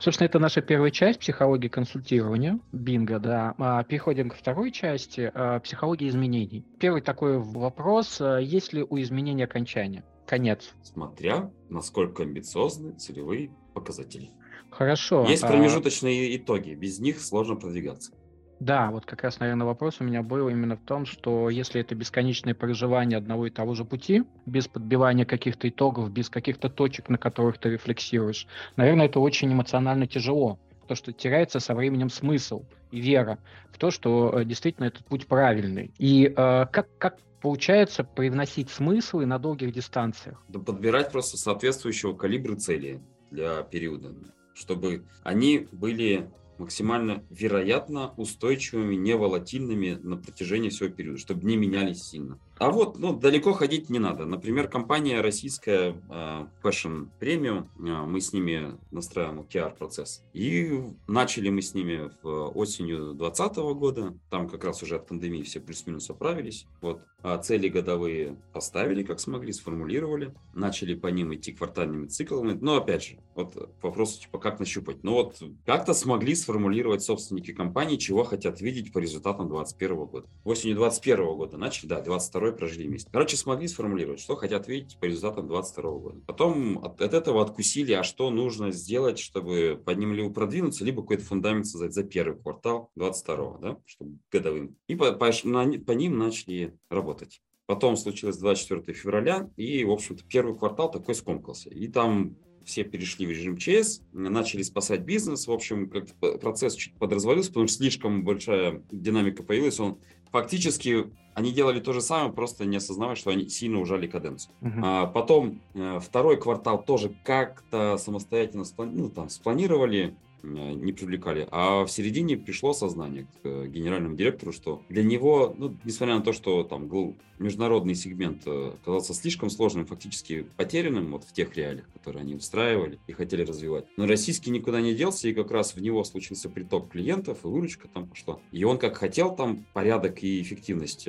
Собственно, 0.00 0.26
это 0.26 0.38
наша 0.38 0.60
первая 0.60 0.90
часть 0.90 1.20
психологии 1.20 1.68
консультирования, 1.68 2.60
бинго, 2.72 3.18
да. 3.18 3.54
А 3.58 3.82
переходим 3.84 4.28
ко 4.28 4.36
второй 4.36 4.70
части, 4.70 5.30
а, 5.34 5.60
психологии 5.60 6.08
изменений. 6.08 6.64
Первый 6.78 7.00
такой 7.00 7.38
вопрос, 7.38 8.20
а, 8.20 8.38
есть 8.38 8.72
ли 8.72 8.82
у 8.82 9.00
изменения 9.00 9.44
окончания? 9.44 10.04
Конец. 10.26 10.74
Смотря, 10.82 11.50
насколько 11.70 12.22
амбициозны 12.22 12.92
целевые 12.98 13.50
показатели. 13.72 14.30
Хорошо. 14.70 15.24
Есть 15.26 15.42
промежуточные 15.42 16.34
а... 16.34 16.36
итоги, 16.36 16.74
без 16.74 16.98
них 16.98 17.20
сложно 17.20 17.56
продвигаться. 17.56 18.12
Да, 18.60 18.90
вот 18.90 19.06
как 19.06 19.22
раз, 19.22 19.38
наверное, 19.38 19.66
вопрос 19.66 20.00
у 20.00 20.04
меня 20.04 20.22
был 20.22 20.48
именно 20.48 20.76
в 20.76 20.80
том, 20.80 21.06
что 21.06 21.48
если 21.48 21.80
это 21.80 21.94
бесконечное 21.94 22.54
проживание 22.54 23.16
одного 23.16 23.46
и 23.46 23.50
того 23.50 23.74
же 23.74 23.84
пути, 23.84 24.24
без 24.46 24.66
подбивания 24.66 25.24
каких-то 25.24 25.68
итогов, 25.68 26.10
без 26.10 26.28
каких-то 26.28 26.68
точек, 26.68 27.08
на 27.08 27.18
которых 27.18 27.58
ты 27.58 27.70
рефлексируешь, 27.70 28.46
наверное, 28.76 29.06
это 29.06 29.20
очень 29.20 29.52
эмоционально 29.52 30.06
тяжело. 30.06 30.58
То, 30.88 30.94
что 30.94 31.12
теряется 31.12 31.60
со 31.60 31.74
временем 31.74 32.10
смысл 32.10 32.64
и 32.90 33.00
вера 33.00 33.38
в 33.70 33.78
то, 33.78 33.90
что 33.90 34.40
э, 34.40 34.44
действительно 34.44 34.86
этот 34.86 35.04
путь 35.04 35.26
правильный. 35.26 35.92
И 35.98 36.26
э, 36.26 36.66
как, 36.72 36.88
как 36.98 37.18
получается 37.40 38.04
привносить 38.04 38.70
смыслы 38.70 39.26
на 39.26 39.38
долгих 39.38 39.72
дистанциях? 39.72 40.42
Да 40.48 40.58
подбирать 40.58 41.12
просто 41.12 41.36
соответствующего 41.36 42.14
калибра 42.14 42.56
цели 42.56 43.00
для 43.30 43.62
периода, 43.62 44.14
чтобы 44.54 45.04
они 45.22 45.68
были 45.70 46.30
максимально 46.58 47.24
вероятно 47.30 48.12
устойчивыми, 48.16 48.96
не 48.96 49.16
волатильными 49.16 49.98
на 50.02 50.16
протяжении 50.16 50.68
всего 50.68 50.88
периода, 50.88 51.18
чтобы 51.18 51.46
не 51.46 51.56
менялись 51.56 52.02
сильно. 52.02 52.38
А 52.58 52.70
вот 52.70 52.98
ну, 52.98 53.16
далеко 53.16 53.52
ходить 53.52 53.88
не 53.88 53.98
надо. 53.98 54.24
Например, 54.24 54.68
компания 54.68 55.20
российская 55.20 55.94
э, 56.10 56.46
Fashion 56.62 57.08
Premium, 57.20 57.66
э, 57.78 58.04
мы 58.04 58.20
с 58.20 58.32
ними 58.32 58.76
настраиваем 58.90 59.40
OKR-процесс. 59.40 60.24
И 60.32 60.82
начали 61.06 61.50
мы 61.50 61.62
с 61.62 61.74
ними 61.74 62.10
в 62.22 62.48
осенью 62.56 63.14
2020 63.14 63.56
года. 63.78 64.14
Там 64.30 64.48
как 64.48 64.64
раз 64.64 64.82
уже 64.82 64.96
от 64.96 65.06
пандемии 65.06 65.42
все 65.42 65.60
плюс-минус 65.60 66.10
оправились. 66.10 66.66
Вот. 66.80 67.00
А 67.22 67.38
цели 67.38 67.68
годовые 67.68 68.36
поставили, 68.52 69.02
как 69.02 69.20
смогли, 69.20 69.52
сформулировали. 69.52 70.34
Начали 70.54 70.94
по 70.94 71.08
ним 71.08 71.34
идти 71.34 71.52
квартальными 71.52 72.06
циклами. 72.06 72.58
Но 72.60 72.76
опять 72.76 73.04
же, 73.04 73.18
вот 73.34 73.72
вопрос 73.82 74.18
типа 74.18 74.38
как 74.38 74.58
нащупать. 74.58 75.04
Ну 75.04 75.12
вот 75.12 75.40
как-то 75.64 75.94
смогли 75.94 76.34
сформулировать 76.34 77.02
собственники 77.02 77.52
компании, 77.52 77.96
чего 77.96 78.24
хотят 78.24 78.60
видеть 78.60 78.92
по 78.92 78.98
результатам 78.98 79.48
2021 79.48 79.96
года. 80.06 80.28
Осенью 80.44 80.76
2021 80.76 81.36
года 81.36 81.56
начали, 81.56 81.88
да, 81.88 82.00
22 82.00 82.47
второй 82.48 82.56
прожили 82.56 82.86
месяц. 82.86 83.08
Короче, 83.12 83.36
смогли 83.36 83.68
сформулировать, 83.68 84.20
что 84.20 84.36
хотят 84.36 84.68
видеть 84.68 84.98
по 84.98 85.04
результатам 85.04 85.48
2022 85.48 85.98
года. 85.98 86.20
Потом 86.26 86.78
от, 86.78 87.00
от 87.00 87.14
этого 87.14 87.42
откусили, 87.42 87.92
а 87.92 88.02
что 88.02 88.30
нужно 88.30 88.70
сделать, 88.72 89.18
чтобы 89.18 89.80
под 89.84 89.98
ним 89.98 90.12
либо 90.12 90.30
продвинуться, 90.30 90.84
либо 90.84 91.02
какой-то 91.02 91.24
фундамент 91.24 91.66
создать 91.66 91.94
за 91.94 92.04
первый 92.04 92.40
квартал 92.40 92.90
22 92.96 93.58
да, 93.58 93.78
чтобы 93.86 94.18
годовым. 94.30 94.76
И 94.86 94.94
по, 94.94 95.12
по, 95.12 95.30
на, 95.44 95.78
по 95.78 95.92
ним 95.92 96.18
начали 96.18 96.76
работать. 96.90 97.40
Потом 97.66 97.96
случилось 97.96 98.38
24 98.38 98.96
февраля, 98.96 99.50
и, 99.56 99.84
в 99.84 99.90
общем-то, 99.90 100.24
первый 100.26 100.56
квартал 100.56 100.90
такой 100.90 101.14
скомкался. 101.14 101.68
И 101.68 101.88
там 101.88 102.36
все 102.64 102.84
перешли 102.84 103.26
в 103.26 103.30
режим 103.30 103.56
ЧС, 103.56 104.02
начали 104.12 104.62
спасать 104.62 105.00
бизнес. 105.00 105.46
В 105.46 105.52
общем, 105.52 105.88
как 105.90 106.06
процесс 106.40 106.74
чуть 106.74 106.98
подразвалился, 106.98 107.50
потому 107.50 107.66
что 107.66 107.78
слишком 107.78 108.24
большая 108.24 108.82
динамика 108.90 109.42
появилась. 109.42 109.80
Он 109.80 109.98
фактически 110.30 111.10
они 111.38 111.52
делали 111.52 111.78
то 111.78 111.92
же 111.92 112.00
самое, 112.00 112.32
просто 112.32 112.64
не 112.64 112.78
осознавая, 112.78 113.14
что 113.14 113.30
они 113.30 113.48
сильно 113.48 113.80
ужали 113.80 114.08
каденцию. 114.08 114.52
Uh-huh. 114.60 114.80
А, 114.82 115.06
потом 115.06 115.60
э, 115.74 116.00
второй 116.00 116.36
квартал 116.36 116.82
тоже 116.82 117.14
как-то 117.22 117.96
самостоятельно 117.96 118.64
ну, 118.78 119.08
там, 119.08 119.28
спланировали, 119.28 120.16
не 120.42 120.92
привлекали. 120.92 121.46
А 121.50 121.84
в 121.84 121.90
середине 121.90 122.36
пришло 122.36 122.72
сознание 122.72 123.24
к 123.24 123.28
э, 123.44 123.66
генеральному 123.68 124.16
директору, 124.16 124.52
что 124.52 124.82
для 124.88 125.02
него, 125.02 125.54
ну, 125.56 125.76
несмотря 125.84 126.16
на 126.16 126.22
то, 126.22 126.32
что 126.32 126.62
там 126.64 126.88
был 126.88 127.16
международный 127.38 127.94
сегмент 127.94 128.42
э, 128.46 128.72
оказался 128.82 129.14
слишком 129.14 129.50
сложным, 129.50 129.86
фактически 129.86 130.46
потерянным 130.56 131.12
вот 131.12 131.24
в 131.24 131.32
тех 131.32 131.56
реалиях, 131.56 131.88
которые 131.92 132.22
они 132.22 132.34
устраивали 132.34 132.98
и 133.06 133.12
хотели 133.12 133.42
развивать. 133.42 133.86
Но 133.96 134.06
российский 134.06 134.50
никуда 134.50 134.80
не 134.80 134.94
делся, 134.94 135.28
и 135.28 135.34
как 135.34 135.50
раз 135.50 135.74
в 135.74 135.80
него 135.80 136.04
случился 136.04 136.48
приток 136.48 136.90
клиентов, 136.90 137.44
и 137.44 137.48
выручка 137.48 137.88
там 137.88 138.08
пошла. 138.08 138.38
И 138.52 138.64
он 138.64 138.78
как 138.78 138.96
хотел 138.96 139.34
там 139.34 139.66
порядок 139.72 140.22
и 140.22 140.40
эффективность 140.40 141.08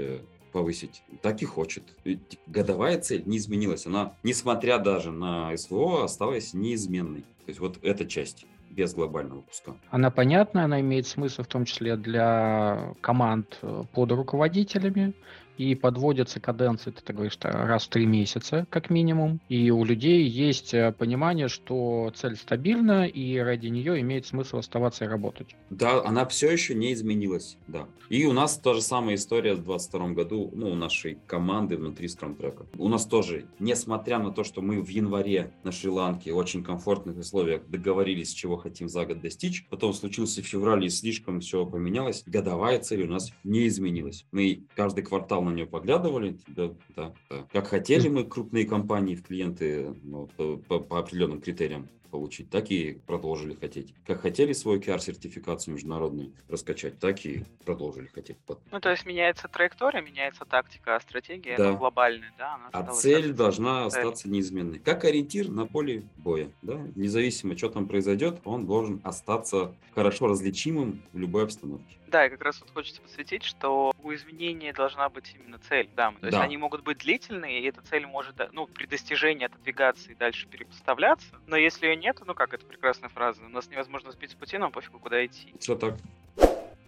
повысить, 0.51 1.03
так 1.21 1.41
и 1.41 1.45
хочет. 1.45 1.83
И 2.03 2.19
годовая 2.47 2.99
цель 2.99 3.23
не 3.25 3.37
изменилась. 3.37 3.85
Она, 3.85 4.15
несмотря 4.23 4.79
даже 4.79 5.11
на 5.11 5.55
СВО, 5.55 6.03
осталась 6.03 6.53
неизменной. 6.53 7.21
То 7.21 7.49
есть 7.51 7.59
вот 7.59 7.79
эта 7.81 8.05
часть 8.05 8.45
без 8.69 8.93
глобального 8.93 9.41
куска. 9.41 9.73
Она 9.89 10.11
понятна, 10.11 10.63
она 10.63 10.79
имеет 10.79 11.07
смысл 11.07 11.43
в 11.43 11.47
том 11.47 11.65
числе 11.65 11.95
для 11.95 12.93
команд 13.01 13.57
э, 13.61 13.83
под 13.93 14.11
руководителями, 14.11 15.13
и 15.59 15.75
подводятся 15.75 16.39
каденции, 16.39 16.91
ты 16.91 17.11
говоришь, 17.11 17.37
раз 17.41 17.83
в 17.83 17.89
три 17.89 18.05
месяца, 18.05 18.65
как 18.69 18.89
минимум, 18.89 19.41
и 19.49 19.69
у 19.71 19.83
людей 19.83 20.23
есть 20.23 20.73
э, 20.73 20.93
понимание, 20.93 21.49
что 21.49 22.11
цель 22.15 22.37
стабильна, 22.37 23.05
и 23.05 23.37
ради 23.37 23.67
нее 23.67 23.99
имеет 23.99 24.25
смысл 24.25 24.59
оставаться 24.59 25.03
и 25.03 25.09
работать. 25.09 25.57
Да, 25.69 26.01
она 26.05 26.25
все 26.25 26.49
еще 26.49 26.75
не 26.75 26.93
изменилась, 26.93 27.57
да. 27.67 27.87
И 28.07 28.25
у 28.25 28.31
нас 28.31 28.57
та 28.57 28.73
же 28.73 28.81
самая 28.81 29.15
история 29.15 29.53
в 29.53 29.63
2022 29.63 30.09
году, 30.13 30.49
ну, 30.53 30.71
у 30.71 30.75
нашей 30.75 31.17
команды 31.27 31.75
внутри 31.75 32.07
Track. 32.07 32.65
У 32.77 32.87
нас 32.87 33.05
тоже, 33.05 33.45
несмотря 33.59 34.17
на 34.19 34.31
то, 34.31 34.43
что 34.43 34.61
мы 34.61 34.81
в 34.81 34.87
январе 34.87 35.53
на 35.63 35.71
Шри-Ланке 35.71 36.31
в 36.31 36.37
очень 36.37 36.63
комфортных 36.63 37.17
условиях 37.17 37.67
договорились, 37.67 38.31
чего 38.31 38.57
хотим 38.57 38.87
за 38.87 39.05
год 39.05 39.21
достичь, 39.21 39.67
потом 39.69 39.93
случился 39.93 40.41
февраль 40.41 40.85
и 40.85 40.89
слишком 40.89 41.41
все 41.41 41.65
поменялось, 41.65 42.23
годовая 42.25 42.79
цель 42.79 43.03
у 43.03 43.07
нас 43.07 43.31
не 43.43 43.67
изменилась. 43.67 44.25
Мы 44.31 44.63
каждый 44.75 45.03
квартал 45.03 45.43
на 45.49 45.55
нее 45.55 45.65
поглядывали, 45.65 46.37
да, 46.47 46.73
да, 46.95 47.13
да. 47.29 47.47
как 47.51 47.67
хотели 47.67 48.07
мы 48.07 48.23
крупные 48.23 48.65
компании 48.65 49.15
в 49.15 49.23
клиенты 49.23 49.95
ну, 50.03 50.27
по, 50.37 50.57
по, 50.57 50.79
по 50.79 50.99
определенным 50.99 51.41
критериям 51.41 51.89
получить, 52.09 52.49
так 52.49 52.71
и 52.71 52.99
продолжили 53.05 53.53
хотеть. 53.53 53.93
Как 54.05 54.21
хотели 54.21 54.53
свою 54.53 54.79
QR-сертификацию 54.79 55.73
международную 55.73 56.33
раскачать, 56.47 56.99
так 56.99 57.25
и 57.25 57.43
продолжили 57.65 58.07
хотеть. 58.07 58.37
Ну, 58.71 58.79
то 58.79 58.89
есть 58.89 59.05
меняется 59.05 59.47
траектория, 59.47 60.01
меняется 60.01 60.45
тактика, 60.45 60.95
а 60.95 60.99
стратегия 60.99 61.57
да. 61.57 61.73
глобальная, 61.73 62.33
да? 62.37 62.55
Она 62.55 62.69
а 62.71 62.91
цель 62.93 63.33
должна 63.33 63.89
цель. 63.89 64.01
остаться 64.01 64.29
неизменной. 64.29 64.79
Как 64.79 65.05
ориентир 65.05 65.49
на 65.49 65.65
поле 65.65 66.03
боя, 66.17 66.49
да? 66.61 66.79
Независимо, 66.95 67.57
что 67.57 67.69
там 67.69 67.87
произойдет, 67.87 68.39
он 68.45 68.65
должен 68.65 69.01
остаться 69.03 69.75
хорошо 69.93 70.27
различимым 70.27 71.01
в 71.13 71.19
любой 71.19 71.43
обстановке. 71.43 71.99
Да, 72.07 72.25
и 72.25 72.29
как 72.29 72.41
раз 72.41 72.59
вот 72.61 72.71
хочется 72.71 73.01
подсветить, 73.01 73.43
что 73.43 73.93
у 74.01 74.13
изменения 74.13 74.73
должна 74.73 75.09
быть 75.09 75.35
именно 75.35 75.59
цель. 75.59 75.89
Да, 75.95 76.11
то 76.19 76.25
есть 76.25 76.37
да. 76.37 76.43
они 76.43 76.57
могут 76.57 76.83
быть 76.83 76.99
длительные, 76.99 77.61
и 77.61 77.67
эта 77.67 77.81
цель 77.81 78.07
может, 78.07 78.35
ну, 78.51 78.65
при 78.65 78.87
достижении 78.87 79.45
отодвигаться 79.45 80.11
и 80.11 80.15
дальше 80.15 80.47
перепоставляться. 80.47 81.35
Но 81.45 81.55
если 81.55 81.87
ее 81.87 81.95
нет, 81.99 82.17
ну 82.25 82.33
как, 82.33 82.53
это 82.53 82.65
прекрасная 82.65 83.09
фраза, 83.09 83.41
у 83.45 83.49
нас 83.49 83.69
невозможно 83.69 84.11
сбить 84.11 84.31
с 84.31 84.35
пути, 84.35 84.57
нам 84.57 84.71
пофигу, 84.71 84.99
куда 84.99 85.25
идти. 85.25 85.53
Все 85.59 85.75
так. 85.75 85.95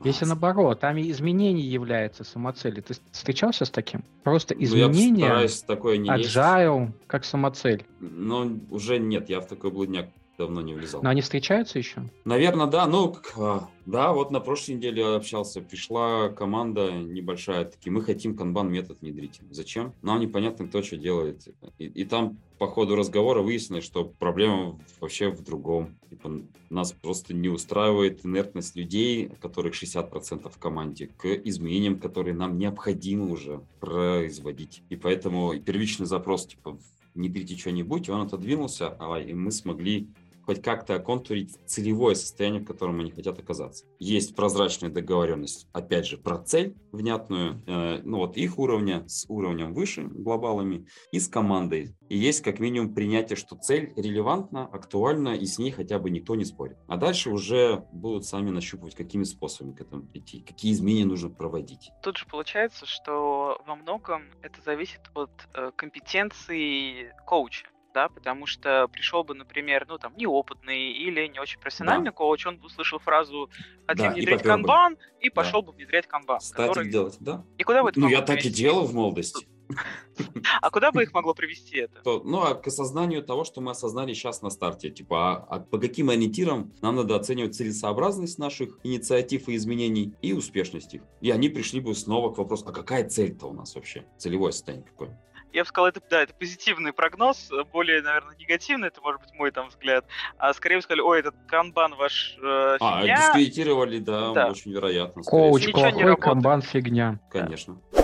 Если 0.04 0.26
наоборот, 0.26 0.80
там 0.80 1.00
изменение 1.00 1.70
является 1.70 2.24
самоцелью. 2.24 2.82
Ты 2.82 2.96
встречался 3.12 3.66
с 3.66 3.70
таким? 3.70 4.04
Просто 4.24 4.56
изменение, 4.56 5.30
ну, 5.30 5.42
я 5.42 5.48
такое 5.68 5.98
не 5.98 6.10
agile, 6.10 6.86
лезть. 6.86 6.94
как 7.06 7.24
самоцель. 7.24 7.86
Но 8.00 8.52
уже 8.72 8.98
нет, 8.98 9.30
я 9.30 9.42
в 9.42 9.46
такой 9.46 9.70
блудняк 9.70 10.08
давно 10.42 10.62
не 10.62 10.74
влезал. 10.74 11.04
Но 11.04 11.10
они 11.10 11.22
встречаются 11.22 11.78
еще? 11.78 12.04
Наверное, 12.26 12.66
да. 12.66 12.88
Ну, 12.88 13.16
а, 13.38 13.70
да, 13.86 14.12
вот 14.12 14.32
на 14.32 14.40
прошлой 14.40 14.74
неделе 14.76 15.06
общался. 15.06 15.62
Пришла 15.62 16.30
команда 16.30 16.92
небольшая, 16.92 17.66
такие, 17.66 17.92
мы 17.92 18.02
хотим 18.02 18.36
канбан 18.36 18.72
метод 18.72 19.02
внедрить. 19.02 19.40
Зачем? 19.52 19.94
Нам 20.02 20.20
непонятно, 20.20 20.68
кто 20.68 20.82
что 20.82 20.98
делает. 20.98 21.48
И, 21.78 21.86
и 21.86 22.06
там 22.06 22.38
по 22.58 22.68
ходу 22.68 22.96
разговора 22.96 23.42
выяснилось, 23.42 23.86
что 23.86 24.06
проблема 24.06 24.80
вообще 25.00 25.30
в 25.30 25.44
другом. 25.44 25.96
Типа, 26.10 26.42
нас 26.70 26.92
просто 26.92 27.34
не 27.36 27.50
устраивает 27.50 28.26
инертность 28.26 28.76
людей, 28.76 29.32
которых 29.42 29.74
60% 29.74 30.52
в 30.52 30.58
команде, 30.58 31.08
к 31.18 31.26
изменениям, 31.26 32.00
которые 32.00 32.34
нам 32.34 32.58
необходимо 32.58 33.32
уже 33.32 33.62
производить. 33.80 34.82
И 34.90 34.96
поэтому 34.96 35.54
первичный 35.60 36.08
запрос, 36.08 36.48
типа, 36.48 36.80
внедрите 37.14 37.58
что-нибудь, 37.58 38.10
он 38.10 38.22
отодвинулся, 38.22 38.96
а 39.00 39.20
и 39.20 39.34
мы 39.34 39.52
смогли 39.52 40.08
хоть 40.52 40.62
как-то 40.62 40.96
оконтурить 40.96 41.58
целевое 41.66 42.14
состояние, 42.14 42.62
в 42.62 42.66
котором 42.66 43.00
они 43.00 43.12
хотят 43.12 43.40
оказаться. 43.40 43.86
Есть 44.00 44.36
прозрачная 44.36 44.90
договоренность, 44.90 45.66
опять 45.72 46.06
же, 46.06 46.18
про 46.18 46.40
цель 46.40 46.76
внятную, 46.92 47.64
э, 47.66 48.02
ну 48.04 48.18
вот 48.18 48.36
их 48.36 48.60
уровня 48.60 49.08
с 49.08 49.26
уровнем 49.30 49.74
выше, 49.74 50.04
глобалами, 50.04 50.88
и 51.14 51.22
с 51.22 51.30
командой. 51.30 51.96
И 52.10 52.18
есть 52.18 52.42
как 52.42 52.60
минимум 52.60 52.94
принятие, 52.94 53.38
что 53.38 53.56
цель 53.56 53.94
релевантна, 53.96 54.66
актуальна, 54.66 55.30
и 55.30 55.46
с 55.46 55.58
ней 55.58 55.72
хотя 55.72 56.00
бы 56.00 56.10
никто 56.10 56.36
не 56.36 56.44
спорит. 56.44 56.78
А 56.88 56.98
дальше 56.98 57.30
уже 57.30 57.86
будут 57.94 58.26
сами 58.26 58.50
нащупывать, 58.50 58.96
какими 58.96 59.24
способами 59.24 59.74
к 59.74 59.80
этому 59.80 60.04
прийти, 60.04 60.42
какие 60.42 60.74
изменения 60.74 61.06
нужно 61.06 61.30
проводить. 61.30 61.92
Тут 62.04 62.18
же 62.18 62.26
получается, 62.26 62.86
что 62.86 63.62
во 63.66 63.78
многом 63.78 64.24
это 64.42 64.62
зависит 64.62 65.00
от 65.14 65.32
э, 65.54 65.72
компетенции 65.78 67.14
коуча 67.26 67.68
да, 67.94 68.10
потому 68.10 68.46
что 68.46 68.88
пришел 68.88 69.24
бы, 69.24 69.34
например, 69.34 69.86
ну 69.88 69.98
там 69.98 70.14
неопытный 70.18 70.92
или 70.92 71.28
не 71.28 71.40
очень 71.40 71.60
профессиональный 71.60 72.06
да. 72.06 72.12
коуч, 72.12 72.46
он 72.46 72.58
бы 72.58 72.66
услышал 72.66 73.00
фразу 73.00 73.50
«хотим 73.88 74.06
да, 74.06 74.14
внедрять 74.14 74.44
канбан» 74.44 74.98
и 75.20 75.30
пошел 75.30 75.62
да. 75.62 75.68
бы 75.68 75.74
внедрять 75.74 76.08
канбан. 76.08 76.40
Статик 76.40 76.68
который... 76.68 76.92
делать, 76.92 77.18
да. 77.20 77.44
И 77.58 77.64
куда 77.64 77.84
бы 77.84 77.90
это 77.90 78.00
Ну, 78.00 78.08
я 78.08 78.22
так 78.22 78.44
и 78.46 78.50
делал 78.50 78.86
в 78.86 78.94
молодости. 78.94 79.48
А 80.62 80.70
куда 80.70 80.92
бы 80.92 81.04
их 81.04 81.14
могло 81.14 81.34
привести 81.34 81.78
это? 81.78 82.02
Ну, 82.04 82.42
а 82.42 82.56
к 82.56 82.68
осознанию 82.68 83.24
того, 83.24 83.44
что 83.44 83.62
мы 83.62 83.72
осознали 83.72 84.14
сейчас 84.14 84.42
на 84.42 84.50
старте. 84.50 84.90
Типа, 84.90 85.34
а, 85.34 85.56
а 85.56 85.60
по 85.60 85.80
каким 85.80 86.10
ориентирам 86.10 86.74
нам 86.82 86.98
надо 86.98 87.16
оценивать 87.16 87.56
целесообразность 87.56 88.38
наших 88.38 88.78
инициатив 88.84 89.48
и 89.48 89.56
изменений 89.56 90.14
и 90.22 90.34
успешность 90.34 90.94
их. 90.94 91.02
И 91.22 91.32
они 91.32 91.50
пришли 91.50 91.80
бы 91.80 91.96
снова 91.96 92.34
к 92.34 92.38
вопросу, 92.38 92.66
а 92.68 92.72
какая 92.72 93.08
цель-то 93.08 93.48
у 93.48 93.54
нас 93.54 93.76
вообще? 93.76 94.06
Целевое 94.18 94.52
состояние 94.52 94.88
какое? 94.88 95.20
Я 95.54 95.64
бы 95.64 95.68
сказал, 95.68 95.88
это, 95.88 96.02
да, 96.10 96.24
это 96.24 96.34
позитивный 96.34 96.94
прогноз, 96.94 97.52
более, 97.72 98.02
наверное, 98.02 98.36
негативный, 98.38 98.88
это 98.88 99.02
может 99.02 99.22
быть 99.22 99.34
мой 99.34 99.52
там 99.52 99.70
взгляд. 99.70 100.06
А 100.38 100.54
скорее 100.54 100.78
бы 100.78 100.82
сказали, 100.82 101.02
ой, 101.02 101.20
этот 101.20 101.36
канбан 101.48 101.96
ваш 101.96 102.38
э, 102.42 102.78
а, 102.80 103.00
фигня. 103.00 103.16
А, 103.16 103.18
дискредитировали, 103.18 104.00
да, 104.00 104.34
да. 104.34 104.48
очень 104.48 104.72
вероятно. 104.72 105.24
Коуч 105.24 105.72
плохой, 105.72 106.18
канбан 106.18 106.62
фигня. 106.62 107.20
Конечно. 107.30 107.78
Да 107.92 108.01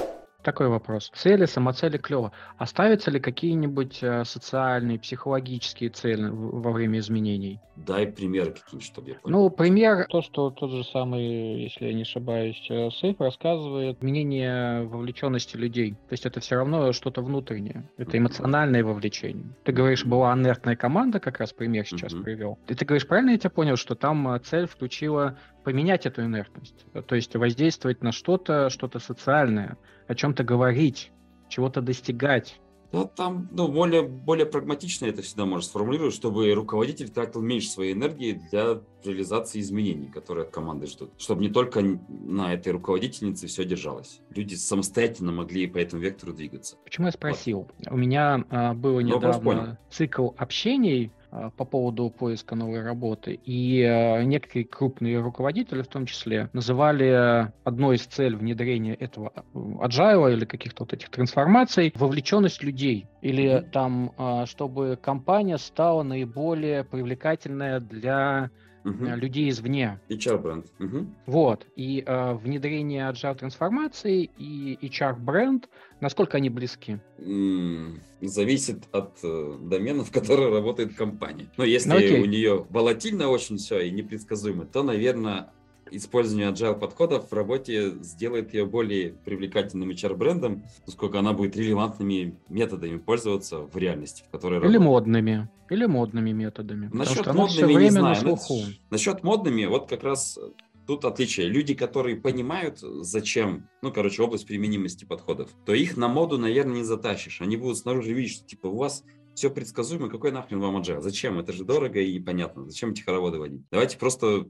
такой 0.48 0.70
вопрос. 0.70 1.12
Цели, 1.14 1.46
самоцели 1.46 1.98
клево. 1.98 2.32
Оставятся 2.58 3.12
ли 3.12 3.20
какие-нибудь 3.20 4.00
э, 4.02 4.24
социальные, 4.24 4.98
психологические 4.98 5.90
цели 5.90 6.30
во 6.32 6.72
время 6.72 7.00
изменений? 7.00 7.60
Дай 7.76 8.08
примеры 8.08 8.52
какие-нибудь, 8.52 8.88
чтобы 8.88 9.10
я 9.10 9.16
понял. 9.16 9.38
Ну, 9.38 9.50
пример, 9.50 10.08
то, 10.08 10.22
что 10.22 10.50
тот 10.50 10.72
же 10.72 10.86
самый, 10.86 11.64
если 11.64 11.88
я 11.88 11.94
не 11.94 12.04
ошибаюсь, 12.04 12.66
э, 12.70 12.90
Сейф 12.92 13.20
рассказывает 13.20 14.02
мнение 14.02 14.84
вовлеченности 14.84 15.58
людей. 15.58 15.92
То 16.08 16.14
есть 16.14 16.26
это 16.26 16.40
все 16.40 16.56
равно 16.56 16.94
что-то 16.94 17.22
внутреннее. 17.22 17.84
Это 17.98 18.18
эмоциональное 18.18 18.86
вовлечение. 18.86 19.54
Ты 19.66 19.74
говоришь, 19.74 20.06
была 20.06 20.34
инертная 20.34 20.78
команда, 20.78 21.20
как 21.20 21.40
раз 21.42 21.52
пример 21.52 21.86
сейчас 21.86 22.14
uh-huh. 22.14 22.24
привел. 22.24 22.58
И 22.70 22.74
ты 22.74 22.86
говоришь, 22.86 23.06
правильно 23.06 23.32
я 23.32 23.38
тебя 23.38 23.50
понял, 23.50 23.76
что 23.76 23.96
там 23.96 24.30
э, 24.30 24.40
цель 24.40 24.66
включила 24.66 25.38
поменять 25.68 26.06
эту 26.06 26.24
инертность? 26.24 26.86
То 27.08 27.16
есть 27.16 27.36
воздействовать 27.36 28.02
на 28.02 28.14
что-то, 28.14 28.70
что-то 28.70 29.00
социальное 29.00 29.78
о 30.08 30.16
чем-то 30.16 30.46
говорить, 30.46 31.12
чего-то 31.50 31.82
достигать. 31.82 32.62
Да, 32.94 33.04
там 33.04 33.50
ну, 33.52 33.68
более, 33.68 34.04
более 34.04 34.46
прагматично 34.46 35.08
это 35.08 35.22
всегда 35.24 35.46
можно 35.46 35.68
сформулировать, 35.68 36.14
чтобы 36.14 36.54
руководитель 36.54 37.10
тратил 37.10 37.42
меньше 37.42 37.68
своей 37.68 37.92
энергии 37.92 38.42
для 38.50 38.80
реализации 39.04 39.60
изменений, 39.60 40.08
которые 40.08 40.46
от 40.46 40.52
команды 40.52 40.88
ждут. 40.88 41.12
Чтобы 41.18 41.42
не 41.42 41.50
только 41.50 41.82
на 42.08 42.54
этой 42.54 42.72
руководительнице 42.72 43.48
все 43.48 43.66
держалось. 43.66 44.22
Люди 44.34 44.56
самостоятельно 44.56 45.34
могли 45.34 45.68
по 45.68 45.80
этому 45.80 46.02
вектору 46.02 46.32
двигаться. 46.32 46.78
Почему 46.86 47.08
я 47.08 47.12
спросил? 47.12 47.68
Вот. 47.78 47.92
У 47.92 47.98
меня 47.98 48.46
а, 48.50 48.74
было 48.74 49.02
недавно 49.02 49.78
цикл 49.90 50.30
общений 50.38 51.12
по 51.30 51.66
поводу 51.66 52.10
поиска 52.10 52.56
новой 52.56 52.82
работы. 52.82 53.40
И 53.46 53.84
а, 53.84 54.24
некоторые 54.24 54.66
крупные 54.66 55.20
руководители, 55.20 55.82
в 55.82 55.88
том 55.88 56.06
числе, 56.06 56.50
называли 56.54 57.52
одной 57.64 57.98
из 57.98 58.06
целей 58.06 58.36
внедрения 58.36 58.96
этого 58.96 59.32
agile 59.54 60.34
или 60.34 60.46
каких-то 60.46 60.84
вот 60.84 60.94
этих 60.94 61.10
трансформаций 61.10 61.94
вовлеченность 61.96 62.64
людей. 62.64 63.08
Или 63.22 63.66
там, 63.72 64.14
а, 64.18 64.46
чтобы 64.46 64.98
компания 65.02 65.58
стала 65.58 66.04
наиболее 66.04 66.84
привлекательная 66.84 67.80
для 67.80 68.50
угу. 68.90 69.06
людей 69.06 69.50
извне. 69.50 70.00
HR-бренд. 70.10 70.66
Угу. 70.80 71.08
Вот. 71.26 71.68
И 71.76 72.04
э, 72.06 72.34
внедрение 72.36 73.10
agile 73.10 73.36
трансформации 73.36 74.30
и 74.38 74.78
HR-бренд, 74.82 75.70
насколько 76.00 76.38
они 76.38 76.50
близки? 76.50 77.00
М-м, 77.18 78.02
зависит 78.22 78.84
от 78.92 79.18
э, 79.24 79.58
домена, 79.62 80.04
в 80.06 80.12
котором 80.12 80.54
работает 80.54 80.96
компания. 80.96 81.48
Но 81.58 81.64
если 81.64 81.90
ну, 81.90 82.24
у 82.24 82.26
нее 82.26 82.66
волатильно 82.70 83.30
очень 83.30 83.58
все 83.58 83.80
и 83.80 83.92
непредсказуемо, 83.92 84.66
то, 84.66 84.84
наверное, 84.84 85.52
использование 85.92 86.52
agile 86.52 86.78
подходов 86.80 87.30
в 87.30 87.34
работе 87.34 87.92
сделает 88.02 88.54
ее 88.54 88.66
более 88.66 89.14
привлекательным 89.14 89.90
HR-брендом, 89.90 90.64
поскольку 90.86 91.18
она 91.18 91.34
будет 91.34 91.56
релевантными 91.56 92.38
методами 92.50 92.98
пользоваться 92.98 93.60
в 93.60 93.76
реальности, 93.78 94.24
в 94.28 94.32
которой 94.32 94.56
Или 94.56 94.64
работает. 94.64 94.82
модными. 94.84 95.50
Или 95.70 95.86
модными 95.86 96.32
методами. 96.32 96.90
Насчет 96.94 97.28
модными 97.34 97.74
не 97.74 97.90
знаю. 97.90 98.16
На 98.16 98.16
слуху. 98.16 98.64
Насчет 98.90 99.24
модными, 99.24 99.66
вот 99.66 99.90
как 99.90 100.04
раз 100.04 100.40
тут 100.88 101.06
отличие. 101.06 101.48
Люди, 101.48 101.74
которые 101.74 102.16
понимают, 102.16 102.80
зачем, 102.80 103.68
ну, 103.82 103.92
короче, 103.92 104.24
область 104.24 104.48
применимости 104.48 105.06
подходов, 105.06 105.50
то 105.66 105.74
их 105.74 105.98
на 105.98 106.08
моду, 106.08 106.38
наверное, 106.38 106.78
не 106.78 106.84
затащишь. 106.84 107.42
Они 107.42 107.58
будут 107.58 107.78
снаружи 107.78 108.14
видеть, 108.14 108.32
что, 108.34 108.46
типа, 108.48 108.68
у 108.68 108.78
вас 108.78 109.04
все 109.38 109.52
предсказуемо, 109.52 110.10
какой 110.10 110.32
нахрен 110.32 110.60
вам 110.60 110.78
agile? 110.78 111.00
Зачем? 111.00 111.38
Это 111.38 111.54
же 111.54 111.64
дорого 111.64 112.00
и 112.00 112.20
понятно. 112.20 112.66
Зачем 112.66 112.90
эти 112.90 113.02
хороводы 113.02 113.38
водить? 113.38 113.62
Давайте 113.70 114.00
просто 114.00 114.48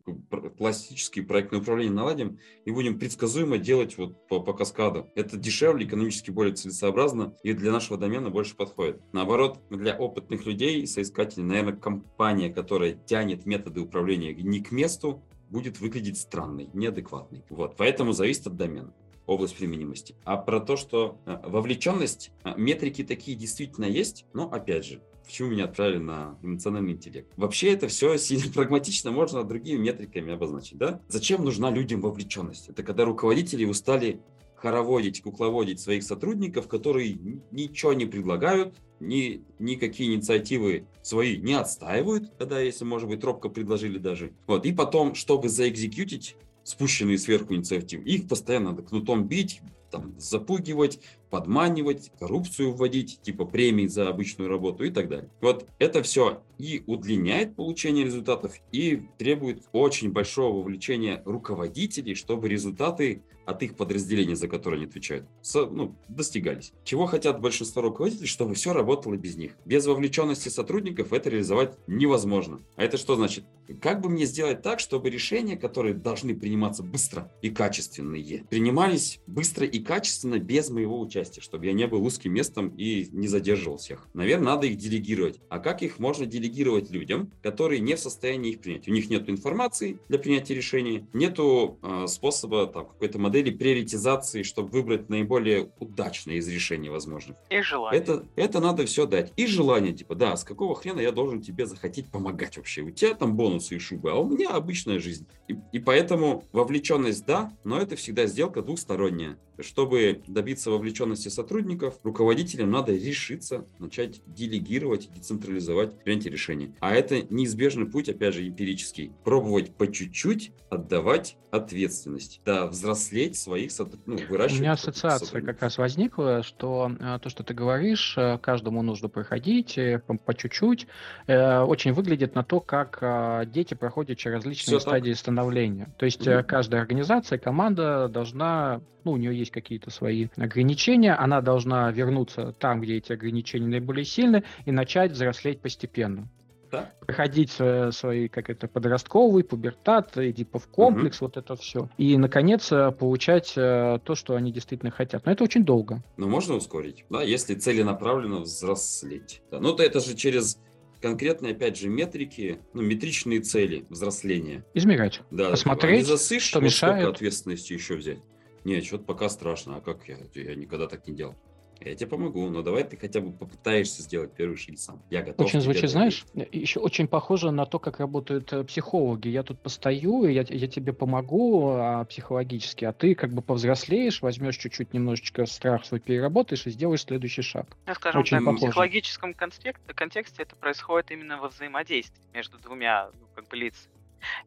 классические 0.57 1.25
проектные 1.25 1.59
управления 1.59 1.91
наладим 1.91 2.39
и 2.63 2.71
будем 2.71 2.97
предсказуемо 2.97 3.57
делать 3.57 3.97
вот 3.97 4.25
по, 4.29 4.39
по 4.39 4.53
каскаду. 4.53 5.09
Это 5.13 5.35
дешевле, 5.35 5.85
экономически 5.85 6.31
более 6.31 6.55
целесообразно 6.55 7.35
и 7.43 7.51
для 7.51 7.73
нашего 7.73 7.97
домена 7.97 8.29
больше 8.29 8.55
подходит. 8.55 9.01
Наоборот, 9.11 9.59
для 9.69 9.93
опытных 9.93 10.45
людей, 10.45 10.87
соискателей, 10.87 11.43
наверное, 11.43 11.75
компания, 11.75 12.49
которая 12.49 12.93
тянет 12.93 13.45
методы 13.45 13.81
управления 13.81 14.33
не 14.33 14.61
к 14.61 14.71
месту, 14.71 15.21
будет 15.49 15.81
выглядеть 15.81 16.17
странной, 16.17 16.69
неадекватной. 16.73 17.43
Вот, 17.49 17.75
поэтому 17.75 18.13
зависит 18.13 18.47
от 18.47 18.55
домена 18.55 18.93
область 19.27 19.55
применимости. 19.55 20.15
А 20.23 20.37
про 20.37 20.59
то, 20.59 20.77
что 20.77 21.19
э, 21.25 21.37
вовлеченность, 21.43 22.31
э, 22.43 22.53
метрики 22.57 23.03
такие 23.03 23.37
действительно 23.37 23.85
есть, 23.85 24.25
но 24.33 24.49
опять 24.49 24.85
же, 24.85 25.01
почему 25.25 25.49
меня 25.49 25.65
отправили 25.65 25.97
на 25.99 26.39
эмоциональный 26.41 26.93
интеллект? 26.93 27.31
Вообще 27.37 27.73
это 27.73 27.87
все 27.89 28.17
сильно 28.17 28.51
прагматично 28.53 29.11
можно 29.11 29.43
другими 29.43 29.77
метриками 29.77 30.33
обозначить, 30.33 30.77
да? 30.77 31.01
Зачем 31.09 31.43
нужна 31.43 31.69
людям 31.69 32.01
вовлеченность? 32.01 32.69
Это 32.69 32.81
когда 32.81 33.05
руководители 33.05 33.65
устали 33.65 34.21
хороводить, 34.55 35.21
кукловодить 35.21 35.79
своих 35.79 36.03
сотрудников, 36.03 36.67
которые 36.67 37.19
ничего 37.51 37.93
не 37.93 38.07
предлагают, 38.07 38.75
ни, 38.99 39.43
никакие 39.59 40.13
инициативы 40.13 40.87
свои 41.03 41.37
не 41.37 41.53
отстаивают, 41.53 42.31
когда, 42.39 42.59
если, 42.59 42.83
может 42.83 43.07
быть, 43.07 43.23
робко 43.23 43.49
предложили 43.49 43.99
даже. 43.99 44.33
Вот. 44.47 44.65
И 44.65 44.71
потом, 44.71 45.13
чтобы 45.13 45.49
заэкзекьютить 45.49 46.35
спущенные 46.67 47.17
сверху 47.17 47.55
инициативы, 47.55 48.03
их 48.03 48.27
постоянно 48.27 48.71
надо 48.71 48.83
кнутом 48.83 49.25
бить, 49.25 49.61
там, 49.89 50.13
запугивать, 50.19 50.99
подманивать, 51.29 52.11
коррупцию 52.19 52.73
вводить, 52.73 53.21
типа 53.21 53.45
премий 53.45 53.87
за 53.87 54.09
обычную 54.09 54.49
работу 54.49 54.83
и 54.83 54.91
так 54.91 55.07
далее. 55.07 55.29
Вот 55.39 55.65
это 55.79 56.03
все 56.03 56.43
и 56.57 56.83
удлиняет 56.85 57.55
получение 57.55 58.03
результатов, 58.03 58.53
и 58.73 59.03
требует 59.17 59.63
очень 59.71 60.11
большого 60.11 60.57
вовлечения 60.57 61.21
руководителей, 61.25 62.15
чтобы 62.15 62.49
результаты 62.49 63.23
от 63.45 63.63
их 63.63 63.77
подразделения, 63.77 64.35
за 64.35 64.49
которые 64.49 64.79
они 64.79 64.87
отвечают, 64.87 65.25
со, 65.41 65.65
ну, 65.67 65.95
достигались. 66.09 66.73
Чего 66.83 67.05
хотят 67.05 67.39
большинство 67.39 67.81
руководителей, 67.81 68.27
чтобы 68.27 68.55
все 68.55 68.73
работало 68.73 69.15
без 69.15 69.37
них. 69.37 69.53
Без 69.63 69.85
вовлеченности 69.85 70.49
сотрудников 70.49 71.13
это 71.13 71.29
реализовать 71.29 71.77
невозможно. 71.87 72.59
А 72.75 72.83
это 72.83 72.97
что 72.97 73.15
значит? 73.15 73.45
Как 73.81 74.01
бы 74.01 74.09
мне 74.09 74.25
сделать 74.25 74.61
так, 74.61 74.79
чтобы 74.79 75.09
решения, 75.09 75.57
которые 75.57 75.93
должны 75.93 76.35
приниматься 76.35 76.83
быстро 76.83 77.31
и 77.41 77.49
качественные, 77.49 78.45
принимались 78.49 79.19
быстро 79.27 79.65
и 79.65 79.79
качественно 79.79 80.39
без 80.39 80.69
моего 80.69 80.99
участия, 80.99 81.41
чтобы 81.41 81.65
я 81.65 81.73
не 81.73 81.87
был 81.87 82.03
узким 82.05 82.33
местом 82.33 82.69
и 82.77 83.07
не 83.11 83.27
задерживал 83.27 83.77
всех? 83.77 84.07
Наверное, 84.13 84.55
надо 84.55 84.67
их 84.67 84.77
делегировать. 84.77 85.39
А 85.49 85.59
как 85.59 85.81
их 85.81 85.99
можно 85.99 86.25
делегировать 86.25 86.89
людям, 86.91 87.31
которые 87.41 87.79
не 87.79 87.95
в 87.95 87.99
состоянии 87.99 88.51
их 88.51 88.61
принять? 88.61 88.87
У 88.87 88.91
них 88.91 89.09
нет 89.09 89.29
информации 89.29 89.99
для 90.09 90.19
принятия 90.19 90.55
решения, 90.55 91.07
нету 91.13 91.79
э, 91.81 92.07
способа 92.07 92.67
там, 92.67 92.87
какой-то 92.87 93.19
модели 93.19 93.51
приоритизации, 93.51 94.43
чтобы 94.43 94.69
выбрать 94.69 95.09
наиболее 95.09 95.71
удачное 95.79 96.35
из 96.35 96.47
решений 96.47 96.89
возможных. 96.89 97.37
И 97.49 97.61
желание. 97.61 98.01
Это, 98.01 98.25
это 98.35 98.59
надо 98.59 98.85
все 98.85 99.05
дать. 99.05 99.33
И 99.35 99.45
желание, 99.45 99.93
типа, 99.93 100.15
да, 100.15 100.35
с 100.35 100.43
какого 100.43 100.75
хрена 100.75 100.99
я 100.99 101.11
должен 101.11 101.41
тебе 101.41 101.65
захотеть 101.65 102.07
помогать 102.07 102.57
вообще? 102.57 102.81
У 102.81 102.91
тебя 102.91 103.13
там 103.13 103.35
бонусы 103.57 103.75
и 103.75 103.79
шубы, 103.79 104.11
а 104.11 104.15
у 104.15 104.27
меня 104.27 104.49
обычная 104.49 104.99
жизнь. 104.99 105.27
И, 105.47 105.57
и 105.71 105.79
поэтому 105.79 106.43
вовлеченность, 106.51 107.25
да, 107.25 107.51
но 107.63 107.79
это 107.79 107.95
всегда 107.95 108.25
сделка 108.27 108.61
двухсторонняя. 108.61 109.37
Чтобы 109.59 110.21
добиться 110.27 110.71
вовлеченности 110.71 111.29
сотрудников, 111.29 111.99
руководителям 112.03 112.71
надо 112.71 112.93
решиться 112.93 113.65
начать 113.79 114.21
делегировать, 114.25 115.09
децентрализовать 115.13 116.03
принятие 116.03 116.31
решений. 116.31 116.75
А 116.79 116.93
это 116.93 117.21
неизбежный 117.33 117.85
путь, 117.85 118.09
опять 118.09 118.33
же, 118.33 118.47
эмпирический. 118.47 119.11
Пробовать 119.23 119.75
по 119.75 119.91
чуть-чуть 119.91 120.51
отдавать 120.69 121.37
ответственность. 121.51 122.41
Да, 122.45 122.67
взрослеть 122.67 123.37
своих 123.37 123.71
сотрудников, 123.71 124.05
ну, 124.05 124.17
выращивать. 124.29 124.59
У 124.59 124.63
меня 124.63 124.73
ассоциация 124.73 125.41
как 125.41 125.61
раз 125.61 125.77
возникла, 125.77 126.43
что 126.43 126.91
э, 126.99 127.19
то, 127.21 127.29
что 127.29 127.43
ты 127.43 127.53
говоришь, 127.53 128.15
э, 128.17 128.37
каждому 128.39 128.81
нужно 128.81 129.09
проходить 129.09 129.77
э, 129.77 130.01
по, 130.05 130.17
по 130.17 130.33
чуть-чуть, 130.33 130.87
очень 131.27 131.93
выглядит 131.93 132.35
на 132.35 132.43
то, 132.43 132.59
как 132.59 133.49
дети 133.51 133.73
проходят 133.73 134.17
через 134.17 134.37
различные 134.37 134.77
Все 134.77 134.79
стадии 134.79 135.11
так. 135.11 135.19
становления. 135.19 135.93
То 135.97 136.05
есть 136.05 136.25
mm-hmm. 136.25 136.43
каждая 136.43 136.81
организация, 136.81 137.37
команда 137.37 138.07
должна, 138.07 138.81
ну, 139.03 139.13
у 139.13 139.17
нее 139.17 139.37
есть 139.37 139.46
какие-то 139.51 139.89
свои 139.89 140.27
ограничения, 140.37 141.13
она 141.13 141.41
должна 141.41 141.91
вернуться 141.91 142.53
там, 142.59 142.81
где 142.81 142.97
эти 142.97 143.13
ограничения 143.13 143.67
наиболее 143.67 144.05
сильны, 144.05 144.43
и 144.65 144.71
начать 144.71 145.11
взрослеть 145.11 145.61
постепенно 145.61 146.29
да? 146.71 146.91
проходить 146.99 147.51
свои, 147.51 148.27
как 148.27 148.49
это, 148.49 148.67
подростковый, 148.67 149.43
пубертат, 149.43 150.17
Эдипов 150.17 150.67
комплекс, 150.67 151.17
угу. 151.17 151.25
вот 151.25 151.37
это 151.37 151.55
все. 151.55 151.89
И, 151.97 152.17
наконец, 152.17 152.71
э, 152.71 152.91
получать 152.91 153.53
э, 153.55 153.99
то, 154.03 154.15
что 154.15 154.35
они 154.35 154.51
действительно 154.51 154.91
хотят. 154.91 155.25
Но 155.25 155.31
это 155.31 155.43
очень 155.43 155.63
долго. 155.63 156.03
Но 156.17 156.27
можно 156.27 156.55
ускорить, 156.55 157.05
да, 157.09 157.21
если 157.23 157.55
целенаправленно 157.55 158.41
взрослеть. 158.41 159.41
Да. 159.51 159.59
Ну, 159.59 159.73
то 159.73 159.83
это 159.83 159.99
же 159.99 160.15
через 160.15 160.59
конкретные, 161.01 161.53
опять 161.53 161.77
же, 161.77 161.89
метрики, 161.89 162.59
ну, 162.73 162.81
метричные 162.81 163.41
цели 163.41 163.85
взросления. 163.89 164.65
Измерять. 164.73 165.21
Да, 165.31 165.51
посмотреть, 165.51 165.99
не 165.99 166.05
засышь, 166.05 166.43
что 166.43 166.59
мешает. 166.59 167.07
ответственности 167.07 167.73
еще 167.73 167.95
взять. 167.95 168.19
Нет, 168.67 168.83
что-то 168.83 169.05
пока 169.05 169.29
страшно, 169.29 169.77
а 169.77 169.81
как 169.81 170.09
я? 170.09 170.17
Я 170.33 170.53
никогда 170.55 170.87
так 170.87 171.07
не 171.07 171.15
делал. 171.15 171.35
Я 171.79 171.95
тебе 171.95 172.09
помогу, 172.09 172.49
но 172.49 172.61
давай 172.61 172.83
ты 172.83 172.97
хотя 172.97 173.21
бы 173.21 173.31
попытаешься 173.31 174.01
сделать 174.01 174.33
первый 174.35 174.57
шаг 174.57 174.75
сам. 174.75 175.01
Я 175.09 175.21
готов. 175.21 175.47
Очень 175.47 175.61
звучит, 175.61 175.89
знаешь, 175.89 176.25
еще 176.51 176.81
очень 176.81 177.07
похоже 177.07 177.51
на 177.51 177.65
то, 177.65 177.79
как 177.79 178.01
работают 178.01 178.51
э, 178.51 178.65
психологи. 178.65 179.29
Я 179.29 179.43
тут 179.43 179.61
постою, 179.61 180.25
я, 180.25 180.43
я 180.49 180.67
тебе 180.67 180.91
помогу 180.91 181.69
а, 181.69 182.03
психологически, 182.03 182.83
а 182.83 182.91
ты 182.91 183.15
как 183.15 183.31
бы 183.31 183.41
повзрослеешь, 183.41 184.21
возьмешь 184.21 184.57
чуть-чуть 184.57 184.93
немножечко 184.93 185.45
страх 185.45 185.85
свой 185.85 186.01
переработаешь 186.01 186.67
и 186.67 186.71
сделаешь 186.71 187.03
следующий 187.03 187.43
шаг. 187.43 187.77
Ну, 187.85 187.93
скажем 187.93 188.19
очень 188.19 188.37
так, 188.37 188.45
похоже. 188.45 188.65
в 188.65 188.69
психологическом 188.69 189.33
контексте, 189.33 189.93
контексте 189.93 190.43
это 190.43 190.57
происходит 190.57 191.11
именно 191.11 191.37
во 191.37 191.47
взаимодействии 191.47 192.21
между 192.33 192.57
двумя 192.57 193.11
ну, 193.13 193.27
как 193.33 193.47
бы 193.47 193.55
лицами. 193.55 193.95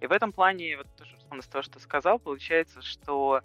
И 0.01 0.07
в 0.07 0.13
этом 0.13 0.33
плане, 0.33 0.77
вот 0.77 0.87
то, 0.97 1.05
что, 1.05 1.51
то, 1.51 1.63
что 1.63 1.73
ты 1.75 1.81
сказал, 1.81 2.19
получается, 2.19 2.83
что 2.83 3.43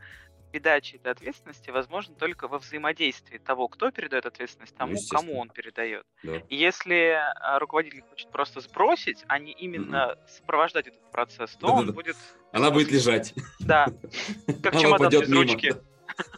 передача 0.55 0.95
этой 0.95 1.11
ответственности 1.11 1.69
возможна 1.69 2.15
только 2.15 2.47
во 2.47 2.59
взаимодействии 2.59 3.37
того, 3.39 3.67
кто 3.67 3.91
передает 3.91 4.25
ответственность, 4.25 4.73
тому, 4.75 4.93
ну, 4.93 4.99
кому 5.09 5.37
он 5.37 5.49
передает. 5.49 6.05
Да. 6.23 6.37
И 6.47 6.55
если 6.55 7.17
а, 7.41 7.59
руководитель 7.59 8.03
хочет 8.09 8.31
просто 8.31 8.61
сбросить, 8.61 9.25
а 9.27 9.37
не 9.37 9.51
именно 9.51 10.15
mm-hmm. 10.15 10.29
сопровождать 10.29 10.87
этот 10.87 11.11
процесс, 11.11 11.51
то 11.57 11.67
Да-да-да. 11.67 11.89
он 11.89 11.91
будет... 11.91 12.15
Она 12.53 12.71
будет 12.71 12.89
лежать. 12.89 13.33
Да, 13.59 13.87
как 14.63 14.79
чемодан 14.79 15.09
без 15.09 15.29
ручки. 15.29 15.75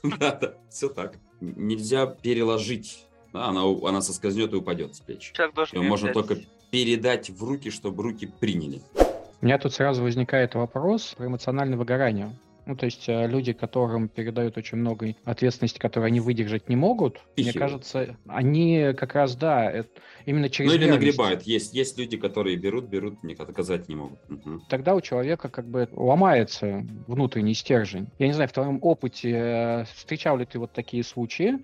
Да, 0.01 0.31
да, 0.31 0.53
все 0.71 0.89
так. 0.89 1.13
Нельзя 1.39 2.07
переложить. 2.07 3.05
Она, 3.33 3.61
она 3.87 4.01
соскользнет 4.01 4.51
и 4.53 4.55
упадет 4.55 4.95
с 4.95 5.01
плеч. 5.01 5.33
Ее 5.73 5.81
можно 5.81 6.11
только 6.11 6.37
передать 6.71 7.29
в 7.29 7.43
руки, 7.43 7.69
чтобы 7.69 8.01
руки 8.01 8.25
приняли. 8.25 8.81
У 9.39 9.45
меня 9.45 9.59
тут 9.59 9.73
сразу 9.73 10.01
возникает 10.01 10.55
вопрос 10.55 11.13
про 11.15 11.27
эмоциональное 11.27 11.77
выгорание. 11.77 12.31
Ну, 12.67 12.75
то 12.75 12.85
есть 12.85 13.07
э, 13.07 13.27
люди, 13.27 13.53
которым 13.53 14.09
передают 14.09 14.57
очень 14.57 14.77
много 14.77 15.15
ответственности, 15.23 15.79
которые 15.79 16.07
они 16.07 16.19
выдержать 16.19 16.67
не 16.67 16.75
могут, 16.75 17.21
И 17.37 17.43
мне 17.43 17.53
кажется, 17.53 18.17
они 18.27 18.93
как 18.97 19.15
раз, 19.15 19.37
да, 19.37 19.71
это, 19.71 19.89
именно 20.25 20.49
через... 20.49 20.71
Ну, 20.71 20.77
или 20.77 20.89
нагребают. 20.89 21.43
Есть, 21.43 21.73
есть 21.73 21.97
люди, 21.97 22.17
которые 22.17 22.57
берут, 22.57 22.85
берут, 22.85 23.19
отказать 23.39 23.87
не 23.87 23.95
могут. 23.95 24.19
Угу. 24.29 24.63
Тогда 24.67 24.95
у 24.95 25.01
человека 25.01 25.47
как 25.47 25.67
бы 25.69 25.87
ломается 25.93 26.85
внутренний 27.07 27.53
стержень. 27.53 28.07
Я 28.19 28.27
не 28.27 28.33
знаю, 28.33 28.49
в 28.49 28.53
твоем 28.53 28.79
опыте 28.81 29.31
э, 29.31 29.83
встречал 29.95 30.37
ли 30.37 30.45
ты 30.45 30.59
вот 30.59 30.73
такие 30.73 31.03
случаи, 31.03 31.59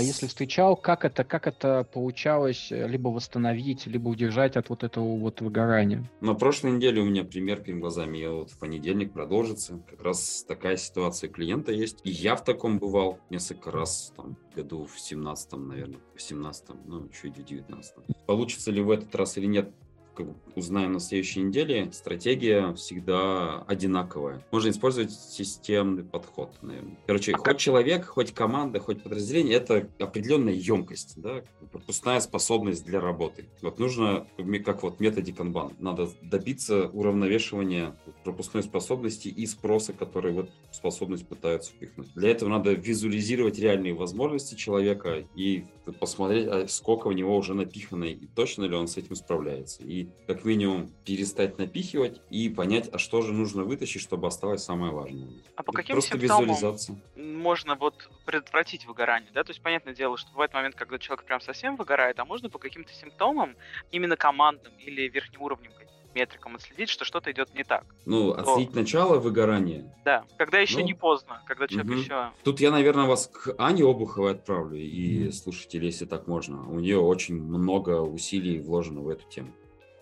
если 0.00 0.26
встречал, 0.26 0.76
как 0.76 1.04
это, 1.04 1.24
как 1.24 1.46
это 1.46 1.86
получалось 1.92 2.72
э, 2.72 2.88
либо 2.88 3.08
восстановить, 3.08 3.86
либо 3.86 4.08
удержать 4.08 4.56
от 4.56 4.70
вот 4.70 4.82
этого 4.82 5.16
вот 5.16 5.40
выгорания? 5.40 6.08
На 6.20 6.34
прошлой 6.34 6.72
неделе 6.72 7.02
у 7.02 7.04
меня 7.04 7.24
пример 7.24 7.60
перед 7.60 7.80
глазами, 7.80 8.18
я 8.18 8.30
вот 8.30 8.50
в 8.50 8.58
понедельник 8.58 9.12
продолжится. 9.12 9.82
Как 9.88 10.02
раз 10.02 10.44
такая 10.48 10.76
ситуация 10.76 11.28
клиента 11.28 11.72
есть. 11.72 12.00
И 12.04 12.10
я 12.10 12.36
в 12.36 12.44
таком 12.44 12.78
бывал 12.78 13.18
несколько 13.28 13.70
раз, 13.70 14.12
там, 14.16 14.36
году 14.54 14.86
в 14.86 14.98
17 14.98 15.52
наверное, 15.52 16.00
в 16.14 16.22
17 16.22 16.66
ну, 16.86 17.08
чуть 17.08 17.36
в 17.36 17.44
19 17.44 17.94
Получится 18.26 18.70
ли 18.70 18.80
в 18.80 18.90
этот 18.90 19.14
раз 19.14 19.36
или 19.36 19.46
нет, 19.46 19.70
как 20.14 20.26
узнаем 20.54 20.92
на 20.92 21.00
следующей 21.00 21.40
неделе, 21.40 21.90
стратегия 21.92 22.72
всегда 22.74 23.62
одинаковая. 23.62 24.44
Можно 24.50 24.70
использовать 24.70 25.12
системный 25.12 26.04
подход, 26.04 26.52
наверное. 26.62 26.96
Короче, 27.06 27.32
а 27.32 27.36
хоть 27.36 27.44
как... 27.44 27.58
человек, 27.58 28.04
хоть 28.06 28.32
команда, 28.32 28.80
хоть 28.80 29.02
подразделение, 29.02 29.54
это 29.54 29.88
определенная 29.98 30.54
емкость, 30.54 31.14
да, 31.16 31.42
пропускная 31.72 32.20
способность 32.20 32.84
для 32.84 33.00
работы. 33.00 33.46
Вот 33.62 33.78
нужно, 33.78 34.26
как 34.64 34.82
вот 34.82 34.98
в 34.98 35.00
методе 35.00 35.32
канбан, 35.32 35.72
надо 35.78 36.08
добиться 36.22 36.88
уравновешивания 36.88 37.96
пропускной 38.22 38.62
способности 38.62 39.28
и 39.28 39.46
спроса, 39.46 39.92
который 39.92 40.32
в 40.32 40.40
эту 40.40 40.52
способность 40.70 41.26
пытаются 41.26 41.72
впихнуть. 41.72 42.12
Для 42.14 42.30
этого 42.30 42.48
надо 42.48 42.72
визуализировать 42.72 43.58
реальные 43.58 43.94
возможности 43.94 44.54
человека 44.54 45.24
и 45.34 45.64
посмотреть, 46.00 46.46
а 46.46 46.68
сколько 46.68 47.08
в 47.08 47.12
него 47.12 47.36
уже 47.36 47.54
напихано 47.54 48.04
и 48.04 48.26
точно 48.26 48.64
ли 48.64 48.74
он 48.74 48.88
с 48.88 48.96
этим 48.96 49.16
справляется. 49.16 49.82
И 49.82 50.03
как 50.26 50.44
минимум 50.44 50.90
перестать 51.04 51.58
напихивать 51.58 52.20
и 52.30 52.48
понять, 52.48 52.88
а 52.92 52.98
что 52.98 53.22
же 53.22 53.32
нужно 53.32 53.64
вытащить, 53.64 54.02
чтобы 54.02 54.26
осталось 54.26 54.62
самое 54.62 54.92
важное. 54.92 55.28
А 55.56 55.62
по 55.62 55.72
каким 55.72 55.94
Просто 55.94 56.16
визуализация. 56.18 56.96
можно 57.16 57.74
вот 57.74 58.10
предотвратить 58.24 58.86
выгорание? 58.86 59.30
Да? 59.32 59.44
То 59.44 59.50
есть, 59.50 59.62
понятное 59.62 59.94
дело, 59.94 60.16
что 60.16 60.30
бывает 60.32 60.52
момент, 60.52 60.74
когда 60.74 60.98
человек 60.98 61.24
прям 61.24 61.40
совсем 61.40 61.76
выгорает, 61.76 62.18
а 62.18 62.24
можно 62.24 62.48
по 62.48 62.58
каким-то 62.58 62.92
симптомам, 62.94 63.56
именно 63.90 64.16
командным 64.16 64.72
или 64.78 65.08
верхнеуровневым 65.08 65.74
метрикам 66.14 66.56
отследить, 66.56 66.88
что 66.88 67.04
что-то 67.04 67.30
идет 67.32 67.54
не 67.54 67.64
так. 67.64 67.84
Ну, 68.06 68.32
отследить 68.32 68.72
то... 68.72 68.80
начало 68.80 69.18
выгорания. 69.18 69.92
Да, 70.04 70.24
когда 70.38 70.58
еще 70.58 70.78
ну, 70.78 70.84
не 70.84 70.94
поздно, 70.94 71.42
когда 71.46 71.66
человек 71.66 71.90
угу. 71.90 72.00
еще... 72.00 72.30
Тут 72.42 72.60
я, 72.60 72.70
наверное, 72.70 73.06
вас 73.06 73.26
к 73.26 73.54
Ане 73.58 73.84
Обуховой 73.84 74.32
отправлю, 74.32 74.78
и 74.78 75.26
mm. 75.26 75.32
слушатели, 75.32 75.86
если 75.86 76.06
так 76.06 76.26
можно. 76.26 76.68
У 76.68 76.80
нее 76.80 76.98
очень 76.98 77.42
много 77.42 78.00
усилий 78.00 78.60
вложено 78.60 79.00
в 79.00 79.08
эту 79.08 79.28
тему 79.28 79.52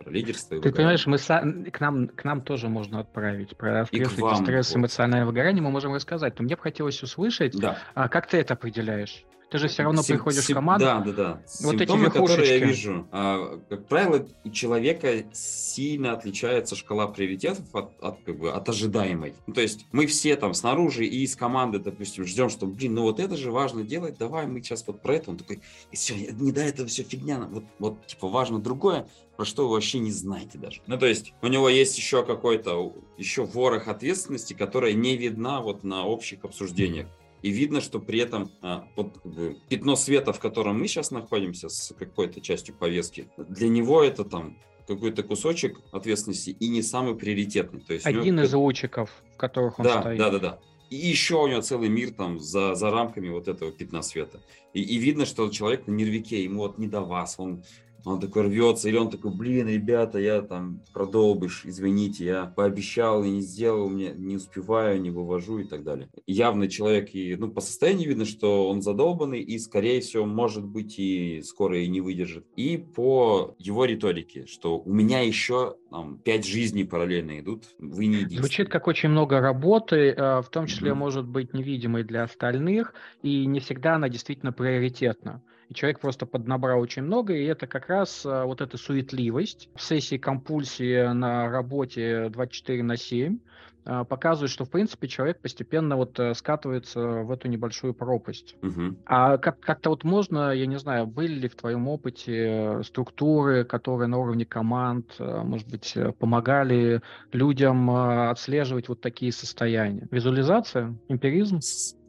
про 0.02 0.10
лидерство. 0.10 0.60
Ты 0.60 0.72
понимаешь, 0.72 1.06
мы 1.06 1.18
са... 1.18 1.40
к, 1.72 1.80
нам, 1.80 2.08
к 2.08 2.24
нам 2.24 2.40
тоже 2.40 2.68
можно 2.68 3.00
отправить. 3.00 3.56
Про 3.56 3.86
стресс, 3.86 4.18
вам, 4.18 4.36
стресс 4.36 4.70
вот. 4.70 4.80
эмоциональное 4.80 5.26
выгорание 5.26 5.62
мы 5.62 5.70
можем 5.70 5.94
рассказать. 5.94 6.38
Но 6.38 6.44
мне 6.44 6.56
бы 6.56 6.62
хотелось 6.62 7.02
услышать, 7.02 7.58
да. 7.58 7.78
а 7.94 8.08
как 8.08 8.26
ты 8.26 8.38
это 8.38 8.54
определяешь? 8.54 9.24
Ты 9.52 9.58
же 9.58 9.68
все 9.68 9.82
равно 9.82 10.02
Сим, 10.02 10.16
приходишь 10.16 10.46
сим, 10.46 10.54
в 10.54 10.56
команду. 10.56 10.84
Да, 10.86 11.00
да, 11.00 11.12
да. 11.12 11.42
Вот 11.60 11.72
Симптомы, 11.76 12.06
эти 12.06 12.12
которые 12.14 12.58
я 12.58 12.66
вижу. 12.66 13.06
А, 13.12 13.60
как 13.68 13.86
правило, 13.86 14.26
у 14.44 14.48
человека 14.48 15.24
сильно 15.34 16.14
отличается 16.14 16.74
шкала 16.74 17.06
приоритетов 17.06 17.66
от, 17.74 17.92
от, 18.02 18.22
как 18.24 18.38
бы, 18.38 18.50
от 18.50 18.66
ожидаемой. 18.70 19.34
Ну, 19.46 19.52
то 19.52 19.60
есть 19.60 19.84
мы 19.92 20.06
все 20.06 20.36
там 20.36 20.54
снаружи 20.54 21.04
и 21.04 21.22
из 21.22 21.36
команды, 21.36 21.80
допустим, 21.80 22.24
ждем, 22.24 22.48
что, 22.48 22.64
блин, 22.64 22.94
ну 22.94 23.02
вот 23.02 23.20
это 23.20 23.36
же 23.36 23.52
важно 23.52 23.82
делать, 23.82 24.16
давай 24.16 24.46
мы 24.46 24.62
сейчас 24.62 24.86
вот 24.86 25.02
про 25.02 25.16
это. 25.16 25.30
Он 25.30 25.36
такой, 25.36 25.60
все, 25.92 26.14
не 26.14 26.50
до 26.50 26.62
этого 26.62 26.88
все 26.88 27.02
фигня, 27.02 27.46
вот, 27.50 27.64
вот 27.78 28.06
типа 28.06 28.28
важно 28.28 28.58
другое, 28.58 29.06
про 29.36 29.44
что 29.44 29.68
вы 29.68 29.74
вообще 29.74 29.98
не 29.98 30.12
знаете 30.12 30.56
даже. 30.56 30.80
Ну, 30.86 30.96
то 30.96 31.04
есть 31.04 31.34
у 31.42 31.48
него 31.48 31.68
есть 31.68 31.98
еще 31.98 32.24
какой-то, 32.24 32.94
еще 33.18 33.44
ворох 33.44 33.88
ответственности, 33.88 34.54
которая 34.54 34.94
не 34.94 35.14
видна 35.18 35.60
вот 35.60 35.84
на 35.84 36.06
общих 36.06 36.42
обсуждениях. 36.46 37.06
И 37.42 37.50
видно, 37.50 37.81
что 37.81 37.98
при 37.98 38.20
этом 38.20 38.50
а, 38.62 38.87
вот, 38.96 39.20
пятно 39.68 39.96
света, 39.96 40.33
в 40.33 40.38
котором 40.38 40.78
мы 40.78 40.87
сейчас 40.87 41.11
находимся 41.11 41.68
с 41.68 41.92
какой-то 41.98 42.40
частью 42.40 42.74
повестки, 42.74 43.28
для 43.37 43.68
него 43.68 44.02
это 44.02 44.24
там 44.24 44.57
какой-то 44.87 45.22
кусочек 45.22 45.81
ответственности 45.90 46.50
и 46.50 46.68
не 46.68 46.83
самый 46.83 47.14
приоритетный. 47.14 47.81
То 47.81 47.94
есть 47.94 48.07
Один 48.07 48.37
него... 48.37 48.44
из 48.44 48.55
лучиков, 48.55 49.11
в 49.35 49.37
которых 49.37 49.78
он 49.78 49.85
да, 49.85 50.00
стоит. 50.00 50.18
Да, 50.18 50.31
да, 50.31 50.38
да. 50.38 50.59
И 50.90 50.96
еще 50.96 51.42
у 51.42 51.46
него 51.46 51.62
целый 51.62 51.88
мир 51.88 52.12
там 52.12 52.38
за, 52.38 52.74
за 52.74 52.90
рамками 52.90 53.31
вот 53.31 53.48
этого 53.48 53.72
пятна 53.72 54.02
света. 54.02 54.40
И, 54.74 54.83
и 54.83 54.98
видно, 54.98 55.24
что 55.24 55.48
человек 55.48 55.87
на 55.87 55.92
нервике, 55.92 56.44
ему 56.44 56.61
вот 56.61 56.78
не 56.78 56.87
до 56.87 57.00
вас, 57.00 57.37
он 57.38 57.64
он 58.04 58.20
такой 58.20 58.42
рвется, 58.42 58.88
или 58.88 58.96
он 58.96 59.10
такой, 59.10 59.32
блин, 59.32 59.68
ребята, 59.68 60.18
я 60.18 60.42
там 60.42 60.80
продолбыш, 60.92 61.62
извините, 61.64 62.24
я 62.24 62.46
пообещал 62.46 63.24
и 63.24 63.30
не 63.30 63.40
сделал, 63.40 63.88
мне 63.88 64.12
не 64.16 64.36
успеваю, 64.36 65.00
не 65.00 65.10
вывожу 65.10 65.58
и 65.58 65.64
так 65.64 65.84
далее. 65.84 66.08
Явно 66.26 66.68
человек, 66.68 67.14
и, 67.14 67.36
ну, 67.36 67.50
по 67.50 67.60
состоянию 67.60 68.08
видно, 68.08 68.24
что 68.24 68.68
он 68.68 68.82
задолбанный 68.82 69.40
и, 69.40 69.58
скорее 69.58 70.00
всего, 70.00 70.26
может 70.26 70.64
быть, 70.64 70.98
и 70.98 71.42
скоро 71.42 71.78
и 71.78 71.88
не 71.88 72.00
выдержит. 72.00 72.46
И 72.56 72.76
по 72.76 73.54
его 73.58 73.84
риторике, 73.84 74.46
что 74.46 74.78
у 74.78 74.92
меня 74.92 75.20
еще 75.20 75.76
там, 75.90 76.18
пять 76.18 76.46
жизней 76.46 76.84
параллельно 76.84 77.38
идут, 77.40 77.64
вы 77.78 78.06
не 78.06 78.16
единственный. 78.16 78.38
Звучит 78.38 78.68
как 78.68 78.86
очень 78.86 79.10
много 79.10 79.40
работы, 79.40 80.10
э, 80.10 80.40
в 80.40 80.48
том 80.50 80.66
числе, 80.66 80.90
mm-hmm. 80.90 80.94
может 80.94 81.26
быть, 81.26 81.52
невидимой 81.52 82.04
для 82.04 82.24
остальных, 82.24 82.94
и 83.22 83.46
не 83.46 83.60
всегда 83.60 83.96
она 83.96 84.08
действительно 84.08 84.52
приоритетна 84.52 85.42
и 85.72 85.74
человек 85.74 86.00
просто 86.00 86.26
поднабрал 86.26 86.80
очень 86.80 87.02
много, 87.02 87.35
и 87.35 87.44
это 87.44 87.66
как 87.66 87.88
раз 87.88 88.26
а, 88.26 88.44
вот 88.44 88.61
эта 88.61 88.76
суетливость 88.76 89.70
в 89.74 89.82
сессии 89.82 90.18
компульсии 90.18 91.12
на 91.14 91.48
работе 91.48 92.28
24 92.28 92.82
на 92.82 92.98
7 92.98 93.38
а, 93.87 94.04
показывает, 94.04 94.50
что, 94.50 94.66
в 94.66 94.70
принципе, 94.70 95.08
человек 95.08 95.40
постепенно 95.40 95.96
вот 95.96 96.20
э, 96.20 96.35
скатывается 96.35 97.00
в 97.00 97.30
эту 97.30 97.48
небольшую 97.48 97.94
пропасть. 97.94 98.54
Угу. 98.62 98.98
А 99.06 99.38
как- 99.38 99.61
как-то 99.61 99.90
вот 99.90 100.04
можно, 100.04 100.52
я 100.52 100.66
не 100.66 100.78
знаю, 100.78 101.06
были 101.06 101.32
ли 101.32 101.48
в 101.48 101.56
твоем 101.56 101.88
опыте 101.88 102.82
структуры, 102.85 103.64
которые 103.64 104.08
на 104.08 104.18
уровне 104.18 104.44
команд, 104.44 105.14
э, 105.18 105.42
может 105.42 105.68
быть, 105.68 105.96
э, 105.96 106.12
помогали 106.12 107.00
людям 107.32 107.90
отслеживать 107.90 108.88
вот 108.88 109.00
такие 109.00 109.32
состояния? 109.32 110.06
Визуализация, 110.11 110.94
эмпиризм? 111.08 111.61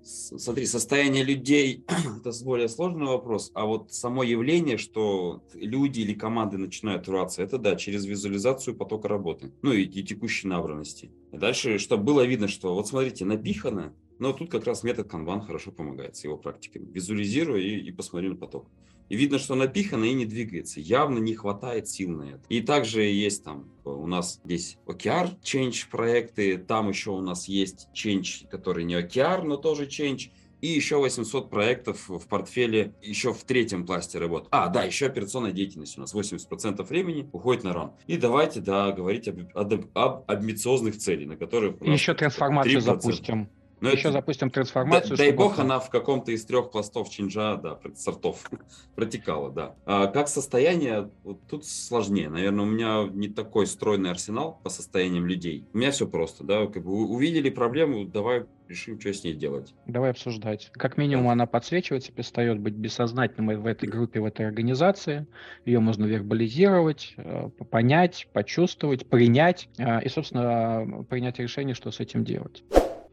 Смотри, 0.04 0.66
состояние 0.66 1.24
людей– 1.24 1.86
это 2.18 2.32
более 2.44 2.68
сложный 2.68 3.06
вопрос, 3.06 3.52
а 3.54 3.66
вот 3.66 3.94
само 3.94 4.24
явление, 4.24 4.78
что 4.78 5.42
люди 5.54 6.02
или 6.02 6.14
команды 6.14 6.58
начинают 6.58 7.08
рваться, 7.08 7.42
это 7.42 7.58
да, 7.58 7.76
через 7.76 8.06
визуализацию 8.06 8.76
потока 8.76 9.08
работы, 9.08 9.52
ну 9.62 9.72
и, 9.72 9.84
и 9.84 10.04
текущей 10.04 10.48
набранности. 10.48 11.12
И 11.32 11.38
дальше, 11.38 11.78
чтобы 11.78 12.04
было 12.04 12.26
видно, 12.26 12.48
что 12.48 12.74
вот 12.74 12.88
смотрите, 12.88 13.24
напихано, 13.26 13.94
но 14.20 14.34
тут 14.34 14.50
как 14.50 14.66
раз 14.66 14.84
метод 14.84 15.10
канбан 15.10 15.42
хорошо 15.42 15.72
помогает 15.72 16.16
с 16.16 16.24
его 16.24 16.38
практикой. 16.38 16.84
Визуализируй 16.84 17.64
и, 17.64 17.88
и 17.88 17.92
посмотри 17.92 18.30
на 18.30 18.36
поток. 18.36 18.68
И 19.10 19.16
видно, 19.16 19.38
что 19.38 19.56
напихано 19.56 20.06
и 20.06 20.14
не 20.14 20.26
двигается. 20.26 20.80
Явно 20.80 21.20
не 21.20 21.36
хватает 21.36 21.88
сил 21.88 22.10
на 22.10 22.24
это. 22.24 22.42
И 22.50 22.62
также 22.62 23.04
есть 23.04 23.44
там 23.44 23.70
у 23.84 24.08
нас 24.08 24.42
здесь 24.44 24.78
OKR 24.86 25.40
Change 25.42 25.90
проекты, 25.92 26.58
там 26.58 26.90
еще 26.90 27.12
у 27.12 27.22
нас 27.22 27.48
есть 27.48 27.90
Change, 27.94 28.48
который 28.50 28.86
не 28.86 28.96
OKR, 28.96 29.44
но 29.44 29.58
тоже 29.58 29.86
Change. 29.86 30.32
И 30.62 30.68
еще 30.68 30.96
800 30.98 31.50
проектов 31.50 32.08
в 32.08 32.26
портфеле 32.26 32.94
еще 33.02 33.34
в 33.34 33.44
третьем 33.44 33.86
пласте 33.86 34.18
работ. 34.18 34.48
А, 34.50 34.70
да, 34.70 34.84
еще 34.84 35.08
операционная 35.08 35.52
деятельность 35.52 35.98
у 35.98 36.02
нас 36.02 36.16
80% 36.16 36.82
времени 36.84 37.30
уходит 37.34 37.66
на 37.66 37.74
ран. 37.74 37.92
И 38.08 38.16
давайте, 38.16 38.62
да, 38.62 38.94
говорить 38.94 39.28
об, 39.28 39.40
об, 39.54 39.74
об 39.94 40.32
амбициозных 40.32 40.98
целях, 40.98 41.28
на 41.28 41.36
которые... 41.36 41.76
Еще 41.82 42.14
трансформацию 42.14 42.78
3%. 42.78 42.80
запустим. 42.80 43.50
Но 43.84 43.90
Еще 43.90 44.04
это, 44.04 44.14
запустим 44.14 44.50
трансформацию. 44.50 45.18
Да, 45.18 45.24
дай 45.26 45.34
бог, 45.34 45.60
она 45.60 45.78
в 45.78 45.90
каком-то 45.90 46.32
из 46.32 46.46
трех 46.46 46.72
пластов 46.72 47.10
чинжа, 47.10 47.58
да, 47.58 47.78
сортов 47.96 48.50
протекала, 48.96 49.52
да. 49.52 49.76
А 49.86 50.08
как 50.08 50.30
состояние, 50.30 51.10
вот 51.26 51.42
тут 51.50 51.66
сложнее. 51.66 52.30
Наверное, 52.30 52.64
у 52.64 52.70
меня 52.70 53.10
не 53.12 53.28
такой 53.28 53.68
стройный 53.68 54.10
арсенал 54.10 54.58
по 54.64 54.70
состояниям 54.70 55.26
людей. 55.26 55.68
У 55.74 55.80
меня 55.80 55.92
все 55.92 56.08
просто, 56.08 56.46
да, 56.46 56.66
как 56.68 56.86
бы 56.86 56.94
увидели 56.94 57.50
проблему, 57.50 58.06
давай 58.06 58.46
решим, 58.70 58.98
что 59.02 59.14
с 59.14 59.26
ней 59.26 59.34
делать. 59.34 59.76
Давай 59.86 60.12
обсуждать. 60.12 60.70
Как 60.72 60.96
минимум, 60.96 61.28
она 61.28 61.46
подсвечивается, 61.46 62.14
перестает 62.14 62.60
быть 62.60 62.76
бессознательной 62.76 63.58
в 63.58 63.66
этой 63.66 63.90
группе, 63.90 64.22
в 64.22 64.26
этой 64.26 64.46
организации. 64.46 65.28
Ее 65.66 65.82
можно 65.82 66.06
вербализировать, 66.06 67.16
э, 67.18 67.50
понять, 67.70 68.30
почувствовать, 68.32 69.10
принять 69.10 69.68
э, 69.78 70.06
и, 70.06 70.08
собственно, 70.08 71.04
принять 71.10 71.38
решение, 71.40 71.76
что 71.76 71.92
с 71.92 72.00
этим 72.00 72.24
делать. 72.24 72.64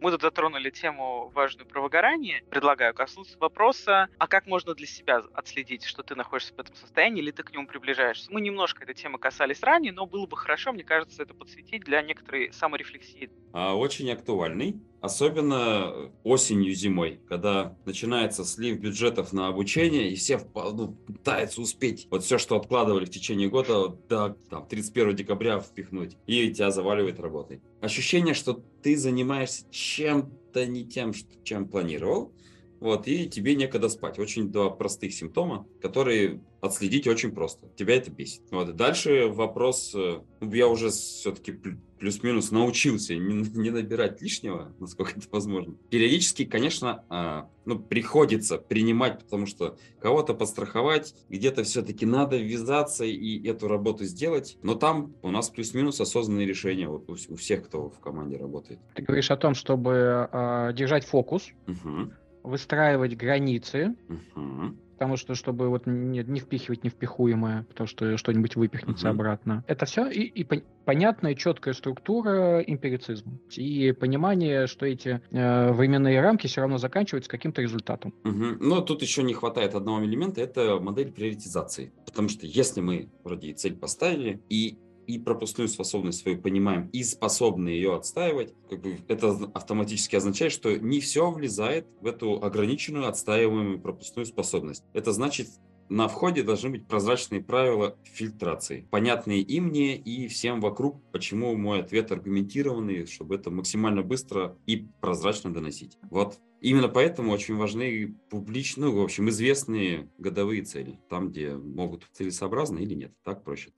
Мы 0.00 0.10
тут 0.10 0.22
затронули 0.22 0.70
тему 0.70 1.30
важную 1.34 1.68
про 1.68 1.82
выгорание. 1.82 2.42
Предлагаю 2.48 2.94
коснуться 2.94 3.36
вопроса, 3.38 4.08
а 4.16 4.26
как 4.26 4.46
можно 4.46 4.74
для 4.74 4.86
себя 4.86 5.22
отследить, 5.34 5.84
что 5.84 6.02
ты 6.02 6.14
находишься 6.14 6.54
в 6.54 6.58
этом 6.58 6.74
состоянии, 6.74 7.20
или 7.20 7.30
ты 7.30 7.42
к 7.42 7.52
нему 7.52 7.66
приближаешься. 7.66 8.32
Мы 8.32 8.40
немножко 8.40 8.82
этой 8.82 8.94
темы 8.94 9.18
касались 9.18 9.62
ранее, 9.62 9.92
но 9.92 10.06
было 10.06 10.26
бы 10.26 10.38
хорошо, 10.38 10.72
мне 10.72 10.84
кажется, 10.84 11.22
это 11.22 11.34
подсветить 11.34 11.84
для 11.84 12.00
некоторой 12.00 12.50
саморефлексии. 12.50 13.30
А, 13.52 13.74
очень 13.74 14.10
актуальный, 14.10 14.80
особенно 15.00 16.10
осенью, 16.24 16.72
зимой, 16.74 17.20
когда 17.28 17.76
начинается 17.84 18.44
слив 18.44 18.78
бюджетов 18.78 19.32
на 19.32 19.48
обучение, 19.48 20.10
и 20.10 20.14
все 20.14 20.40
ну, 20.54 20.92
пытаются 20.92 21.60
успеть 21.60 22.06
вот 22.10 22.22
все, 22.22 22.38
что 22.38 22.56
откладывали 22.56 23.04
в 23.04 23.10
течение 23.10 23.48
года, 23.48 23.88
до 24.08 24.36
там, 24.48 24.66
31 24.66 25.16
декабря 25.16 25.58
впихнуть, 25.58 26.16
и 26.26 26.50
тебя 26.50 26.70
заваливает 26.70 27.20
работой. 27.20 27.60
Ощущение, 27.80 28.34
что 28.34 28.62
ты 28.82 28.96
занимаешься 28.96 29.64
чем-то 29.70 30.66
не 30.66 30.84
тем, 30.86 31.12
чем 31.44 31.68
планировал, 31.68 32.32
вот, 32.80 33.06
и 33.06 33.28
тебе 33.28 33.54
некогда 33.54 33.88
спать. 33.88 34.18
Очень 34.18 34.50
два 34.50 34.70
простых 34.70 35.12
симптома, 35.12 35.66
которые 35.80 36.40
отследить 36.60 37.06
очень 37.06 37.32
просто. 37.32 37.68
Тебя 37.76 37.96
это 37.96 38.10
бесит. 38.10 38.42
Вот. 38.50 38.74
Дальше 38.76 39.28
вопрос, 39.28 39.92
э, 39.94 40.20
ну, 40.40 40.52
я 40.52 40.66
уже 40.68 40.90
все-таки 40.90 41.58
плюс-минус 41.98 42.50
научился 42.50 43.14
не, 43.14 43.42
не 43.56 43.70
набирать 43.70 44.20
лишнего, 44.20 44.74
насколько 44.78 45.12
это 45.16 45.26
возможно. 45.30 45.74
Периодически, 45.90 46.44
конечно, 46.44 47.04
а, 47.08 47.48
ну, 47.64 47.78
приходится 47.78 48.58
принимать, 48.58 49.20
потому 49.20 49.46
что 49.46 49.78
кого-то 50.00 50.34
подстраховать, 50.34 51.14
где-то 51.28 51.62
все-таки 51.64 52.06
надо 52.06 52.36
ввязаться 52.38 53.04
и 53.04 53.46
эту 53.46 53.68
работу 53.68 54.04
сделать. 54.04 54.58
Но 54.62 54.74
там 54.74 55.14
у 55.22 55.30
нас 55.30 55.50
плюс-минус 55.50 56.00
осознанные 56.00 56.46
решения 56.46 56.88
вот 56.88 57.08
у, 57.08 57.12
у 57.12 57.36
всех, 57.36 57.66
кто 57.66 57.90
в 57.90 58.00
команде 58.00 58.36
работает. 58.36 58.80
Ты 58.94 59.02
говоришь 59.02 59.30
о 59.30 59.36
том, 59.36 59.54
чтобы 59.54 60.28
э, 60.30 60.72
держать 60.74 61.04
фокус, 61.04 61.50
угу. 61.66 62.12
Выстраивать 62.42 63.16
границы, 63.16 63.94
угу 64.08 64.76
потому 65.00 65.16
что, 65.16 65.34
чтобы 65.34 65.70
вот 65.70 65.86
не, 65.86 66.22
не 66.22 66.40
впихивать 66.40 66.84
невпихуемое, 66.84 67.64
потому 67.70 67.86
что 67.86 68.18
что-нибудь 68.18 68.54
выпихнется 68.54 69.06
uh-huh. 69.06 69.12
обратно. 69.12 69.64
Это 69.66 69.86
все 69.86 70.06
и, 70.10 70.24
и 70.24 70.62
понятная, 70.84 71.34
четкая 71.34 71.72
структура 71.72 72.60
эмпирицизма. 72.60 73.32
И 73.56 73.92
понимание, 73.92 74.66
что 74.66 74.84
эти 74.84 75.22
э, 75.30 75.72
временные 75.72 76.20
рамки 76.20 76.48
все 76.48 76.60
равно 76.60 76.76
заканчиваются 76.76 77.30
каким-то 77.30 77.62
результатом. 77.62 78.12
Uh-huh. 78.24 78.58
Но 78.60 78.82
тут 78.82 79.00
еще 79.00 79.22
не 79.22 79.32
хватает 79.32 79.74
одного 79.74 80.04
элемента, 80.04 80.42
это 80.42 80.78
модель 80.78 81.10
приоритизации. 81.10 81.94
Потому 82.04 82.28
что 82.28 82.44
если 82.44 82.82
мы 82.82 83.08
вроде 83.24 83.48
и 83.48 83.54
цель 83.54 83.76
поставили, 83.76 84.42
и 84.50 84.78
и 85.06 85.18
пропускную 85.18 85.68
способность 85.68 86.20
свою 86.20 86.40
понимаем, 86.40 86.88
и 86.92 87.02
способны 87.02 87.68
ее 87.68 87.94
отстаивать, 87.94 88.54
как 88.68 88.80
бы 88.80 88.98
это 89.08 89.30
автоматически 89.54 90.16
означает, 90.16 90.52
что 90.52 90.76
не 90.76 91.00
все 91.00 91.30
влезает 91.30 91.86
в 92.00 92.06
эту 92.06 92.42
ограниченную 92.42 93.08
отстаиваемую 93.08 93.80
пропускную 93.80 94.26
способность. 94.26 94.84
Это 94.92 95.12
значит, 95.12 95.48
на 95.88 96.06
входе 96.06 96.42
должны 96.44 96.70
быть 96.70 96.86
прозрачные 96.86 97.42
правила 97.42 97.96
фильтрации, 98.04 98.86
понятные 98.90 99.40
и 99.40 99.60
мне, 99.60 99.96
и 99.96 100.28
всем 100.28 100.60
вокруг, 100.60 101.02
почему 101.10 101.56
мой 101.56 101.80
ответ 101.80 102.12
аргументированный, 102.12 103.06
чтобы 103.06 103.34
это 103.34 103.50
максимально 103.50 104.02
быстро 104.02 104.56
и 104.66 104.86
прозрачно 105.00 105.52
доносить. 105.52 105.98
Вот 106.10 106.38
Именно 106.60 106.88
поэтому 106.88 107.32
очень 107.32 107.56
важны 107.56 108.14
публичные, 108.28 108.88
ну, 108.90 109.00
в 109.00 109.02
общем, 109.02 109.30
известные 109.30 110.10
годовые 110.18 110.62
цели, 110.62 111.00
там, 111.08 111.30
где 111.30 111.54
могут 111.54 112.06
целесообразно 112.12 112.78
или 112.78 112.94
нет, 112.94 113.12
так 113.24 113.44
проще. 113.44 113.70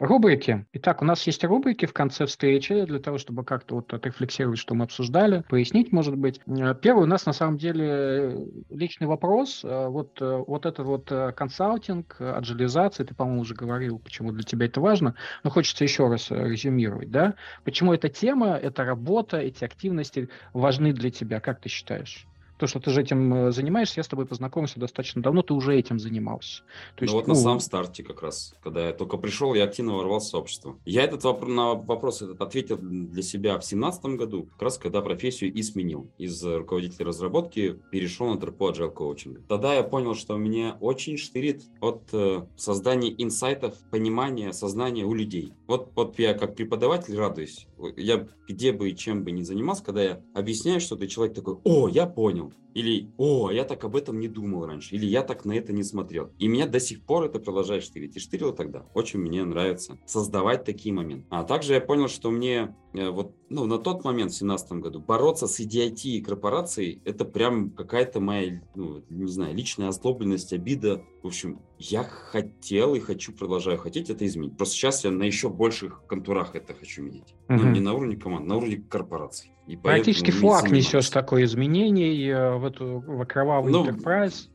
Рубрики. 0.00 0.64
Итак, 0.72 1.02
у 1.02 1.04
нас 1.04 1.26
есть 1.26 1.44
рубрики 1.44 1.84
в 1.84 1.92
конце 1.92 2.24
встречи 2.24 2.86
для 2.86 3.00
того, 3.00 3.18
чтобы 3.18 3.44
как-то 3.44 3.74
вот 3.74 3.92
отрефлексировать, 3.92 4.58
что 4.58 4.74
мы 4.74 4.84
обсуждали, 4.84 5.44
пояснить, 5.46 5.92
может 5.92 6.16
быть. 6.16 6.40
Э, 6.46 6.74
первый 6.74 7.02
у 7.02 7.06
нас 7.06 7.26
на 7.26 7.34
самом 7.34 7.58
деле 7.58 8.48
личный 8.70 9.06
вопрос. 9.06 9.60
Э, 9.62 9.88
вот, 9.88 10.16
э, 10.22 10.42
вот 10.46 10.64
этот 10.64 10.86
вот 10.86 11.12
консалтинг, 11.36 12.16
аджилизация, 12.18 13.04
ты, 13.04 13.14
по-моему, 13.14 13.42
уже 13.42 13.54
говорил, 13.54 13.98
почему 13.98 14.32
для 14.32 14.42
тебя 14.42 14.64
это 14.64 14.80
важно, 14.80 15.16
но 15.44 15.50
хочется 15.50 15.84
еще 15.84 16.08
раз 16.08 16.30
резюмировать, 16.30 17.10
да? 17.10 17.34
Почему 17.64 17.92
эта 17.92 18.08
тема, 18.08 18.56
эта 18.56 18.86
работа, 18.86 19.36
эти 19.36 19.64
активности 19.64 20.30
важны 20.54 20.94
для 20.94 21.10
тебя, 21.10 21.40
как 21.40 21.60
ты 21.60 21.68
считаешь? 21.68 22.26
То, 22.60 22.66
что 22.66 22.78
ты 22.78 22.90
же 22.90 23.00
этим 23.00 23.32
э, 23.32 23.52
занимаешься, 23.52 24.00
я 24.00 24.04
с 24.04 24.08
тобой 24.08 24.26
познакомился 24.26 24.78
достаточно 24.78 25.22
давно, 25.22 25.42
ты 25.42 25.54
уже 25.54 25.74
этим 25.74 25.98
занимался. 25.98 26.62
То 26.96 27.04
есть, 27.04 27.12
ну 27.12 27.18
вот 27.18 27.26
ну... 27.26 27.34
на 27.34 27.40
самом 27.40 27.60
старте 27.60 28.02
как 28.02 28.22
раз, 28.22 28.54
когда 28.62 28.86
я 28.86 28.92
только 28.92 29.16
пришел, 29.16 29.54
я 29.54 29.64
активно 29.64 29.94
ворвался 29.94 30.28
в 30.28 30.30
сообщество. 30.30 30.78
Я 30.84 31.04
этот 31.04 31.24
вопрос, 31.24 31.48
на 31.50 31.74
вопрос 31.74 32.22
этот 32.22 32.40
ответил 32.42 32.76
для 32.78 33.22
себя 33.22 33.58
в 33.58 33.64
семнадцатом 33.64 34.18
году, 34.18 34.44
как 34.52 34.62
раз 34.62 34.76
когда 34.76 35.00
профессию 35.00 35.52
и 35.52 35.62
сменил. 35.62 36.10
Из 36.18 36.44
руководителя 36.44 37.06
разработки 37.06 37.78
перешел 37.90 38.26
на 38.26 38.38
тропу 38.38 38.68
agile 38.68 38.90
коучинга. 38.90 39.40
Тогда 39.48 39.74
я 39.74 39.82
понял, 39.82 40.14
что 40.14 40.36
мне 40.36 40.74
очень 40.80 41.16
штырит 41.16 41.62
от 41.80 42.02
э, 42.12 42.42
создания 42.56 43.10
инсайтов, 43.16 43.74
понимания, 43.90 44.52
сознания 44.52 45.04
у 45.04 45.14
людей. 45.14 45.54
Вот, 45.66 45.92
вот 45.96 46.18
я 46.18 46.34
как 46.34 46.56
преподаватель 46.56 47.16
радуюсь. 47.16 47.66
Я 47.96 48.26
где 48.46 48.72
бы 48.72 48.90
и 48.90 48.96
чем 48.96 49.24
бы 49.24 49.30
ни 49.30 49.42
занимался, 49.42 49.84
когда 49.84 50.02
я 50.02 50.22
объясняю 50.34 50.80
что-то, 50.80 51.08
человек 51.08 51.34
такой, 51.34 51.56
о, 51.64 51.88
я 51.88 52.06
понял. 52.06 52.49
you. 52.50 52.69
Или 52.74 53.10
«О, 53.16 53.50
я 53.50 53.64
так 53.64 53.84
об 53.84 53.96
этом 53.96 54.20
не 54.20 54.28
думал 54.28 54.66
раньше», 54.66 54.94
или 54.94 55.06
«Я 55.06 55.22
так 55.22 55.44
на 55.44 55.52
это 55.52 55.72
не 55.72 55.82
смотрел». 55.82 56.30
И 56.38 56.48
меня 56.48 56.66
до 56.66 56.80
сих 56.80 57.02
пор 57.02 57.24
это 57.24 57.38
продолжает 57.38 57.82
штырить. 57.82 58.16
И 58.16 58.20
штырило 58.20 58.52
тогда. 58.52 58.86
Очень 58.94 59.20
мне 59.20 59.44
нравится 59.44 59.98
создавать 60.06 60.64
такие 60.64 60.94
моменты. 60.94 61.26
А 61.30 61.44
также 61.44 61.74
я 61.74 61.80
понял, 61.80 62.08
что 62.08 62.30
мне 62.30 62.74
э, 62.94 63.08
вот 63.10 63.34
ну, 63.50 63.66
на 63.66 63.78
тот 63.78 64.04
момент, 64.04 64.30
в 64.30 64.38
2017 64.38 64.72
году, 64.72 65.00
бороться 65.00 65.48
с 65.48 65.60
идиотией 65.60 66.22
корпорацией, 66.22 67.02
это 67.04 67.24
прям 67.24 67.70
какая-то 67.70 68.20
моя, 68.20 68.62
ну, 68.76 69.02
не 69.10 69.26
знаю, 69.26 69.56
личная 69.56 69.88
озлобленность, 69.88 70.52
обида. 70.52 71.02
В 71.22 71.26
общем, 71.26 71.60
я 71.76 72.04
хотел 72.04 72.94
и 72.94 73.00
хочу, 73.00 73.32
продолжаю 73.32 73.76
хотеть 73.76 74.08
это 74.08 74.24
изменить. 74.24 74.56
Просто 74.56 74.76
сейчас 74.76 75.04
я 75.04 75.10
на 75.10 75.24
еще 75.24 75.48
больших 75.48 76.02
контурах 76.06 76.54
это 76.54 76.74
хочу 76.74 77.02
менять. 77.02 77.34
Uh-huh. 77.48 77.56
Ну, 77.56 77.70
не 77.72 77.80
на 77.80 77.92
уровне 77.92 78.16
команд, 78.16 78.46
на 78.46 78.56
уровне 78.56 78.76
корпораций. 78.88 79.52
И 79.66 79.76
Практически 79.76 80.30
флаг 80.30 80.70
несешь 80.70 81.10
такое 81.10 81.44
изменение 81.44 82.30
э, 82.30 82.56
в 82.60 82.64
эту 82.64 83.02
в 83.06 83.24
кровавый 83.24 83.72
ну, 83.72 83.84
enterprise. 83.84 84.48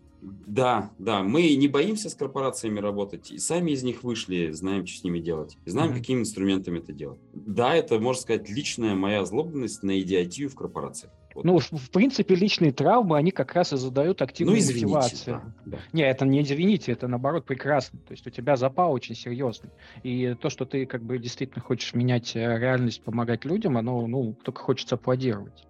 Да, 0.47 0.91
да, 0.97 1.21
мы 1.21 1.55
не 1.55 1.67
боимся 1.67 2.09
с 2.09 2.15
корпорациями 2.15 2.79
работать, 2.79 3.31
и 3.31 3.37
сами 3.37 3.71
из 3.71 3.83
них 3.83 4.03
вышли, 4.03 4.51
знаем, 4.51 4.85
что 4.87 4.99
с 5.01 5.03
ними 5.03 5.19
делать, 5.19 5.57
и 5.65 5.69
знаем, 5.69 5.91
mm-hmm. 5.91 5.97
какими 5.97 6.21
инструментами 6.21 6.79
это 6.79 6.93
делать. 6.93 7.19
Да, 7.33 7.75
это, 7.75 7.99
можно 7.99 8.21
сказать, 8.21 8.49
личная 8.49 8.95
моя 8.95 9.23
злобность 9.25 9.83
на 9.83 9.99
идиотию 9.99 10.49
в 10.49 10.55
корпорациях. 10.55 11.11
Вот. 11.35 11.43
Ну, 11.43 11.59
в, 11.59 11.69
в 11.69 11.91
принципе, 11.91 12.33
личные 12.33 12.71
травмы, 12.71 13.17
они 13.17 13.31
как 13.31 13.53
раз 13.53 13.73
и 13.73 13.77
задают 13.77 14.21
активную 14.21 14.55
ну, 14.55 14.59
извините, 14.59 14.85
мотивацию. 14.85 15.41
Да, 15.65 15.71
да. 15.71 15.77
Не, 15.91 16.03
это 16.03 16.25
не 16.25 16.41
извините, 16.41 16.93
это 16.93 17.09
наоборот 17.09 17.45
прекрасно. 17.45 17.99
То 18.07 18.13
есть 18.13 18.25
у 18.25 18.29
тебя 18.29 18.55
запал 18.55 18.93
очень 18.93 19.15
серьезный. 19.15 19.69
И 20.03 20.33
то, 20.41 20.49
что 20.49 20.65
ты 20.65 20.85
как 20.85 21.03
бы 21.03 21.17
действительно 21.17 21.61
хочешь 21.61 21.93
менять 21.93 22.37
э, 22.37 22.39
реальность, 22.39 23.03
помогать 23.03 23.43
людям, 23.43 23.77
оно, 23.77 24.07
ну, 24.07 24.33
только 24.43 24.61
хочется 24.61 24.95
аплодировать. 24.95 25.65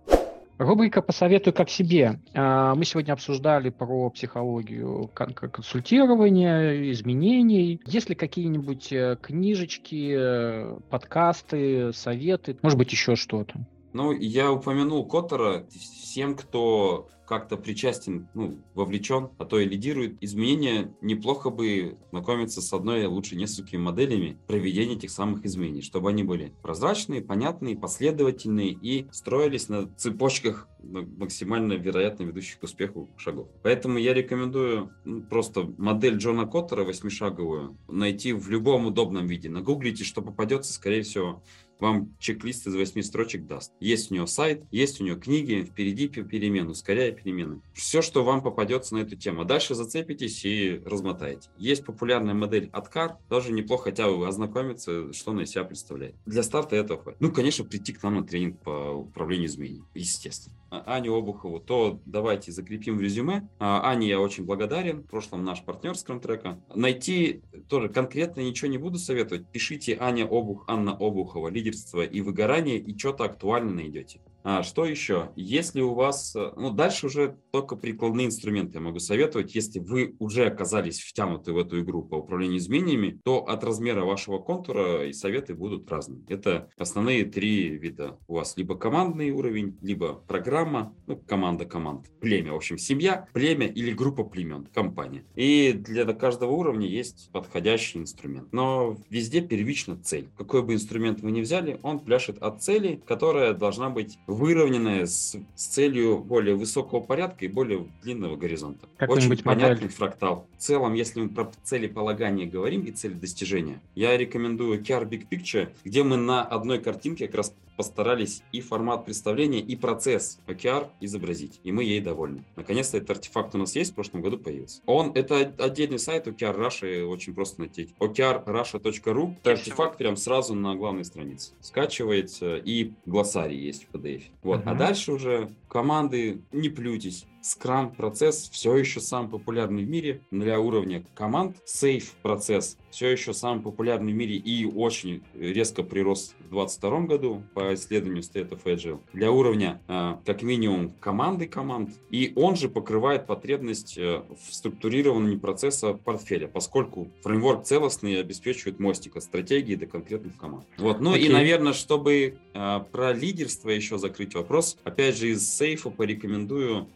Рубрика 0.57 1.01
«Посоветую 1.01 1.53
как 1.53 1.69
себе». 1.69 2.19
А, 2.33 2.75
мы 2.75 2.85
сегодня 2.85 3.11
обсуждали 3.11 3.69
про 3.69 4.09
психологию 4.09 5.09
консультирования, 5.13 6.91
изменений. 6.91 7.81
Есть 7.85 8.07
ли 8.09 8.15
какие-нибудь 8.15 8.91
э, 8.93 9.17
книжечки, 9.21 10.15
э, 10.17 10.79
подкасты, 10.89 11.91
советы, 11.91 12.57
может 12.61 12.77
быть, 12.77 12.91
еще 12.93 13.15
что-то? 13.15 13.65
Ну, 13.95 14.11
я 14.11 14.51
упомянул 14.51 15.07
Коттера. 15.07 15.65
Всем, 15.69 16.35
кто 16.35 17.07
как-то 17.25 17.55
причастен, 17.55 18.27
ну, 18.33 18.59
вовлечен, 18.73 19.29
а 19.37 19.45
то 19.45 19.57
и 19.57 19.65
лидирует 19.65 20.21
изменения, 20.21 20.93
неплохо 21.01 21.49
бы 21.49 21.97
знакомиться 22.11 22.61
с 22.61 22.73
одной, 22.73 23.05
лучше 23.05 23.37
несколькими 23.37 23.79
моделями 23.79 24.37
проведения 24.47 24.95
этих 24.95 25.11
самых 25.11 25.45
изменений, 25.45 25.81
чтобы 25.81 26.09
они 26.09 26.23
были 26.23 26.53
прозрачные, 26.61 27.21
понятные, 27.21 27.77
последовательные 27.77 28.77
и 28.79 29.07
строились 29.11 29.69
на 29.69 29.87
цепочках 29.95 30.67
максимально 30.83 31.73
вероятно 31.73 32.23
ведущих 32.23 32.59
к 32.59 32.63
успеху 32.63 33.09
шагов. 33.17 33.47
Поэтому 33.63 33.97
я 33.97 34.13
рекомендую 34.13 34.91
ну, 35.03 35.23
просто 35.23 35.73
модель 35.77 36.17
Джона 36.17 36.45
Коттера 36.45 36.83
восьмишаговую 36.83 37.77
найти 37.87 38.33
в 38.33 38.49
любом 38.49 38.85
удобном 38.85 39.25
виде. 39.25 39.49
Нагуглите, 39.49 40.03
что 40.03 40.21
попадется, 40.21 40.73
скорее 40.73 41.01
всего, 41.01 41.41
вам 41.79 42.15
чек-лист 42.19 42.67
из 42.67 42.75
восьми 42.75 43.01
строчек 43.01 43.45
даст. 43.45 43.73
Есть 43.79 44.11
у 44.11 44.15
него 44.15 44.27
сайт, 44.27 44.63
есть 44.71 45.01
у 45.01 45.03
него 45.03 45.19
книги, 45.19 45.63
впереди 45.63 46.07
перемен, 46.07 46.69
ускоряя 46.69 47.11
перемены. 47.11 47.61
Все, 47.73 48.01
что 48.01 48.23
вам 48.23 48.41
попадется 48.41 48.95
на 48.95 48.99
эту 48.99 49.15
тему. 49.15 49.45
Дальше 49.45 49.75
зацепитесь 49.75 50.43
и 50.45 50.81
размотаете. 50.85 51.49
Есть 51.57 51.85
популярная 51.85 52.33
модель 52.33 52.69
Откар, 52.71 53.17
тоже 53.29 53.51
неплохо 53.51 53.85
хотя 53.85 54.09
бы 54.09 54.27
ознакомиться, 54.27 55.13
что 55.13 55.31
она 55.31 55.43
из 55.43 55.51
себя 55.51 55.63
представляет. 55.63 56.15
Для 56.25 56.43
старта 56.43 56.75
этого 56.75 57.01
хватит. 57.01 57.21
Ну, 57.21 57.31
конечно, 57.31 57.63
прийти 57.63 57.93
к 57.93 58.01
нам 58.03 58.15
на 58.15 58.23
тренинг 58.23 58.59
по 58.61 58.91
управлению 58.91 59.47
изменениями, 59.47 59.85
естественно. 59.93 60.55
А, 60.69 60.95
Аню 60.95 61.13
Обухову, 61.13 61.59
то 61.59 61.99
давайте 62.05 62.51
закрепим 62.51 62.97
в 62.97 63.01
резюме. 63.01 63.47
А, 63.59 63.89
Ане 63.89 64.07
я 64.07 64.19
очень 64.19 64.45
благодарен, 64.45 65.01
в 65.01 65.07
прошлом 65.07 65.43
наш 65.43 65.63
партнер 65.63 65.95
Скромтрека. 65.95 66.59
Найти 66.73 67.41
тоже 67.69 67.89
конкретно 67.89 68.41
ничего 68.41 68.69
не 68.69 68.77
буду 68.77 68.97
советовать. 68.97 69.47
Пишите 69.51 69.97
Аня 69.99 70.25
Обух, 70.25 70.65
Анна 70.67 70.93
Обухова, 70.93 71.49
лидерство 71.65 72.01
и 72.01 72.21
выгорание, 72.21 72.77
и 72.77 72.97
что-то 72.97 73.25
актуально 73.25 73.73
найдете. 73.73 74.21
А, 74.47 74.61
что 74.61 74.85
еще? 74.85 75.31
Если 75.35 75.81
у 75.81 75.95
вас, 75.95 76.35
э, 76.35 76.51
ну 76.55 76.69
дальше 76.69 77.07
уже 77.07 77.35
только 77.51 77.75
прикладные 77.75 78.27
инструменты 78.27 78.75
я 78.75 78.79
могу 78.79 78.99
советовать. 78.99 79.55
Если 79.55 79.79
вы 79.79 80.15
уже 80.19 80.45
оказались 80.45 81.01
втянуты 81.01 81.51
в 81.51 81.57
эту 81.57 81.81
игру 81.81 82.03
по 82.03 82.17
управлению 82.17 82.59
изменениями, 82.59 83.19
то 83.23 83.39
от 83.39 83.63
размера 83.63 84.05
вашего 84.05 84.37
контура 84.37 85.07
и 85.07 85.13
советы 85.13 85.55
будут 85.55 85.89
разные. 85.89 86.21
Это 86.27 86.69
основные 86.77 87.25
три 87.25 87.69
вида. 87.69 88.19
У 88.27 88.35
вас 88.35 88.55
либо 88.55 88.77
командный 88.77 89.31
уровень, 89.31 89.79
либо 89.81 90.13
программа, 90.13 90.93
ну 91.07 91.17
команда 91.17 91.65
команд, 91.65 92.11
племя, 92.19 92.53
в 92.53 92.57
общем 92.57 92.77
семья, 92.77 93.27
племя 93.33 93.65
или 93.65 93.93
группа 93.93 94.23
племен, 94.23 94.67
компания. 94.71 95.25
И 95.33 95.73
для 95.73 96.05
каждого 96.13 96.51
уровня 96.51 96.87
есть 96.87 97.31
подходящий 97.31 97.97
инструмент. 97.97 98.53
Но 98.53 98.95
везде 99.09 99.41
первично 99.41 99.97
цель. 99.97 100.29
Какой 100.37 100.61
бы 100.61 100.75
инструмент 100.75 101.21
вы 101.21 101.31
ни 101.31 101.41
взяли, 101.41 101.79
он 101.81 101.99
пляшет 101.99 102.37
от 102.43 102.61
цели, 102.61 103.01
которая 103.07 103.55
должна 103.55 103.89
быть 103.89 104.19
выровненная 104.35 105.05
с, 105.05 105.35
с 105.55 105.65
целью 105.65 106.19
более 106.19 106.55
высокого 106.55 106.99
порядка 106.99 107.45
и 107.45 107.47
более 107.47 107.87
длинного 108.03 108.35
горизонта. 108.35 108.87
Очень 109.07 109.37
понятный 109.43 109.89
фрактал. 109.89 110.47
В 110.57 110.61
целом, 110.61 110.93
если 110.93 111.21
мы 111.21 111.29
про 111.29 111.51
целеполагание 111.63 112.45
говорим 112.45 112.81
и 112.81 112.91
цели 112.91 113.13
достижения, 113.13 113.81
я 113.95 114.15
рекомендую 114.17 114.81
QR 114.81 115.07
Big 115.07 115.27
Picture, 115.29 115.69
где 115.83 116.03
мы 116.03 116.17
на 116.17 116.43
одной 116.43 116.79
картинке 116.79 117.27
как 117.27 117.35
раз 117.35 117.55
постарались 117.75 118.43
и 118.51 118.61
формат 118.61 119.05
представления, 119.05 119.59
и 119.59 119.75
процесс 119.75 120.39
OKR 120.47 120.89
изобразить. 121.01 121.59
И 121.63 121.71
мы 121.71 121.83
ей 121.83 122.01
довольны. 122.01 122.43
Наконец-то 122.55 122.97
этот 122.97 123.11
артефакт 123.11 123.55
у 123.55 123.57
нас 123.57 123.75
есть, 123.75 123.91
в 123.91 123.95
прошлом 123.95 124.21
году 124.21 124.37
появился. 124.37 124.81
Он, 124.85 125.11
это 125.13 125.53
отдельный 125.59 125.99
сайт 125.99 126.27
OKR 126.27 126.57
Russia, 126.57 127.05
очень 127.05 127.33
просто 127.33 127.61
найти. 127.61 127.89
okrrussia.ru. 127.99 129.35
Это 129.41 129.51
артефакт 129.51 129.97
прям 129.97 130.15
сразу 130.17 130.55
на 130.55 130.75
главной 130.75 131.05
странице. 131.05 131.53
Скачивается, 131.59 132.57
и 132.57 132.93
глоссарий 133.05 133.59
есть 133.59 133.87
в 133.87 133.95
PDF. 133.95 134.23
Вот. 134.43 134.61
Uh-huh. 134.61 134.71
А 134.71 134.75
дальше 134.75 135.11
уже 135.11 135.49
команды, 135.67 136.41
не 136.51 136.69
плюйтесь. 136.69 137.25
Scrum 137.45 137.95
процесс 137.95 138.49
все 138.51 138.75
еще 138.75 138.99
самый 138.99 139.29
популярный 139.29 139.83
в 139.83 139.87
мире 139.89 140.21
для 140.31 140.59
уровня 140.59 141.05
команд. 141.13 141.57
Safe 141.67 142.05
процесс 142.23 142.75
все 142.95 143.09
еще 143.09 143.33
самый 143.33 143.61
популярный 143.61 144.13
в 144.13 144.15
мире 144.15 144.37
и 144.37 144.65
очень 144.65 145.21
резко 145.33 145.83
прирос 145.83 146.33
в 146.39 146.49
2022 146.49 146.99
году 147.01 147.43
по 147.53 147.73
исследованию 147.73 148.23
State 148.23 148.49
of 148.51 148.63
Agile. 148.63 149.01
Для 149.11 149.31
уровня 149.31 149.81
э, 149.89 150.15
как 150.25 150.41
минимум 150.43 150.91
команды 151.01 151.45
команд. 151.45 151.91
И 152.09 152.31
он 152.37 152.55
же 152.55 152.69
покрывает 152.69 153.27
потребность 153.27 153.97
э, 153.97 154.23
в 154.29 154.53
структурировании 154.53 155.35
процесса 155.35 155.93
портфеля, 155.93 156.47
поскольку 156.47 157.09
фреймворк 157.21 157.65
целостный 157.65 158.19
обеспечивает 158.21 158.79
мостик 158.79 159.17
от 159.17 159.23
стратегии 159.23 159.75
до 159.75 159.87
конкретных 159.87 160.37
команд. 160.37 160.65
Вот. 160.77 161.01
Ну 161.01 161.15
okay. 161.15 161.19
и, 161.19 161.29
наверное, 161.29 161.73
чтобы 161.73 162.37
э, 162.53 162.79
про 162.91 163.11
лидерство 163.11 163.69
еще 163.69 163.97
закрыть 163.97 164.35
вопрос, 164.35 164.77
опять 164.85 165.17
же 165.17 165.31
из 165.31 165.47
сейфа 165.47 165.89
порекомендую 165.89 166.87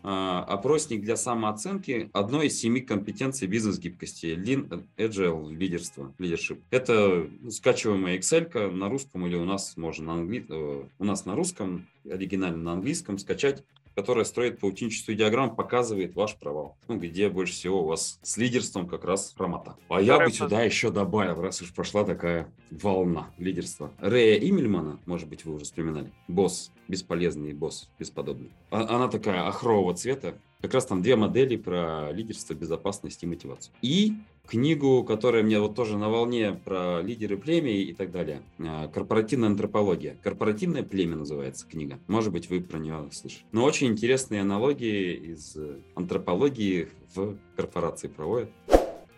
опросник 0.44 1.02
для 1.02 1.16
самооценки 1.16 2.10
одной 2.14 2.48
из 2.48 2.60
семи 2.60 2.82
компетенций 2.82 3.48
бизнес-гибкости 3.48 4.28
Lean 4.28 4.86
Agile 4.98 5.54
лидерство, 5.54 6.14
leadership. 6.20 6.60
Это 6.72 7.30
скачиваемая 7.50 8.18
Excel 8.18 8.72
на 8.72 8.90
русском 8.90 9.26
или 9.26 9.36
у 9.36 9.46
нас 9.46 9.78
можно 9.78 10.08
на 10.08 10.14
англи... 10.14 10.46
Э, 10.50 10.84
у 10.98 11.04
нас 11.04 11.26
на 11.26 11.36
русском, 11.36 11.88
оригинально 12.10 12.58
на 12.58 12.72
английском 12.74 13.18
скачать 13.18 13.64
которая 14.00 14.24
строит 14.24 14.62
паутинчатую 14.62 15.18
диаграмму, 15.18 15.54
показывает 15.56 16.16
ваш 16.16 16.38
провал. 16.38 16.78
Ну, 16.88 16.98
где 16.98 17.28
больше 17.28 17.52
всего 17.52 17.84
у 17.84 17.86
вас 17.86 18.18
с 18.24 18.38
лидерством 18.38 18.88
как 18.88 19.04
раз 19.04 19.34
промота. 19.34 19.76
А 19.90 20.00
я 20.00 20.18
бы 20.18 20.32
сюда 20.32 20.62
еще 20.62 20.90
добавил, 20.90 21.42
раз 21.42 21.62
уж 21.62 21.74
пошла 21.74 22.06
такая 22.06 22.50
волна 22.72 23.30
лидерства. 23.38 23.92
Рэя 24.00 24.40
Имельмана, 24.40 25.02
может 25.06 25.28
быть, 25.28 25.44
вы 25.44 25.56
уже 25.56 25.66
вспоминали. 25.66 26.14
Босс, 26.30 26.72
бесполезный 26.88 27.52
босс, 27.52 27.90
бесподобный. 28.00 28.52
А, 28.72 28.96
она 28.96 29.10
такая 29.10 29.46
охрового 29.46 29.94
цвета. 29.94 30.36
Как 30.62 30.74
раз 30.74 30.86
там 30.86 31.02
две 31.02 31.16
модели 31.16 31.56
про 31.56 32.12
лидерство, 32.12 32.54
безопасность 32.54 33.24
и 33.24 33.26
мотивацию. 33.26 33.74
И 33.82 34.16
книгу, 34.46 35.06
которая 35.06 35.42
мне 35.42 35.58
вот 35.58 35.74
тоже 35.76 35.98
на 35.98 36.10
волне 36.10 36.52
про 36.52 37.02
лидеры 37.02 37.38
племя 37.38 37.72
и 37.72 37.94
так 37.94 38.12
далее. 38.12 38.42
А, 38.60 38.90
Корпоративная 38.90 39.48
антропология. 39.48 40.18
Корпоративное 40.22 40.84
племя 40.84 41.16
называется 41.16 41.66
книга. 41.66 41.98
Может 42.08 42.34
быть, 42.34 42.50
вы 42.50 42.60
про 42.60 42.78
нее 42.78 43.08
слышали. 43.14 43.46
Но 43.54 43.64
очень 43.64 43.88
интересные 43.88 44.42
аналогии 44.42 45.14
из 45.14 45.56
антропологии 45.96 46.90
в 47.16 47.38
корпорации 47.56 48.10
проводят. 48.10 48.50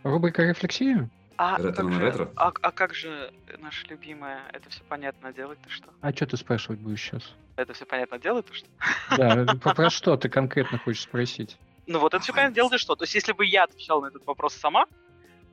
Рубрика 0.03 0.43
«Рефлексия»? 0.43 1.09
А 1.37 1.57
ретро 1.57 1.73
как, 1.73 1.91
же, 1.91 1.99
ретро? 1.99 2.31
А, 2.35 2.51
а 2.61 2.71
как 2.71 2.93
же 2.93 3.33
наша 3.57 3.87
любимая, 3.87 4.41
это 4.53 4.69
все 4.69 4.81
понятно 4.87 5.33
делать-то 5.33 5.71
что? 5.71 5.87
А 6.01 6.11
что 6.11 6.27
ты 6.27 6.37
спрашивать 6.37 6.79
будешь 6.79 7.01
сейчас? 7.01 7.33
Это 7.61 7.73
все 7.73 7.85
понятно 7.85 8.17
делать-то 8.17 8.53
что? 8.53 8.67
Да, 9.17 9.45
про 9.73 9.89
что 9.89 10.17
ты 10.17 10.29
конкретно 10.29 10.77
хочешь 10.79 11.03
спросить? 11.03 11.57
Ну 11.87 11.99
вот 11.99 12.13
это 12.13 12.23
все 12.23 12.33
понятно 12.33 12.55
делать 12.55 12.79
что? 12.79 12.95
То 12.95 13.03
есть 13.03 13.15
если 13.15 13.33
бы 13.33 13.45
я 13.45 13.63
отвечал 13.63 14.01
на 14.01 14.07
этот 14.07 14.25
вопрос 14.25 14.53
сама, 14.55 14.85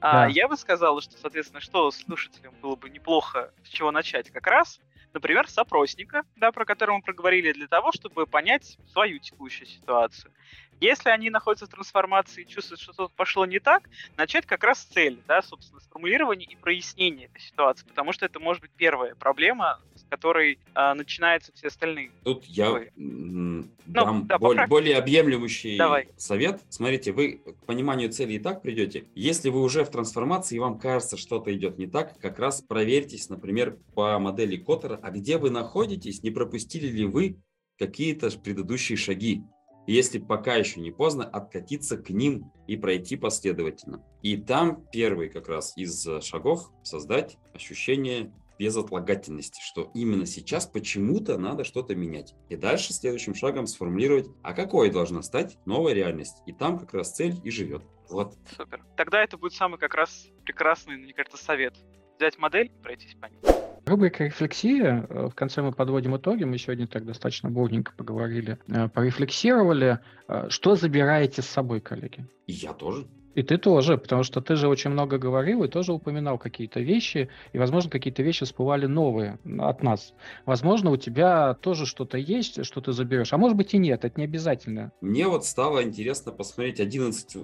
а, 0.01 0.13
да. 0.13 0.25
А, 0.25 0.29
я 0.29 0.49
бы 0.49 0.57
сказал, 0.57 1.01
что, 1.01 1.17
соответственно, 1.19 1.61
что 1.61 1.91
слушателям 1.91 2.55
было 2.63 2.77
бы 2.77 2.89
неплохо 2.89 3.53
с 3.65 3.69
чего 3.69 3.91
начать 3.91 4.31
как 4.31 4.47
раз, 4.47 4.81
например, 5.13 5.49
с 5.49 5.59
опросника, 5.59 6.23
да, 6.37 6.53
про 6.53 6.65
который 6.65 6.97
мы 6.97 7.03
проговорили, 7.03 7.53
для 7.53 7.67
того, 7.67 7.91
чтобы 7.93 8.27
понять 8.27 8.79
свою 8.93 9.19
текущую 9.19 9.67
ситуацию. 9.67 10.33
Если 10.81 11.11
они 11.11 11.31
находятся 11.31 11.67
в 11.67 11.71
трансформации 11.71 12.43
и 12.43 12.47
чувствуют, 12.47 12.81
что 12.81 12.93
что-то 12.93 13.15
пошло 13.17 13.45
не 13.47 13.59
так, 13.59 13.89
начать 14.17 14.47
как 14.47 14.63
раз 14.63 14.81
с 14.81 14.85
цели, 14.85 15.21
да, 15.27 15.43
собственно, 15.43 15.81
с 15.81 15.89
формулирования 15.89 16.47
и 16.47 16.55
прояснения 16.55 17.27
этой 17.27 17.41
ситуации, 17.41 17.85
потому 17.85 18.13
что 18.13 18.27
это 18.27 18.39
может 18.39 18.63
быть 18.63 18.71
первая 18.77 19.17
проблема, 19.17 19.81
с 20.09 20.11
которой 20.11 20.59
а, 20.75 20.95
начинаются 20.95 21.53
все 21.55 21.69
остальные. 21.69 22.11
Тут 22.25 22.45
я 22.47 22.73
Ой. 22.73 22.91
Ну, 22.97 23.65
дам 23.87 24.27
да, 24.27 24.39
более, 24.39 24.67
более 24.67 24.97
объемлющий 24.97 25.77
Давай. 25.77 26.09
совет. 26.17 26.63
Смотрите, 26.71 27.13
вы 27.13 27.43
к 27.45 27.67
пониманию 27.67 28.11
цели 28.11 28.35
и 28.35 28.39
так 28.39 28.63
придете. 28.63 29.05
Если 29.15 29.51
вы 29.51 29.61
уже 29.61 29.85
в 29.85 29.91
трансформации 29.91 30.57
и 30.57 30.59
вам 30.59 30.79
кажется, 30.79 31.19
что-то 31.19 31.55
идет 31.55 31.79
не 31.79 31.87
так, 31.87 32.19
как 32.21 32.39
раз 32.39 32.63
проверьтесь, 32.63 33.29
например, 33.29 33.77
по 33.95 34.19
модели 34.19 34.57
Коттера, 34.57 34.99
а 35.03 35.11
где 35.11 35.37
вы 35.37 35.51
находитесь, 35.51 36.23
не 36.23 36.31
пропустили 36.31 36.87
ли 36.87 37.05
вы 37.05 37.37
какие-то 37.79 38.31
предыдущие 38.31 38.97
шаги 38.97 39.43
если 39.87 40.19
пока 40.19 40.55
еще 40.55 40.81
не 40.81 40.91
поздно, 40.91 41.25
откатиться 41.25 41.97
к 41.97 42.11
ним 42.11 42.53
и 42.67 42.77
пройти 42.77 43.17
последовательно. 43.17 44.05
И 44.21 44.37
там 44.37 44.85
первый 44.93 45.31
как 45.31 45.49
раз 45.49 45.73
из 45.79 46.07
шагов 46.21 46.71
создать 46.83 47.39
ощущение 47.55 48.31
безотлагательности, 48.59 49.61
что 49.63 49.91
именно 49.95 50.27
сейчас 50.27 50.67
почему-то 50.67 51.39
надо 51.39 51.65
что-то 51.65 51.95
менять. 51.95 52.35
И 52.49 52.57
дальше 52.57 52.93
следующим 52.93 53.35
шагом 53.35 53.67
сформулировать, 53.67 54.29
а 54.43 54.53
какой 54.53 54.91
должна 54.91 55.23
стать 55.23 55.59
новая 55.65 55.93
реальность. 55.93 56.43
И 56.47 56.53
там 56.53 56.79
как 56.79 56.93
раз 56.95 57.15
цель 57.15 57.37
и 57.45 57.51
живет. 57.51 57.83
Вот. 58.11 58.35
Супер. 58.57 58.85
Тогда 58.97 59.23
это 59.23 59.37
будет 59.37 59.53
самый 59.53 59.79
как 59.79 59.95
раз 59.95 60.29
прекрасный, 60.45 60.97
мне 60.97 61.13
кажется, 61.13 61.37
совет. 61.37 61.75
Взять 62.17 62.39
модель 62.39 62.67
и 62.67 62.83
пройтись 62.83 63.15
по 63.15 63.27
ней. 63.27 63.39
Рубрика 63.87 64.25
«Рефлексия». 64.25 65.07
Э, 65.09 65.29
в 65.29 65.35
конце 65.35 65.63
мы 65.63 65.73
подводим 65.73 66.17
итоги. 66.17 66.45
Мы 66.45 66.59
сегодня 66.59 66.87
так 66.87 67.07
достаточно 67.07 67.49
бурненько 67.49 67.93
поговорили, 67.97 68.59
э, 68.67 68.89
порефлексировали. 68.89 70.01
Э, 70.27 70.49
что 70.51 70.75
забираете 70.75 71.43
с 71.43 71.47
собой, 71.47 71.81
коллеги? 71.81 72.27
Я 72.47 72.75
тоже. 72.75 73.07
И 73.39 73.43
ты 73.45 73.57
тоже, 73.57 73.99
потому 73.99 74.25
что 74.25 74.41
ты 74.41 74.57
же 74.57 74.67
очень 74.67 74.91
много 74.91 75.17
говорил 75.17 75.63
и 75.63 75.69
тоже 75.69 75.93
упоминал 75.93 76.39
какие-то 76.39 76.81
вещи, 76.81 77.29
и, 77.53 77.59
возможно, 77.59 77.89
какие-то 77.89 78.21
вещи 78.25 78.45
всплывали 78.45 78.87
новые 78.87 79.39
от 79.61 79.81
нас. 79.85 80.13
Возможно, 80.45 80.91
у 80.91 80.97
тебя 80.97 81.55
тоже 81.55 81.87
что-то 81.87 82.19
есть, 82.19 82.65
что 82.65 82.81
ты 82.81 82.91
заберешь, 82.91 83.33
а 83.33 83.39
может 83.39 83.57
быть 83.57 83.75
и 83.75 83.79
нет, 83.79 84.05
это 84.05 84.19
не 84.19 84.25
обязательно. 84.25 84.91
Мне 85.01 85.29
вот 85.29 85.45
стало 85.45 85.85
интересно 85.85 86.33
посмотреть 86.33 86.81
11, 86.81 87.37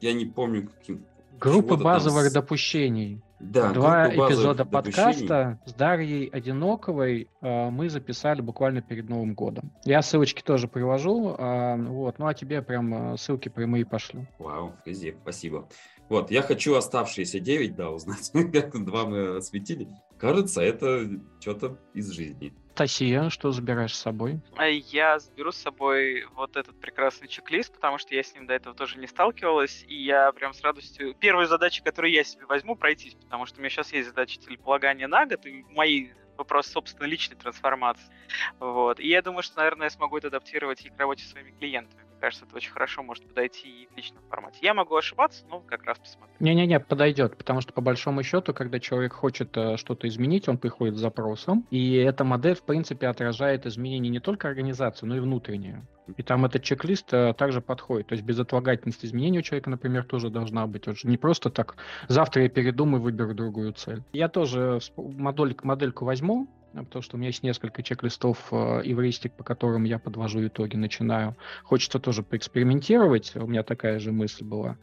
я 0.00 0.14
не 0.14 0.24
помню, 0.24 0.70
каким 0.70 1.04
Группа 1.38 1.76
базовых 1.76 2.32
там... 2.32 2.32
допущений. 2.32 3.20
Да, 3.42 3.72
Два 3.72 4.08
эпизода 4.08 4.64
подкаста 4.64 5.58
с 5.66 5.74
Дарьей 5.74 6.26
Одиноковой 6.26 7.28
э, 7.40 7.70
мы 7.70 7.90
записали 7.90 8.40
буквально 8.40 8.82
перед 8.82 9.08
Новым 9.08 9.34
годом. 9.34 9.72
Я 9.84 10.00
ссылочки 10.02 10.42
тоже 10.42 10.68
привожу, 10.68 11.34
э, 11.36 11.76
вот, 11.76 12.20
ну 12.20 12.28
а 12.28 12.34
тебе 12.34 12.62
прям 12.62 13.14
э, 13.14 13.16
ссылки 13.16 13.48
прямые 13.48 13.84
пошлю. 13.84 14.26
Вау, 14.38 14.74
спасибо. 15.22 15.68
Вот, 16.08 16.30
я 16.30 16.42
хочу 16.42 16.76
оставшиеся 16.76 17.40
9, 17.40 17.74
да, 17.74 17.90
узнать. 17.90 18.30
Два 18.74 19.06
мы 19.06 19.38
осветили. 19.38 19.88
Кажется, 20.22 20.62
это 20.62 21.08
что-то 21.40 21.76
из 21.94 22.12
жизни. 22.12 22.54
Тасия, 22.76 23.28
что 23.28 23.50
забираешь 23.50 23.92
с 23.92 24.00
собой? 24.00 24.40
А 24.54 24.68
я 24.68 25.18
заберу 25.18 25.50
с 25.50 25.56
собой 25.56 26.26
вот 26.36 26.56
этот 26.56 26.78
прекрасный 26.80 27.26
чек-лист, 27.26 27.74
потому 27.74 27.98
что 27.98 28.14
я 28.14 28.22
с 28.22 28.32
ним 28.32 28.46
до 28.46 28.54
этого 28.54 28.72
тоже 28.72 29.00
не 29.00 29.08
сталкивалась, 29.08 29.84
и 29.88 30.00
я 30.00 30.30
прям 30.30 30.54
с 30.54 30.62
радостью... 30.62 31.16
Первая 31.18 31.48
задача, 31.48 31.82
которую 31.82 32.12
я 32.12 32.22
себе 32.22 32.46
возьму, 32.46 32.76
пройтись, 32.76 33.14
потому 33.14 33.46
что 33.46 33.58
у 33.58 33.62
меня 33.62 33.70
сейчас 33.70 33.92
есть 33.92 34.10
задача 34.10 34.40
целеполагания 34.40 35.08
на 35.08 35.26
год, 35.26 35.44
и 35.44 35.64
мои 35.70 36.10
вопрос, 36.38 36.68
собственно, 36.68 37.06
личной 37.06 37.36
трансформации. 37.36 38.14
Вот. 38.60 39.00
И 39.00 39.08
я 39.08 39.22
думаю, 39.22 39.42
что, 39.42 39.56
наверное, 39.56 39.86
я 39.86 39.90
смогу 39.90 40.18
это 40.18 40.28
адаптировать 40.28 40.86
и 40.86 40.90
к 40.90 40.96
работе 41.00 41.24
с 41.24 41.30
своими 41.30 41.50
клиентами 41.50 42.04
кажется, 42.22 42.44
это 42.44 42.54
очень 42.54 42.70
хорошо 42.70 43.02
может 43.02 43.26
подойти 43.26 43.68
и 43.68 43.88
в 43.92 43.96
личном 43.96 44.22
формате. 44.30 44.58
Я 44.62 44.74
могу 44.74 44.94
ошибаться, 44.94 45.44
но 45.50 45.58
как 45.58 45.82
раз 45.82 45.98
посмотрим. 45.98 46.36
Не-не-не, 46.38 46.78
подойдет, 46.78 47.36
потому 47.36 47.60
что 47.60 47.72
по 47.72 47.80
большому 47.80 48.22
счету, 48.22 48.54
когда 48.54 48.78
человек 48.78 49.12
хочет 49.12 49.56
э, 49.56 49.76
что-то 49.76 50.06
изменить, 50.06 50.48
он 50.48 50.56
приходит 50.56 50.96
с 50.96 51.00
запросом, 51.00 51.66
и 51.72 51.96
эта 51.96 52.22
модель, 52.22 52.54
в 52.54 52.62
принципе, 52.62 53.08
отражает 53.08 53.66
изменения 53.66 54.08
не 54.08 54.20
только 54.20 54.46
организации, 54.46 55.04
но 55.04 55.16
и 55.16 55.20
внутреннюю. 55.20 55.84
И 56.16 56.22
там 56.22 56.44
этот 56.44 56.62
чек-лист 56.62 57.12
э, 57.12 57.34
также 57.36 57.60
подходит. 57.60 58.06
То 58.06 58.12
есть 58.12 58.24
безотлагательность 58.24 59.04
изменений 59.04 59.40
у 59.40 59.42
человека, 59.42 59.70
например, 59.70 60.04
тоже 60.04 60.30
должна 60.30 60.68
быть. 60.68 60.86
Он 60.86 60.94
же 60.94 61.08
не 61.08 61.16
просто 61.16 61.50
так, 61.50 61.74
завтра 62.06 62.44
я 62.44 62.48
передумаю, 62.48 63.02
выберу 63.02 63.34
другую 63.34 63.72
цель. 63.72 64.04
Я 64.12 64.28
тоже 64.28 64.78
модель, 64.96 65.56
модельку 65.64 66.04
возьму, 66.04 66.46
потому 66.72 67.02
что 67.02 67.16
у 67.16 67.18
меня 67.18 67.28
есть 67.28 67.42
несколько 67.42 67.82
чек-листов 67.82 68.48
э, 68.50 68.82
эвристик, 68.84 69.32
по 69.32 69.44
которым 69.44 69.84
я 69.84 69.98
подвожу 69.98 70.46
итоги, 70.46 70.76
начинаю. 70.76 71.36
Хочется 71.64 71.98
тоже 71.98 72.22
поэкспериментировать, 72.22 73.32
у 73.36 73.46
меня 73.46 73.62
такая 73.62 73.98
же 73.98 74.12
мысль 74.12 74.44
была. 74.44 74.76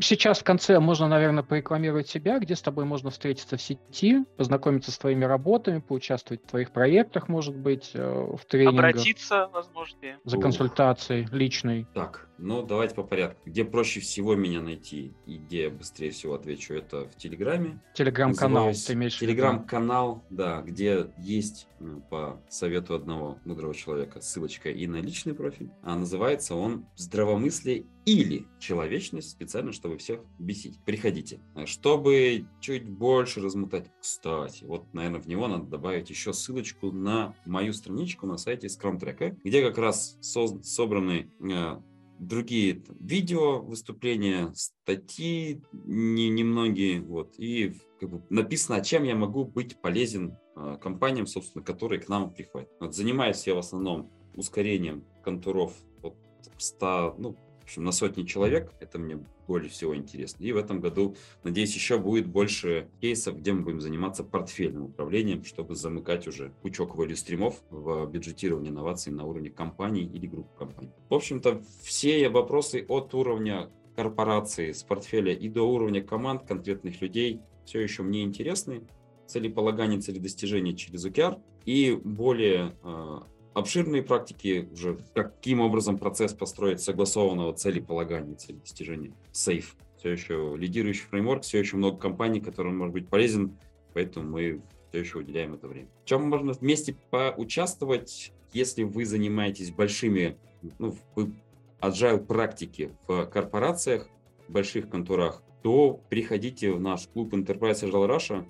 Сейчас 0.00 0.40
в 0.40 0.44
конце 0.44 0.78
можно, 0.80 1.08
наверное, 1.08 1.42
порекламировать 1.42 2.08
себя, 2.08 2.38
где 2.38 2.54
с 2.54 2.62
тобой 2.62 2.84
можно 2.84 3.10
встретиться 3.10 3.56
в 3.56 3.62
сети, 3.62 4.24
познакомиться 4.36 4.90
с 4.92 4.98
твоими 4.98 5.24
работами, 5.24 5.80
поучаствовать 5.80 6.42
в 6.44 6.46
твоих 6.46 6.72
проектах, 6.72 7.28
может 7.28 7.56
быть, 7.56 7.90
э, 7.94 8.00
в 8.36 8.44
тренингах. 8.46 8.90
Обратиться, 8.90 9.48
возможно. 9.52 9.98
За 10.24 10.38
консультацией 10.38 11.26
личной. 11.32 11.86
Так, 11.94 12.28
ну 12.38 12.62
давайте 12.62 12.94
по 12.94 13.02
порядку. 13.02 13.40
Где 13.46 13.64
проще 13.64 14.00
всего 14.00 14.34
меня 14.34 14.60
найти 14.60 15.14
и 15.26 15.38
где 15.38 15.64
я 15.64 15.70
быстрее 15.70 16.10
всего 16.10 16.34
отвечу, 16.34 16.74
это 16.74 17.08
в 17.08 17.16
Телеграме. 17.16 17.80
Телеграм-канал, 17.94 18.72
ты 18.72 18.92
имеешь 18.92 19.18
Телеграм-канал, 19.18 20.24
да, 20.30 20.62
где 20.62 21.10
есть 21.18 21.68
по 22.10 22.40
совету 22.48 22.94
одного 22.94 23.38
мудрого 23.44 23.74
человека 23.74 24.20
ссылочка 24.20 24.70
и 24.70 24.86
на 24.86 24.96
личный 24.96 25.34
профиль. 25.34 25.70
А 25.82 25.96
называется 25.96 26.54
он 26.54 26.86
«Здравомыслие 26.96 27.86
или 28.08 28.46
человечность», 28.58 29.30
специально, 29.30 29.72
чтобы 29.72 29.98
всех 29.98 30.20
бесить. 30.38 30.78
Приходите. 30.84 31.40
Чтобы 31.66 32.46
чуть 32.60 32.88
больше 32.88 33.40
размутать, 33.40 33.90
кстати, 34.00 34.64
вот, 34.64 34.92
наверное, 34.94 35.20
в 35.20 35.26
него 35.26 35.46
надо 35.46 35.64
добавить 35.64 36.08
еще 36.08 36.32
ссылочку 36.32 36.90
на 36.90 37.34
мою 37.44 37.74
страничку 37.74 38.26
на 38.26 38.38
сайте 38.38 38.68
Scrum 38.68 38.98
Track, 38.98 39.38
где 39.44 39.62
как 39.62 39.76
раз 39.76 40.16
со 40.22 40.46
собраны 40.62 41.30
э, 41.40 41.80
другие 42.18 42.82
видео, 42.98 43.60
выступления, 43.60 44.52
статьи 44.54 45.60
не, 45.72 46.30
немногие, 46.30 47.02
вот, 47.02 47.34
и 47.38 47.74
как 48.00 48.08
бы 48.10 48.22
написано, 48.30 48.82
чем 48.82 49.04
я 49.04 49.16
могу 49.16 49.44
быть 49.44 49.78
полезен 49.82 50.38
э, 50.56 50.78
компаниям, 50.80 51.26
собственно, 51.26 51.62
которые 51.62 52.00
к 52.00 52.08
нам 52.08 52.32
приходят. 52.32 52.70
Вот, 52.80 52.94
занимаюсь 52.94 53.46
я 53.46 53.54
в 53.54 53.58
основном 53.58 54.10
ускорением 54.34 55.04
контуров 55.22 55.74
от 56.02 56.14
100, 56.56 57.16
ну, 57.18 57.36
общем, 57.68 57.84
на 57.84 57.92
сотни 57.92 58.24
человек. 58.24 58.72
Это 58.80 58.98
мне 58.98 59.22
более 59.46 59.70
всего 59.70 59.94
интересно. 59.94 60.42
И 60.42 60.52
в 60.52 60.56
этом 60.56 60.80
году, 60.80 61.16
надеюсь, 61.44 61.74
еще 61.74 61.98
будет 61.98 62.26
больше 62.26 62.88
кейсов, 63.00 63.38
где 63.38 63.52
мы 63.52 63.62
будем 63.62 63.80
заниматься 63.80 64.24
портфельным 64.24 64.86
управлением, 64.86 65.44
чтобы 65.44 65.74
замыкать 65.74 66.26
уже 66.26 66.52
пучок 66.62 66.96
value 66.96 67.14
стримов 67.14 67.62
в 67.70 68.06
бюджетировании 68.06 68.70
инноваций 68.70 69.12
на 69.12 69.24
уровне 69.24 69.50
компаний 69.50 70.02
или 70.02 70.26
групп 70.26 70.48
компаний. 70.58 70.90
В 71.08 71.14
общем-то, 71.14 71.62
все 71.82 72.28
вопросы 72.30 72.84
от 72.88 73.12
уровня 73.14 73.70
корпорации 73.94 74.72
с 74.72 74.82
портфеля 74.82 75.34
и 75.34 75.48
до 75.48 75.62
уровня 75.62 76.02
команд 76.02 76.44
конкретных 76.46 77.00
людей 77.02 77.40
все 77.64 77.80
еще 77.80 78.02
мне 78.02 78.22
интересны. 78.22 78.82
Целеполагание, 79.26 80.00
целедостижение 80.00 80.74
через 80.74 81.04
OKR 81.04 81.38
и 81.66 82.00
более 82.02 82.76
а, 82.82 83.26
обширные 83.58 84.02
практики, 84.02 84.68
уже 84.72 84.98
каким 85.14 85.60
образом 85.60 85.98
процесс 85.98 86.32
построить 86.32 86.80
согласованного 86.80 87.52
целеполагания, 87.52 88.36
достижения 88.48 89.12
Safe. 89.32 89.66
Все 89.98 90.10
еще 90.10 90.54
лидирующий 90.56 91.04
фреймворк, 91.10 91.42
все 91.42 91.58
еще 91.58 91.76
много 91.76 91.98
компаний, 91.98 92.40
которым 92.40 92.78
может 92.78 92.92
быть 92.92 93.08
полезен, 93.08 93.56
поэтому 93.94 94.30
мы 94.30 94.62
все 94.88 95.00
еще 95.00 95.18
уделяем 95.18 95.54
это 95.54 95.66
время. 95.66 95.88
В 96.04 96.08
чем 96.08 96.28
можно 96.28 96.52
вместе 96.52 96.96
поучаствовать, 97.10 98.32
если 98.52 98.84
вы 98.84 99.04
занимаетесь 99.04 99.72
большими, 99.72 100.38
ну, 100.78 100.96
вы 101.14 101.32
agile 101.80 102.24
практики 102.24 102.92
в 103.06 103.26
корпорациях, 103.26 104.08
в 104.46 104.52
больших 104.52 104.88
конторах, 104.88 105.42
то 105.62 106.00
приходите 106.08 106.72
в 106.72 106.80
наш 106.80 107.08
клуб 107.08 107.34
Enterprise 107.34 107.82
Agile 107.82 108.08
Russia, 108.08 108.46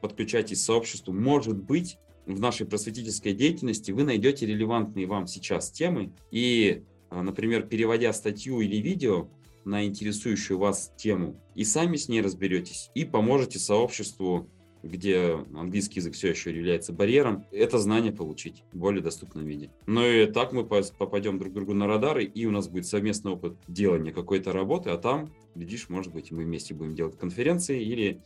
подключайтесь 0.00 0.62
к 0.62 0.64
сообществу. 0.64 1.12
Может 1.12 1.56
быть, 1.56 1.98
в 2.26 2.40
нашей 2.40 2.66
просветительской 2.66 3.32
деятельности 3.32 3.90
вы 3.90 4.04
найдете 4.04 4.46
релевантные 4.46 5.06
вам 5.06 5.26
сейчас 5.26 5.70
темы 5.70 6.12
и, 6.30 6.82
а, 7.10 7.22
например, 7.22 7.66
переводя 7.66 8.12
статью 8.12 8.60
или 8.60 8.76
видео 8.76 9.28
на 9.64 9.84
интересующую 9.84 10.58
вас 10.58 10.92
тему, 10.96 11.36
и 11.54 11.64
сами 11.64 11.96
с 11.96 12.08
ней 12.08 12.20
разберетесь, 12.20 12.90
и 12.94 13.04
поможете 13.04 13.58
сообществу, 13.58 14.48
где 14.82 15.38
английский 15.54 16.00
язык 16.00 16.14
все 16.14 16.30
еще 16.30 16.54
является 16.54 16.92
барьером, 16.92 17.44
это 17.52 17.78
знание 17.78 18.12
получить 18.12 18.64
в 18.72 18.78
более 18.78 19.02
доступном 19.02 19.46
виде. 19.46 19.70
Но 19.86 20.04
и 20.04 20.26
так 20.26 20.52
мы 20.52 20.64
попадем 20.64 21.38
друг 21.38 21.52
другу 21.52 21.74
на 21.74 21.86
радары, 21.86 22.24
и 22.24 22.46
у 22.46 22.50
нас 22.50 22.68
будет 22.68 22.86
совместный 22.86 23.32
опыт 23.32 23.56
делания 23.68 24.12
какой-то 24.12 24.52
работы, 24.52 24.90
а 24.90 24.98
там, 24.98 25.32
глядишь, 25.54 25.88
может 25.88 26.12
быть, 26.12 26.32
мы 26.32 26.42
вместе 26.44 26.74
будем 26.74 26.94
делать 26.94 27.16
конференции 27.16 27.82
или 27.82 28.20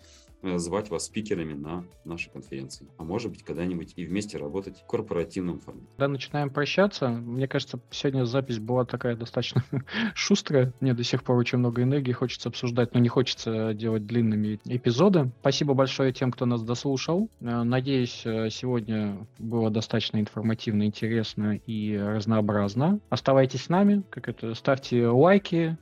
звать 0.57 0.91
вас 0.91 1.07
спикерами 1.07 1.55
на 1.55 1.85
нашей 2.05 2.31
конференции. 2.31 2.87
А 2.99 3.05
может 3.05 3.31
быть, 3.31 3.43
когда-нибудь 3.43 3.93
и 3.97 4.07
вместе 4.07 4.39
работать 4.39 4.79
в 4.79 4.87
корпоративном 4.87 5.61
формате. 5.61 5.87
Когда 5.97 6.09
начинаем 6.09 6.51
прощаться, 6.51 7.09
мне 7.09 7.49
кажется, 7.49 7.81
сегодня 7.91 8.25
запись 8.25 8.59
была 8.59 8.85
такая 8.85 9.17
достаточно 9.17 9.65
шустрая. 10.15 10.73
Мне 10.81 10.95
до 10.95 11.05
сих 11.05 11.25
пор 11.25 11.37
очень 11.37 11.59
много 11.59 11.83
энергии 11.83 12.13
хочется 12.13 12.49
обсуждать, 12.49 12.95
но 12.95 13.01
не 13.01 13.09
хочется 13.09 13.75
делать 13.75 14.07
длинными 14.07 14.61
эпизоды. 14.65 15.31
Спасибо 15.41 15.75
большое 15.75 16.13
тем, 16.13 16.31
кто 16.31 16.47
нас 16.47 16.63
дослушал. 16.63 17.29
Э, 17.41 17.63
надеюсь, 17.63 18.23
э, 18.25 18.49
сегодня 18.51 19.27
было 19.39 19.71
достаточно 19.71 20.19
информативно, 20.19 20.85
интересно 20.85 21.57
и 21.67 21.97
разнообразно. 21.97 23.01
Оставайтесь 23.11 23.65
с 23.65 23.69
нами, 23.69 24.03
как 24.11 24.29
это, 24.29 24.55
ставьте 24.55 25.09
лайки, 25.09 25.77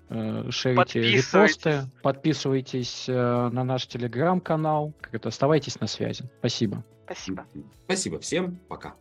шерите 0.50 1.02
репосты, 1.02 1.82
подписывайтесь 2.02 3.06
на 3.08 3.64
наш 3.64 3.86
телеграм-канал, 3.86 4.53
канал. 4.54 4.92
Как 5.00 5.14
это, 5.14 5.28
оставайтесь 5.30 5.80
на 5.80 5.88
связи. 5.88 6.24
Спасибо. 6.38 6.84
Спасибо. 7.06 7.44
Спасибо 7.86 8.20
всем. 8.20 8.60
Пока. 8.68 8.92